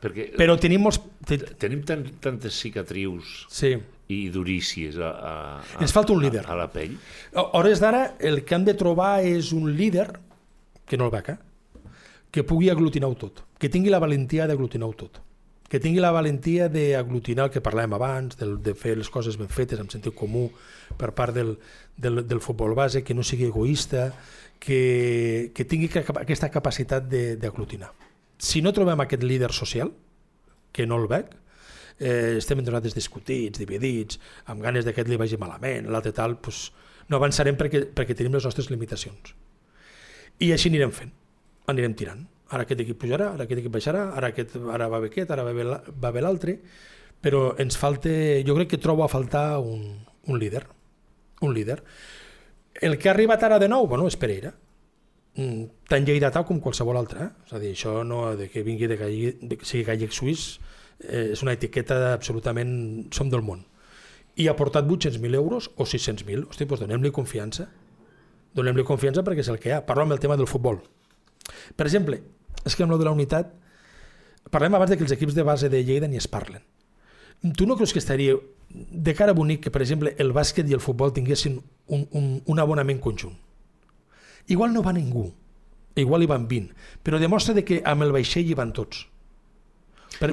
Perquè 0.02 0.32
Però 0.36 0.56
tenim 0.58 0.82
molts... 0.82 0.98
te- 1.26 1.38
tenim 1.62 1.84
tan, 1.86 2.02
tantes 2.20 2.56
cicatrius 2.58 3.46
Sí. 3.48 3.76
i 4.10 4.28
durícies 4.34 4.96
a, 4.98 5.10
a, 5.14 5.32
a, 5.62 5.80
Ens 5.80 5.92
falta 5.94 6.12
un 6.12 6.20
líder. 6.22 6.42
a, 6.44 6.52
a 6.52 6.56
la 6.58 6.66
pell. 6.72 6.96
A 7.34 7.44
hores 7.58 7.78
d'ara, 7.80 8.16
el 8.18 8.42
que 8.44 8.54
han 8.56 8.64
de 8.66 8.74
trobar 8.74 9.22
és 9.24 9.52
un 9.54 9.70
líder, 9.76 10.08
que 10.84 10.98
no 10.98 11.06
el 11.08 11.14
eh? 11.30 11.38
que 12.32 12.42
pugui 12.44 12.68
aglutinar-ho 12.70 13.14
tot, 13.14 13.44
que 13.58 13.68
tingui 13.68 13.90
la 13.92 14.00
valentia 14.02 14.46
d'aglutinar-ho 14.48 14.92
tot, 14.96 15.20
que 15.68 15.78
tingui 15.80 16.00
la 16.00 16.10
valentia 16.10 16.66
d'aglutinar 16.68 17.46
el 17.46 17.50
que 17.54 17.62
parlàvem 17.62 17.94
abans, 17.94 18.36
del, 18.40 18.58
de 18.60 18.74
fer 18.74 18.96
les 18.98 19.08
coses 19.08 19.38
ben 19.38 19.48
fetes, 19.48 19.78
amb 19.80 19.92
sentit 19.92 20.12
comú, 20.16 20.50
per 20.98 21.12
part 21.16 21.32
del, 21.36 21.54
del, 21.96 22.26
del 22.26 22.40
futbol 22.40 22.74
base, 22.74 23.04
que 23.04 23.14
no 23.14 23.22
sigui 23.22 23.46
egoista, 23.48 24.10
que, 24.62 25.50
que 25.54 25.66
tingui 25.66 25.90
aquesta 25.90 26.50
capacitat 26.54 27.08
d'aglutinar. 27.10 27.90
si 28.38 28.62
no 28.62 28.72
trobem 28.74 29.00
aquest 29.02 29.22
líder 29.22 29.52
social, 29.54 29.92
que 30.72 30.86
no 30.86 30.96
el 30.98 31.06
veig, 31.10 31.34
eh, 31.98 32.38
estem 32.38 32.58
entre 32.58 32.72
nosaltres 32.72 32.96
discutits, 32.96 33.58
dividits, 33.58 34.18
amb 34.50 34.62
ganes 34.62 34.84
de 34.86 34.94
que 34.94 35.04
li 35.06 35.18
vagi 35.18 35.38
malament, 35.38 35.86
l'altre 35.90 36.10
tal, 36.14 36.38
doncs 36.42 36.72
no 37.10 37.18
avançarem 37.18 37.58
perquè, 37.58 37.84
perquè 37.94 38.16
tenim 38.18 38.34
les 38.34 38.46
nostres 38.46 38.70
limitacions. 38.70 39.34
I 40.42 40.50
així 40.54 40.70
anirem 40.72 40.94
fent, 40.94 41.12
anirem 41.70 41.94
tirant. 41.98 42.24
Ara 42.50 42.66
aquest 42.66 42.82
equip 42.84 42.98
pujarà, 43.02 43.32
ara 43.34 43.46
aquest 43.46 43.62
equip 43.62 43.74
baixarà, 43.74 44.08
ara, 44.18 44.32
aquest, 44.34 44.56
ara 44.74 44.88
va 44.90 45.00
bé 45.02 45.10
aquest, 45.12 45.30
ara 45.30 45.46
va 45.46 46.10
bé 46.12 46.24
l'altre, 46.24 46.58
però 47.22 47.52
ens 47.62 47.78
falta, 47.78 48.10
jo 48.46 48.58
crec 48.58 48.74
que 48.74 48.82
trobo 48.82 49.06
a 49.06 49.10
faltar 49.10 49.60
un, 49.62 50.02
un 50.26 50.38
líder, 50.38 50.66
un 51.40 51.54
líder. 51.54 51.78
El 52.80 52.98
que 52.98 53.08
ha 53.08 53.12
arribat 53.12 53.42
ara 53.44 53.58
de 53.58 53.68
nou, 53.68 53.86
bueno, 53.86 54.06
és 54.08 54.16
Pereira, 54.16 54.54
Mm, 55.32 55.70
tan 55.88 56.04
lleidatà 56.04 56.42
com 56.44 56.60
qualsevol 56.60 56.98
altre. 57.00 57.24
Eh? 57.24 57.28
És 57.46 57.52
a 57.56 57.60
dir, 57.60 57.72
això 57.72 58.02
no, 58.04 58.24
de 58.36 58.50
que 58.52 58.64
vingui 58.66 58.88
de, 58.90 58.98
gallec, 59.00 59.38
de 59.40 59.56
que 59.56 59.68
sigui 59.68 59.86
gallec 59.88 60.12
suís 60.12 60.58
eh, 61.00 61.32
és 61.32 61.42
una 61.44 61.54
etiqueta 61.56 62.12
absolutament... 62.12 62.74
Som 63.16 63.30
del 63.32 63.44
món. 63.46 63.64
I 64.36 64.48
ha 64.48 64.56
portat 64.56 64.88
800.000 64.88 65.36
euros 65.36 65.70
o 65.76 65.86
600.000. 65.88 66.48
Hosti, 66.50 66.68
doncs 66.68 66.84
donem-li 66.84 67.12
confiança. 67.12 67.68
Donem-li 68.52 68.84
confiança 68.84 69.24
perquè 69.24 69.44
és 69.44 69.50
el 69.52 69.58
que 69.60 69.70
hi 69.70 69.76
ha. 69.76 69.80
Parlo 69.88 70.04
amb 70.04 70.16
el 70.16 70.20
tema 70.20 70.36
del 70.36 70.48
futbol. 70.48 70.82
Per 71.76 71.88
exemple, 71.88 72.20
és 72.64 72.76
que 72.76 72.84
amb 72.84 72.92
lo 72.92 73.00
de 73.00 73.08
la 73.08 73.16
unitat 73.16 73.56
parlem 74.52 74.74
abans 74.76 74.90
de 74.92 74.98
que 74.98 75.06
els 75.06 75.14
equips 75.14 75.36
de 75.36 75.44
base 75.46 75.70
de 75.72 75.80
Lleida 75.84 76.08
ni 76.08 76.20
es 76.20 76.28
parlen. 76.28 76.60
Tu 77.56 77.66
no 77.66 77.76
creus 77.76 77.92
que 77.92 78.00
estaria 78.02 78.36
de 78.68 79.14
cara 79.16 79.32
bonic 79.32 79.64
que, 79.64 79.72
per 79.72 79.80
exemple, 79.82 80.12
el 80.20 80.32
bàsquet 80.36 80.68
i 80.68 80.76
el 80.76 80.84
futbol 80.84 81.12
tinguessin 81.12 81.58
un, 81.88 82.06
un, 82.12 82.42
un 82.46 82.58
abonament 82.62 83.00
conjunt? 83.00 83.36
Igual 84.48 84.72
no 84.74 84.82
va 84.82 84.92
ningú, 84.92 85.32
igual 85.94 86.22
hi 86.22 86.26
van 86.26 86.46
20, 86.48 86.72
però 87.02 87.18
demostra 87.20 87.54
de 87.54 87.64
que 87.64 87.82
amb 87.84 88.02
el 88.02 88.12
vaixell 88.12 88.48
hi 88.50 88.54
van 88.58 88.72
tots. 88.72 89.06
Per, 90.18 90.32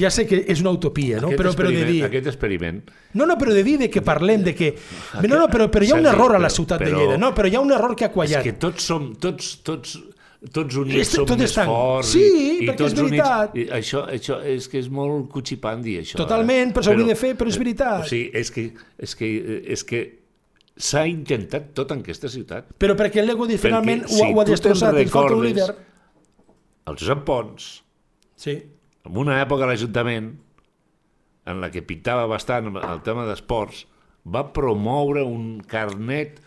ja 0.00 0.08
sé 0.10 0.24
que 0.26 0.38
és 0.48 0.60
una 0.62 0.70
utopia, 0.70 1.18
no? 1.20 1.28
Aquest 1.28 1.40
Però, 1.42 1.52
però 1.58 1.70
de 1.74 1.84
dir... 1.84 2.04
Aquest 2.06 2.26
experiment 2.30 2.80
No, 3.18 3.26
no, 3.26 3.34
però 3.36 3.52
de 3.52 3.64
dir 3.66 3.76
de 3.78 3.88
que 3.90 4.00
parlem 4.06 4.44
de 4.46 4.54
que... 4.54 4.70
No, 5.26 5.36
no, 5.36 5.48
però, 5.50 5.66
però 5.70 5.84
hi 5.84 5.90
ha 5.90 5.98
un 5.98 6.06
error 6.06 6.36
a 6.36 6.38
la 6.38 6.46
però- 6.48 6.54
ciutat 6.56 6.80
de 6.80 6.86
però- 6.86 6.98
Lleida. 7.02 7.18
No, 7.18 7.32
però 7.34 7.50
hi 7.50 7.56
ha 7.58 7.60
un 7.60 7.72
error 7.74 7.96
que 7.98 8.06
ha 8.06 8.08
és 8.08 8.14
quallat. 8.14 8.42
que 8.46 8.52
tots 8.54 8.86
som, 8.86 9.10
tots, 9.20 9.50
tots, 9.66 9.96
tots 10.54 10.76
units 10.80 11.02
És- 11.02 11.10
som 11.18 11.26
tot 11.26 11.38
més 11.42 11.50
és 11.50 11.66
forts 11.66 12.12
Sí, 12.14 12.22
i, 12.22 12.46
i 12.64 12.68
perquè 12.70 12.86
és 12.86 12.94
tots 12.94 13.02
veritat. 13.02 13.52
units, 13.54 13.66
i 13.68 13.74
això, 13.80 14.04
això 14.14 14.38
és 14.54 14.68
que 14.70 14.78
és 14.78 14.88
molt 14.88 15.28
cuchipandi 15.34 15.98
això, 16.00 16.16
Totalment, 16.22 16.70
eh? 16.70 16.72
però 16.72 16.86
s'hauria 16.86 17.10
de 17.10 17.18
fer, 17.18 17.34
però 17.36 17.50
és 17.52 17.58
veritat. 17.60 18.06
o 18.06 18.08
sigui, 18.08 18.30
és 18.32 18.50
que, 18.54 18.70
és 18.98 19.14
que, 19.18 19.30
és 19.76 19.84
que 19.84 20.02
s'ha 20.80 21.04
intentat 21.06 21.70
tot 21.76 21.90
en 21.92 22.00
aquesta 22.04 22.28
ciutat 22.32 22.70
Però 22.80 22.94
perquè 22.96 23.22
l'ego 23.24 23.46
finalment 23.46 24.04
ho, 24.06 24.08
si 24.08 24.22
ho 24.24 24.40
ha 24.40 24.44
destrossat, 24.48 24.96
ens 24.96 25.10
falta 25.12 25.34
un 25.36 25.42
recordes- 25.44 25.68
líder. 25.68 25.86
el 26.86 26.96
Josep 26.96 27.24
Pons 27.28 27.70
Sí, 28.40 28.54
en 29.04 29.16
una 29.20 29.42
època 29.44 29.64
a 29.64 29.68
l'Ajuntament 29.68 30.30
en 31.50 31.60
la 31.60 31.70
que 31.70 31.82
pintava 31.82 32.26
bastant 32.26 32.72
el 32.76 33.02
tema 33.04 33.26
d'esports 33.28 33.86
va 34.24 34.46
promoure 34.52 35.22
un 35.24 35.60
carnet 35.66 36.40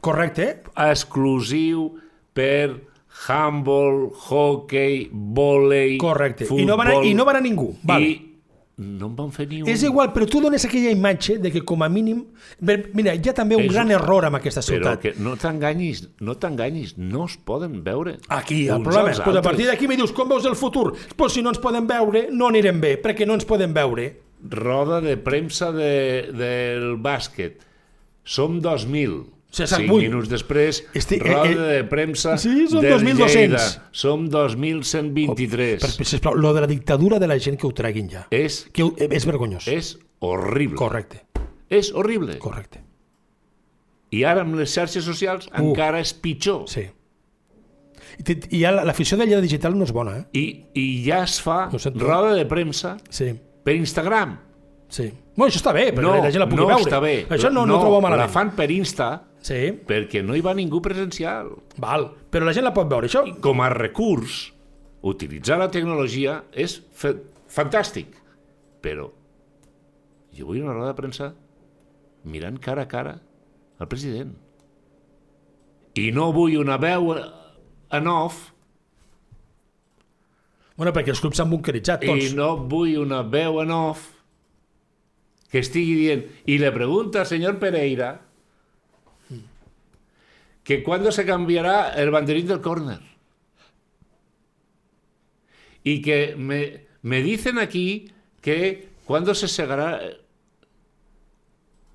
correcte. 0.00 0.62
exclusiu 0.76 1.92
per 2.32 2.80
handball, 3.28 4.10
hockey, 4.28 5.08
vòlei, 5.12 5.98
Correcte. 5.98 6.46
futbol... 6.46 6.62
I 6.62 6.66
no 6.66 6.76
va 6.76 6.84
anar- 6.84 7.04
i 7.04 7.14
no 7.14 7.24
va 7.24 7.32
anar 7.36 7.42
ningú. 7.42 7.74
Vale. 7.82 8.06
I 8.06 8.31
no 8.78 9.06
en 9.06 9.16
van 9.16 9.30
fer 9.32 9.46
ni 9.50 9.60
un. 9.62 9.68
És 9.68 9.82
igual, 9.84 10.12
però 10.14 10.26
tu 10.26 10.40
dones 10.40 10.64
aquella 10.64 10.90
imatge 10.90 11.36
de 11.38 11.50
que 11.52 11.60
com 11.64 11.82
a 11.84 11.88
mínim... 11.92 12.22
Mira, 12.94 13.12
hi 13.14 13.28
ha 13.28 13.34
també 13.36 13.54
un 13.56 13.66
És- 13.66 13.72
gran 13.72 13.90
error 13.92 14.24
amb 14.24 14.38
aquesta 14.40 14.62
Però 14.64 14.78
ciutat. 14.80 15.00
que 15.02 15.12
no 15.22 15.36
t'enganyis, 15.36 16.06
no 16.20 16.34
t'enganyis, 16.40 16.96
no 16.98 17.26
es 17.26 17.36
poden 17.36 17.82
veure. 17.84 18.16
Aquí, 18.28 18.66
el 18.68 18.82
problema 18.82 19.10
és, 19.12 19.20
pues 19.20 19.36
a 19.36 19.42
partir 19.42 19.66
d'aquí 19.68 19.86
me 19.88 19.96
dius, 19.96 20.12
com 20.16 20.28
veus 20.28 20.44
el 20.48 20.56
futur? 20.56 20.94
Pues 21.16 21.32
si 21.36 21.42
no 21.42 21.50
ens 21.52 21.60
podem 21.62 21.86
veure, 21.86 22.28
no 22.32 22.48
anirem 22.48 22.80
bé, 22.80 22.96
perquè 23.02 23.26
no 23.28 23.34
ens 23.34 23.44
podem 23.44 23.74
veure. 23.76 24.08
Roda 24.42 25.00
de 25.04 25.16
premsa 25.22 25.70
de, 25.70 26.32
del 26.34 26.96
bàsquet. 26.98 27.60
Som 28.24 28.60
2.000. 28.62 29.26
Cinc 29.52 29.90
vull. 29.90 30.02
minuts 30.02 30.28
després, 30.30 30.84
Este- 30.94 31.16
eh, 31.16 31.20
roda 31.20 31.50
eh, 31.50 31.54
de 31.76 31.84
premsa 31.84 32.38
sí, 32.38 32.66
som 32.68 32.80
del 32.80 32.94
2.200. 32.94 33.34
Lleida. 33.34 33.88
Som 33.90 34.28
2.123. 34.30 35.80
Per, 35.80 36.06
sisplau, 36.06 36.34
lo 36.34 36.54
de 36.54 36.60
la 36.62 36.66
dictadura 36.66 37.18
de 37.18 37.26
la 37.28 37.38
gent 37.38 37.58
que 37.60 37.66
ho 37.66 37.72
treguin 37.72 38.08
ja. 38.08 38.26
És, 38.30 38.68
Que 38.72 38.82
ho- 38.82 38.94
és 38.96 39.26
vergonyós. 39.26 39.68
és 39.68 39.98
horrible. 40.20 40.76
Correcte, 40.76 41.24
És 41.68 41.92
horrible. 41.92 42.38
correcte. 42.38 42.82
I 44.10 44.24
ara 44.24 44.42
amb 44.42 44.54
les 44.56 44.72
xarxes 44.74 45.04
socials 45.04 45.48
Uh. 45.48 45.70
encara 45.70 46.00
és 46.00 46.12
pitjor. 46.14 46.64
Sí. 46.68 46.86
I, 48.26 48.56
i 48.56 48.60
ja 48.60 48.72
la- 48.72 48.84
l'afició 48.84 49.16
de 49.16 49.24
Lleida 49.26 49.40
Digital 49.40 49.76
no 49.76 49.84
és 49.84 49.92
bona, 49.92 50.18
eh? 50.18 50.24
I, 50.32 50.66
I 50.74 51.04
ja 51.04 51.22
es 51.24 51.40
fa 51.40 51.70
sento. 51.78 52.04
roda 52.04 52.34
de 52.34 52.44
premsa 52.46 52.96
Sí, 53.08 53.32
per 53.64 53.74
Instagram. 53.76 54.38
sí. 54.88 55.12
Bueno, 55.34 55.50
això 55.50 55.62
està 55.62 55.72
bé, 55.72 55.94
perquè 55.94 56.02
No, 56.02 56.16
la 56.16 56.30
gent 56.30 56.40
la 56.40 56.46
pugui 56.48 56.60
no 56.60 56.66
veure. 56.68 56.82
està 56.84 57.00
bé. 57.00 57.26
Això 57.28 57.50
no, 57.50 57.64
no, 57.64 57.78
ho 57.78 57.80
trobo 57.80 58.00
malament. 58.02 58.28
La 58.28 58.32
fan 58.32 58.50
per 58.54 58.70
Insta 58.70 59.22
Sí, 59.42 59.72
perquè 59.88 60.22
no 60.22 60.36
hi 60.38 60.42
va 60.44 60.54
ningú 60.54 60.80
presencial. 60.82 61.50
val. 61.82 62.08
Però 62.30 62.46
la 62.46 62.52
gent 62.54 62.64
la 62.64 62.72
pot 62.74 62.88
veure. 62.88 63.08
Això, 63.08 63.24
Com 63.42 63.60
a 63.60 63.68
recurs, 63.74 64.52
utilitzar 65.02 65.58
la 65.58 65.70
tecnologia 65.70 66.44
és 66.52 66.78
fa 66.94 67.14
fantàstic. 67.52 68.14
Però 68.82 69.10
jo 70.32 70.46
vull 70.46 70.62
una 70.62 70.72
roda 70.72 70.92
de 70.92 70.96
premsa 70.96 71.34
mirant 72.24 72.56
cara 72.62 72.82
a 72.86 72.88
cara 72.88 73.18
al 73.78 73.88
president. 73.90 74.32
I 75.98 76.10
no 76.14 76.30
vull 76.32 76.56
una 76.56 76.78
veu 76.80 77.12
en 77.92 78.06
off 78.08 78.48
bueno, 80.76 80.92
perquè 80.96 81.12
els 81.12 81.20
clubs 81.20 81.36
s'han 81.36 81.50
bunkeritzat 81.50 82.00
tots. 82.00 82.30
y 82.32 82.34
no 82.34 82.56
vull 82.56 82.96
una 83.02 83.20
veu 83.22 83.60
en 83.60 83.70
off 83.70 84.06
que 85.50 85.60
estigui 85.60 85.94
dient 85.98 86.24
y 86.46 86.56
le 86.58 86.72
pregunta 86.72 87.20
al 87.20 87.26
señor 87.26 87.58
Pereira 87.58 88.22
que 90.64 90.82
cuándo 90.82 91.10
se 91.12 91.24
cambiará 91.26 91.90
el 92.00 92.10
banderín 92.10 92.46
del 92.46 92.60
córner 92.60 93.00
y 95.84 96.00
que 96.02 96.34
me, 96.36 96.86
me 97.02 97.22
dicen 97.22 97.58
aquí 97.58 98.12
que 98.40 98.88
cuándo 99.04 99.34
se 99.34 99.48
segarà 99.48 99.98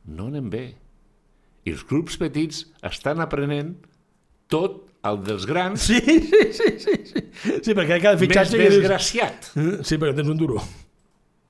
no 0.08 0.28
anem 0.32 0.50
bé 0.52 0.66
i 1.68 1.72
els 1.74 1.84
clubs 1.88 2.16
petits 2.20 2.66
estan 2.88 3.20
aprenent 3.24 3.74
tot 4.52 4.86
el 5.08 5.22
dels 5.28 5.46
grans 5.48 5.88
Sí, 5.88 6.00
sí, 6.04 6.44
sí, 6.56 6.70
sí, 6.80 6.96
sí. 7.12 7.24
Sí, 7.64 7.74
perquè 7.76 7.98
cada 8.04 8.16
més 8.16 8.24
fitxatge... 8.26 8.56
que 8.60 8.68
dius- 8.70 8.78
desgraciat 8.82 9.50
Sí, 9.88 9.98
perquè 10.00 10.16
tens 10.20 10.32
un 10.32 10.40
duro. 10.40 10.62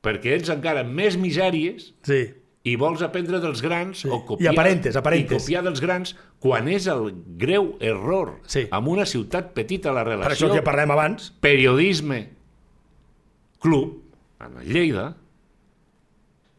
perquè 0.05 0.37
ets 0.37 0.49
encara 0.53 0.83
més 0.85 1.17
misèries 1.17 1.91
Sí. 2.05 2.21
I 2.67 2.73
vols 2.79 3.03
aprendre 3.05 3.39
dels 3.43 3.61
grans 3.63 4.01
Sí. 4.03 4.09
o 4.11 4.19
copiar, 4.25 4.51
I 4.51 4.55
aparentes, 4.55 4.95
aparentes. 4.99 5.31
i 5.31 5.45
copiar 5.45 5.63
dels 5.63 5.79
grans 5.83 6.15
quan 6.43 6.67
és 6.67 6.87
el 6.91 7.13
greu 7.39 7.75
error 7.79 8.39
Sí. 8.45 8.65
amb 8.71 8.87
una 8.91 9.05
ciutat 9.05 9.53
petita 9.55 9.93
la 9.95 10.03
Per 10.03 10.13
relació 10.17 10.47
això 10.49 10.53
que 10.57 10.63
parlem 10.65 10.91
abans. 10.91 11.31
periodisme 11.39 12.29
club 13.59 14.01
en 14.39 14.59
Lleida 14.67 15.15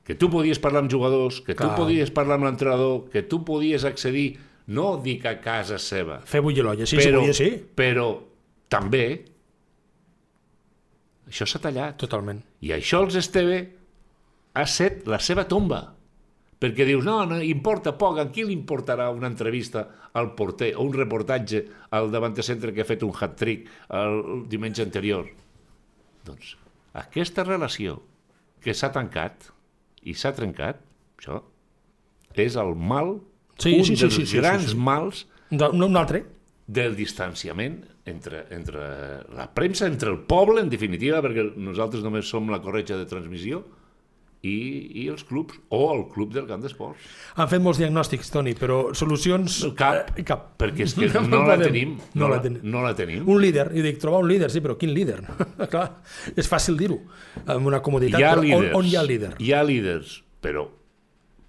que 0.04 0.14
tu 0.16 0.30
podies 0.32 0.58
parlar 0.58 0.80
amb 0.80 0.90
jugadors, 0.90 1.42
que 1.42 1.52
tu 1.54 1.64
Clar. 1.66 1.76
podies 1.76 2.10
parlar 2.10 2.38
amb 2.38 2.44
l'entrenador, 2.48 3.10
que 3.12 3.20
tu 3.22 3.44
podies 3.44 3.84
accedir, 3.84 4.38
no 4.66 4.96
dic 4.96 5.26
a 5.26 5.34
casa 5.40 5.76
seva, 5.78 6.22
Fer 6.24 6.40
bullir 6.40 6.62
l'olla. 6.64 6.86
Sí, 6.86 6.96
però, 6.96 7.02
sí, 7.04 7.12
podia, 7.12 7.34
sí. 7.34 7.66
però 7.76 8.06
també 8.70 9.24
això 11.28 11.44
s'ha 11.46 11.60
tallat. 11.60 11.98
Totalment. 12.00 12.40
I 12.64 12.72
això 12.72 13.02
els 13.04 13.18
Esteve 13.20 13.58
ha 14.54 14.64
set 14.66 15.06
la 15.06 15.18
seva 15.20 15.44
tomba. 15.48 15.94
Perquè 16.58 16.86
dius, 16.88 17.04
no, 17.06 17.20
no, 17.30 17.38
importa 17.44 17.92
poc, 17.94 18.18
a 18.18 18.26
qui 18.34 18.42
li 18.44 18.54
importarà 18.56 19.08
una 19.14 19.28
entrevista 19.30 19.84
al 20.18 20.32
porter 20.34 20.72
o 20.74 20.82
un 20.82 20.92
reportatge 20.96 21.64
al 21.94 22.10
davanter-centre 22.10 22.72
que 22.74 22.82
ha 22.82 22.88
fet 22.88 23.04
un 23.06 23.14
hat-trick 23.14 23.68
el 23.94 24.42
diumenge 24.50 24.82
anterior? 24.82 25.28
Doncs 26.26 26.56
aquesta 26.98 27.44
relació 27.46 28.00
que 28.64 28.74
s'ha 28.74 28.90
tancat 28.90 29.52
i 30.02 30.16
s'ha 30.18 30.34
trencat, 30.34 30.80
això 31.18 31.42
és 32.38 32.58
el 32.58 32.74
mal, 32.74 33.20
Sí, 33.58 33.74
un 33.74 33.84
sí, 33.84 33.96
sí, 33.96 34.02
dels 34.04 34.14
sí, 34.14 34.22
sí, 34.22 34.32
sí, 34.32 34.38
grans 34.38 34.70
sí. 34.70 34.76
mals 34.78 35.24
Un, 35.50 35.82
un 35.82 35.96
altre. 35.96 36.24
del 36.66 36.94
distanciament 36.94 37.80
entre, 38.06 38.44
entre 38.54 38.82
la 39.34 39.48
premsa, 39.54 39.86
entre 39.86 40.10
el 40.12 40.20
poble, 40.28 40.60
en 40.62 40.70
definitiva, 40.70 41.22
perquè 41.24 41.42
nosaltres 41.56 42.04
només 42.04 42.28
som 42.28 42.48
la 42.52 42.60
corretja 42.62 42.96
de 42.96 43.06
transmissió, 43.08 43.64
i, 44.46 44.52
i 45.02 45.08
els 45.10 45.24
clubs, 45.26 45.56
o 45.74 45.80
el 45.92 46.04
club 46.12 46.30
del 46.34 46.44
camp 46.46 46.62
d'esports. 46.62 47.02
Han 47.42 47.48
fet 47.50 47.62
molts 47.64 47.80
diagnòstics, 47.82 48.28
Toni, 48.30 48.52
però 48.54 48.92
solucions... 48.94 49.56
Cap, 49.78 50.12
eh, 50.14 50.22
cap. 50.28 50.44
perquè 50.60 50.84
és 50.86 50.94
que 50.94 51.08
No 51.16 51.24
no, 51.26 51.40
la 51.48 51.56
tenim. 51.58 51.96
No 52.14 52.26
No, 52.26 52.28
la 52.34 52.38
tenim. 52.44 52.60
no 52.62 52.82
la 52.84 52.92
tenim. 52.94 53.24
Un 53.28 53.40
líder, 53.42 53.68
i 53.74 53.82
dic, 53.82 53.98
trobar 53.98 54.20
un 54.22 54.28
líder, 54.30 54.50
sí, 54.54 54.62
però 54.62 54.76
quin 54.78 54.94
líder? 54.94 55.18
Clar, 55.72 55.88
és 56.38 56.46
fàcil 56.50 56.78
dir-ho, 56.78 57.00
amb 57.46 57.66
una 57.66 57.80
comoditat, 57.82 58.20
Hi 58.20 58.28
ha 58.28 58.34
però 58.36 58.46
líders. 58.46 58.70
on, 58.70 58.78
on 58.84 58.86
hi 58.92 58.94
ha 58.94 59.02
líder? 59.08 59.32
Hi 59.42 59.52
ha 59.58 59.64
líders, 59.66 60.14
però, 60.44 60.68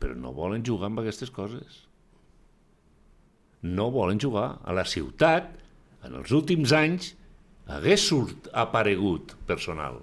però 0.02 0.18
no 0.18 0.34
volen 0.34 0.66
jugar 0.66 0.90
amb 0.90 1.04
aquestes 1.06 1.30
coses. 1.30 1.84
No 3.62 3.92
volen 3.92 4.20
jugar. 4.20 4.60
A 4.64 4.74
la 4.74 4.86
ciutat, 4.88 5.50
en 6.08 6.14
els 6.16 6.32
últims 6.32 6.72
anys, 6.74 7.14
hagués 7.70 8.02
surt, 8.10 8.48
aparegut 8.58 9.36
personal, 9.46 10.00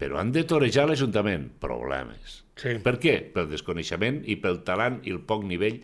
però 0.00 0.16
han 0.18 0.32
de 0.32 0.42
torejar 0.48 0.86
l'Ajuntament. 0.88 1.50
Problemes. 1.60 2.40
Sí. 2.56 2.74
Per 2.82 2.96
què? 3.00 3.14
Pel 3.34 3.46
desconeixement 3.52 4.22
i 4.28 4.36
pel 4.40 4.62
talent 4.64 5.02
i 5.04 5.12
el 5.14 5.20
poc 5.28 5.44
nivell 5.48 5.82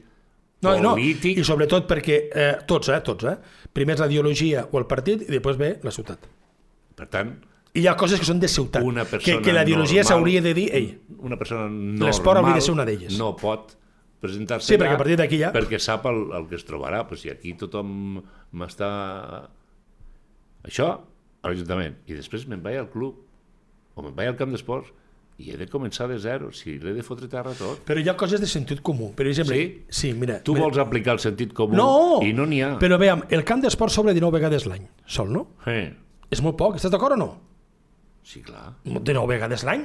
No, 0.65 0.73
no, 0.81 0.95
polític. 0.97 1.37
i 1.37 1.45
sobretot 1.45 1.85
perquè 1.87 2.15
eh, 2.33 2.55
tots, 2.67 2.89
eh, 2.89 3.01
tots, 3.05 3.27
eh? 3.29 3.37
Primer 3.77 3.93
és 3.95 4.01
la 4.01 4.07
ideologia 4.09 4.63
o 4.73 4.79
el 4.81 4.87
partit 4.89 5.21
i 5.27 5.29
després 5.31 5.59
ve 5.61 5.75
la 5.85 5.93
ciutat. 5.93 6.25
Per 6.97 7.07
tant, 7.13 7.35
I 7.77 7.83
hi 7.83 7.87
ha 7.91 7.93
coses 8.01 8.19
que 8.19 8.25
són 8.25 8.41
de 8.41 8.49
ciutat, 8.49 8.83
una 8.83 9.05
que, 9.05 9.11
persona 9.19 9.43
que 9.45 9.53
la 9.53 9.63
ideologia 9.69 10.03
s'hauria 10.03 10.41
de 10.41 10.55
dir, 10.57 10.71
ei, 10.73 10.87
una 11.19 11.37
persona 11.37 11.69
normal 11.69 12.09
L'esport 12.09 12.41
hauria 12.41 12.55
de 12.57 12.65
ser 12.65 12.73
una 12.73 12.87
d'elles. 12.89 13.19
no 13.21 13.35
pot 13.37 13.75
presentar-se 14.19 14.67
Sí, 14.73 14.79
perquè 14.81 14.95
a 14.97 15.03
partir 15.03 15.19
d'aquí 15.21 15.39
ja- 15.43 15.53
perquè 15.53 15.79
sap 15.79 16.07
el, 16.09 16.23
el 16.33 16.49
que 16.49 16.57
es 16.57 16.65
trobarà 16.65 17.03
però 17.07 17.21
si 17.21 17.29
aquí 17.29 17.53
tothom 17.53 18.23
m'està 18.57 18.89
això 20.67 20.89
a 21.43 21.51
l'Ajuntament 21.53 22.01
i 22.09 22.17
després 22.17 22.47
me'n 22.49 22.63
vaig 22.65 22.79
al 22.81 22.89
club 22.91 23.21
o 23.97 24.05
me'n 24.05 24.15
vaig 24.17 24.29
al 24.31 24.37
camp 24.39 24.53
d'esports 24.55 24.93
i 25.43 25.51
he 25.53 25.57
de 25.61 25.67
començar 25.69 26.07
de 26.09 26.17
zero 26.21 26.49
si 26.57 26.79
l'he 26.81 26.95
de 26.97 27.03
fotre 27.05 27.27
terra 27.29 27.53
tot 27.57 27.83
però 27.89 28.01
hi 28.01 28.09
ha 28.09 28.15
coses 28.17 28.41
de 28.41 28.47
sentit 28.49 28.81
comú. 28.85 29.11
Per 29.17 29.27
exemple, 29.29 29.57
Sí? 29.57 29.85
sí 29.89 30.13
mira, 30.17 30.39
tu 30.45 30.55
mira, 30.55 30.65
vols 30.69 30.79
aplicar 30.81 31.13
el 31.17 31.21
sentit 31.21 31.53
comú 31.57 31.77
no, 31.77 32.21
i 32.25 32.31
no 32.33 32.47
n'hi 32.49 32.63
ha 32.65 32.77
Però 32.81 32.97
veiem, 33.01 33.25
el 33.29 33.45
camp 33.45 33.61
d'esport 33.65 33.93
s'obre 33.93 34.15
19 34.17 34.33
vegades 34.39 34.65
l'any, 34.69 34.87
sol, 35.05 35.29
no? 35.33 35.49
eh, 35.67 35.91
És 36.31 36.41
molt 36.43 36.57
poc, 36.57 36.77
estàs 36.81 36.91
d'acord 36.95 37.17
o 37.19 37.21
no? 37.21 37.29
sí 38.27 38.41
clar 38.43 38.73
19 38.85 39.27
vegades 39.31 39.63
l'any, 39.63 39.85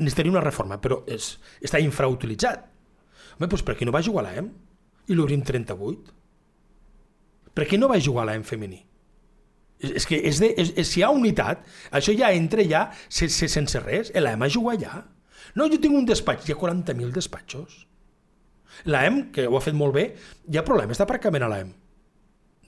necessitaria 0.00 0.32
una 0.34 0.42
reforma, 0.44 0.76
però 0.82 0.98
és, 1.08 1.38
està 1.64 1.78
infrautilitzat. 1.80 2.66
Home, 3.38 3.46
doncs 3.48 3.62
per 3.64 3.72
què 3.78 3.86
no 3.88 3.94
va 3.94 4.02
jugar 4.04 4.26
a 4.26 4.32
l'EM? 4.34 4.50
I 5.08 5.14
l'obrim 5.16 5.40
38? 5.40 6.12
Per 7.56 7.64
què 7.66 7.78
no 7.80 7.88
va 7.88 7.96
jugar 7.98 8.26
a 8.26 8.32
l'EM 8.32 8.42
femení? 8.44 8.82
És, 9.80 10.04
que 10.08 10.18
és 10.28 10.40
de, 10.42 10.50
és, 10.60 10.74
és, 10.76 10.88
si 10.88 11.00
hi 11.00 11.04
ha 11.06 11.12
unitat, 11.14 11.62
això 11.96 12.12
ja 12.16 12.32
entra 12.36 12.64
ja 12.68 12.86
se, 13.08 13.30
se, 13.32 13.48
sense 13.48 13.80
res. 13.84 14.12
L'EM 14.16 14.44
ha 14.44 14.50
jugat 14.52 14.84
allà. 14.84 15.04
No, 15.56 15.66
jo 15.66 15.80
tinc 15.80 15.96
un 15.96 16.06
despatx, 16.08 16.46
hi 16.46 16.54
ha 16.54 16.58
40.000 16.60 17.14
despatxos. 17.16 17.84
L'EM, 18.90 19.22
que 19.34 19.48
ho 19.48 19.56
ha 19.56 19.64
fet 19.64 19.76
molt 19.76 19.96
bé, 19.96 20.10
hi 20.48 20.60
ha 20.60 20.66
problemes 20.66 21.00
d'aparcament 21.00 21.46
a 21.46 21.50
l'EM. 21.52 21.72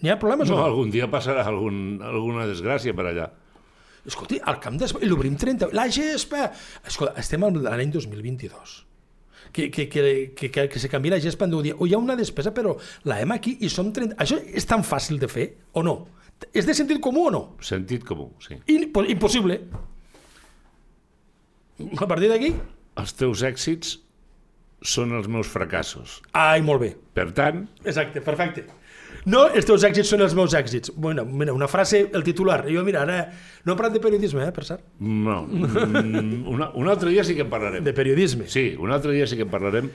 N'hi 0.02 0.10
ha 0.10 0.18
problemes 0.18 0.50
o 0.50 0.56
no, 0.56 0.58
no? 0.58 0.66
algun 0.66 0.90
dia 0.90 1.06
passarà 1.10 1.44
algun, 1.46 2.00
alguna 2.02 2.48
desgràcia 2.50 2.94
per 2.96 3.06
allà 3.06 3.28
Escolti, 4.02 4.40
al 4.50 4.58
camp 4.58 4.80
d'esport, 4.80 5.04
l'obrim 5.06 5.36
30... 5.38 5.68
La 5.78 5.86
gespa... 5.92 6.48
Escolta, 6.88 7.14
estem 7.22 7.44
a 7.46 7.50
l'any 7.54 7.92
2022. 7.94 8.72
Que, 9.52 9.70
que, 9.70 9.86
que, 9.88 10.02
que, 10.34 10.48
que, 10.50 10.68
que 10.72 10.80
se 10.80 10.88
canvi 10.88 11.10
la 11.12 11.20
gespa 11.20 11.44
en 11.44 11.50
deu 11.52 11.60
dies. 11.62 11.76
O 11.78 11.84
hi 11.86 11.92
ha 11.92 11.98
una 12.00 12.16
despesa, 12.16 12.54
però 12.56 12.72
la 13.04 13.18
hem 13.20 13.34
aquí 13.34 13.58
i 13.60 13.68
som 13.68 13.90
30... 13.92 14.16
Això 14.22 14.38
és 14.40 14.64
tan 14.66 14.80
fàcil 14.82 15.18
de 15.20 15.28
fer 15.28 15.48
o 15.76 15.82
no? 15.84 15.96
És 16.56 16.64
de 16.66 16.74
sentit 16.74 16.98
comú 17.04 17.26
o 17.28 17.30
no? 17.30 17.42
sentit 17.62 18.02
comú, 18.08 18.30
sí 18.42 18.56
In, 18.72 18.88
impossible. 19.12 19.60
A 22.00 22.06
partir 22.06 22.30
d'aquí... 22.32 22.52
els 23.00 23.12
teus 23.16 23.42
èxits 23.46 23.94
són 24.82 25.12
els 25.16 25.28
meus 25.30 25.48
fracassos 25.48 26.18
Ai, 26.36 26.60
molt 26.64 26.82
bé. 26.82 26.90
per 27.14 27.28
tant, 27.32 27.62
Exacte, 27.84 28.20
perfecte. 28.20 28.64
No, 29.30 29.44
els 29.54 29.66
teus 29.68 29.84
èxits 29.86 30.08
són 30.10 30.24
els 30.24 30.32
meus 30.34 30.54
èxits. 30.58 30.90
Bueno, 30.98 31.24
mira, 31.24 31.52
una 31.54 31.68
frase, 31.70 32.08
el 32.12 32.24
titular. 32.26 32.64
Jo, 32.66 32.82
mira, 32.82 33.04
ara 33.06 33.18
no 33.64 33.74
he 33.74 33.76
parlat 33.78 33.94
de 33.94 34.00
periodisme, 34.02 34.48
eh, 34.48 34.54
per 34.54 34.64
cert. 34.66 34.82
No. 34.98 35.42
Mm, 35.46 36.48
Una, 36.50 36.70
un 36.74 36.88
altre 36.90 37.12
dia 37.12 37.22
sí 37.24 37.36
que 37.38 37.44
en 37.46 37.50
parlarem. 37.52 37.84
De 37.84 37.92
periodisme. 37.94 38.48
Sí, 38.50 38.72
un 38.78 38.90
altre 38.90 39.12
dia 39.14 39.28
sí 39.30 39.38
que 39.38 39.46
en 39.46 39.52
parlarem 39.52 39.90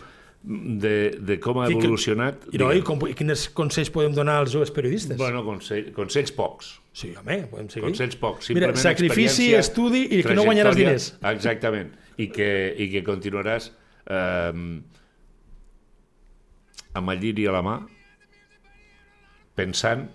de, 0.48 1.18
de 1.20 1.40
com 1.44 1.60
ha 1.60 1.68
evolucionat. 1.68 2.46
I, 2.54 2.62
no, 2.62 2.70
i, 2.72 2.84
com, 2.88 3.04
i 3.10 3.16
quins 3.18 3.50
consells 3.58 3.92
podem 3.92 4.16
donar 4.16 4.38
als 4.46 4.54
joves 4.56 4.72
periodistes? 4.72 5.18
Bueno, 5.20 5.44
consell, 5.44 5.92
consells 5.98 6.32
pocs. 6.32 6.78
Sí, 6.96 7.12
home, 7.20 7.42
podem 7.52 7.68
seguir. 7.74 7.84
Consells 7.90 8.16
pocs. 8.22 8.48
Mira, 8.54 8.72
Simplement 8.72 8.84
sacrifici, 8.86 9.50
experiència, 9.52 9.60
estudi 9.66 10.06
i 10.08 10.24
que 10.24 10.38
no 10.38 10.48
guanyaràs 10.48 10.80
diners. 10.80 11.10
Exactament. 11.34 11.92
I 12.18 12.32
que, 12.34 12.50
i 12.80 12.88
que 12.96 13.04
continuaràs 13.06 13.68
eh, 14.08 14.80
amb 16.98 17.14
el 17.14 17.20
lliri 17.22 17.46
a 17.46 17.54
la 17.60 17.62
mà 17.66 17.76
pensant 19.58 20.08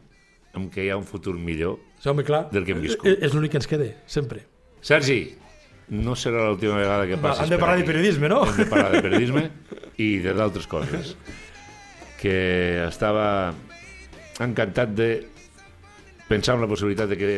en 0.57 0.69
que 0.71 0.85
hi 0.87 0.91
ha 0.93 0.97
un 1.01 1.07
futur 1.09 1.35
millor. 1.41 1.79
Sí, 1.99 2.09
home, 2.11 2.25
clar. 2.27 2.47
Del 2.53 2.67
que 2.67 2.75
hem 2.77 2.83
viscut. 2.85 3.09
És, 3.09 3.21
és 3.29 3.35
l'únic 3.37 3.55
que 3.55 3.61
ens 3.63 3.69
queda, 3.71 3.89
sempre. 4.11 4.45
Sergi, 4.85 5.21
no 5.93 6.15
serà 6.19 6.47
l'última 6.49 6.79
vegada 6.81 7.07
que 7.09 7.19
passis 7.21 7.45
hem 7.45 7.53
de 7.53 7.59
parlar 7.61 7.79
de 7.81 7.87
periodisme, 7.89 8.31
no? 8.33 8.43
Hem 8.49 8.63
de 8.63 8.69
parlar 8.71 8.93
de 8.97 9.03
periodisme 9.05 9.45
i 10.03 10.09
de 10.25 10.35
d'altres 10.39 10.69
coses. 10.71 11.15
Que 12.23 12.37
estava 12.87 13.27
encantat 14.43 14.95
de 14.97 15.11
pensar 16.29 16.57
en 16.57 16.65
la 16.65 16.71
possibilitat 16.71 17.11
de 17.13 17.19
que 17.21 17.31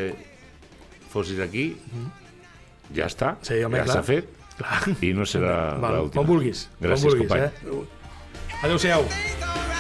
fossis 1.12 1.40
aquí. 1.40 1.70
Ja 2.94 3.08
està. 3.08 3.36
Sí, 3.46 3.62
home, 3.64 3.80
ja 3.80 3.88
s'ha 3.88 4.04
fet 4.06 4.28
Clar. 4.58 4.82
i 5.02 5.14
no 5.16 5.26
serà 5.26 5.74
l'última. 5.80 6.20
quan 6.20 6.28
vulguis. 6.28 6.68
Gràcies, 6.80 7.08
quan 7.08 7.24
vulguis, 7.24 7.24
company. 7.24 7.48
Eh? 7.48 8.60
Adéu-siau. 8.64 9.73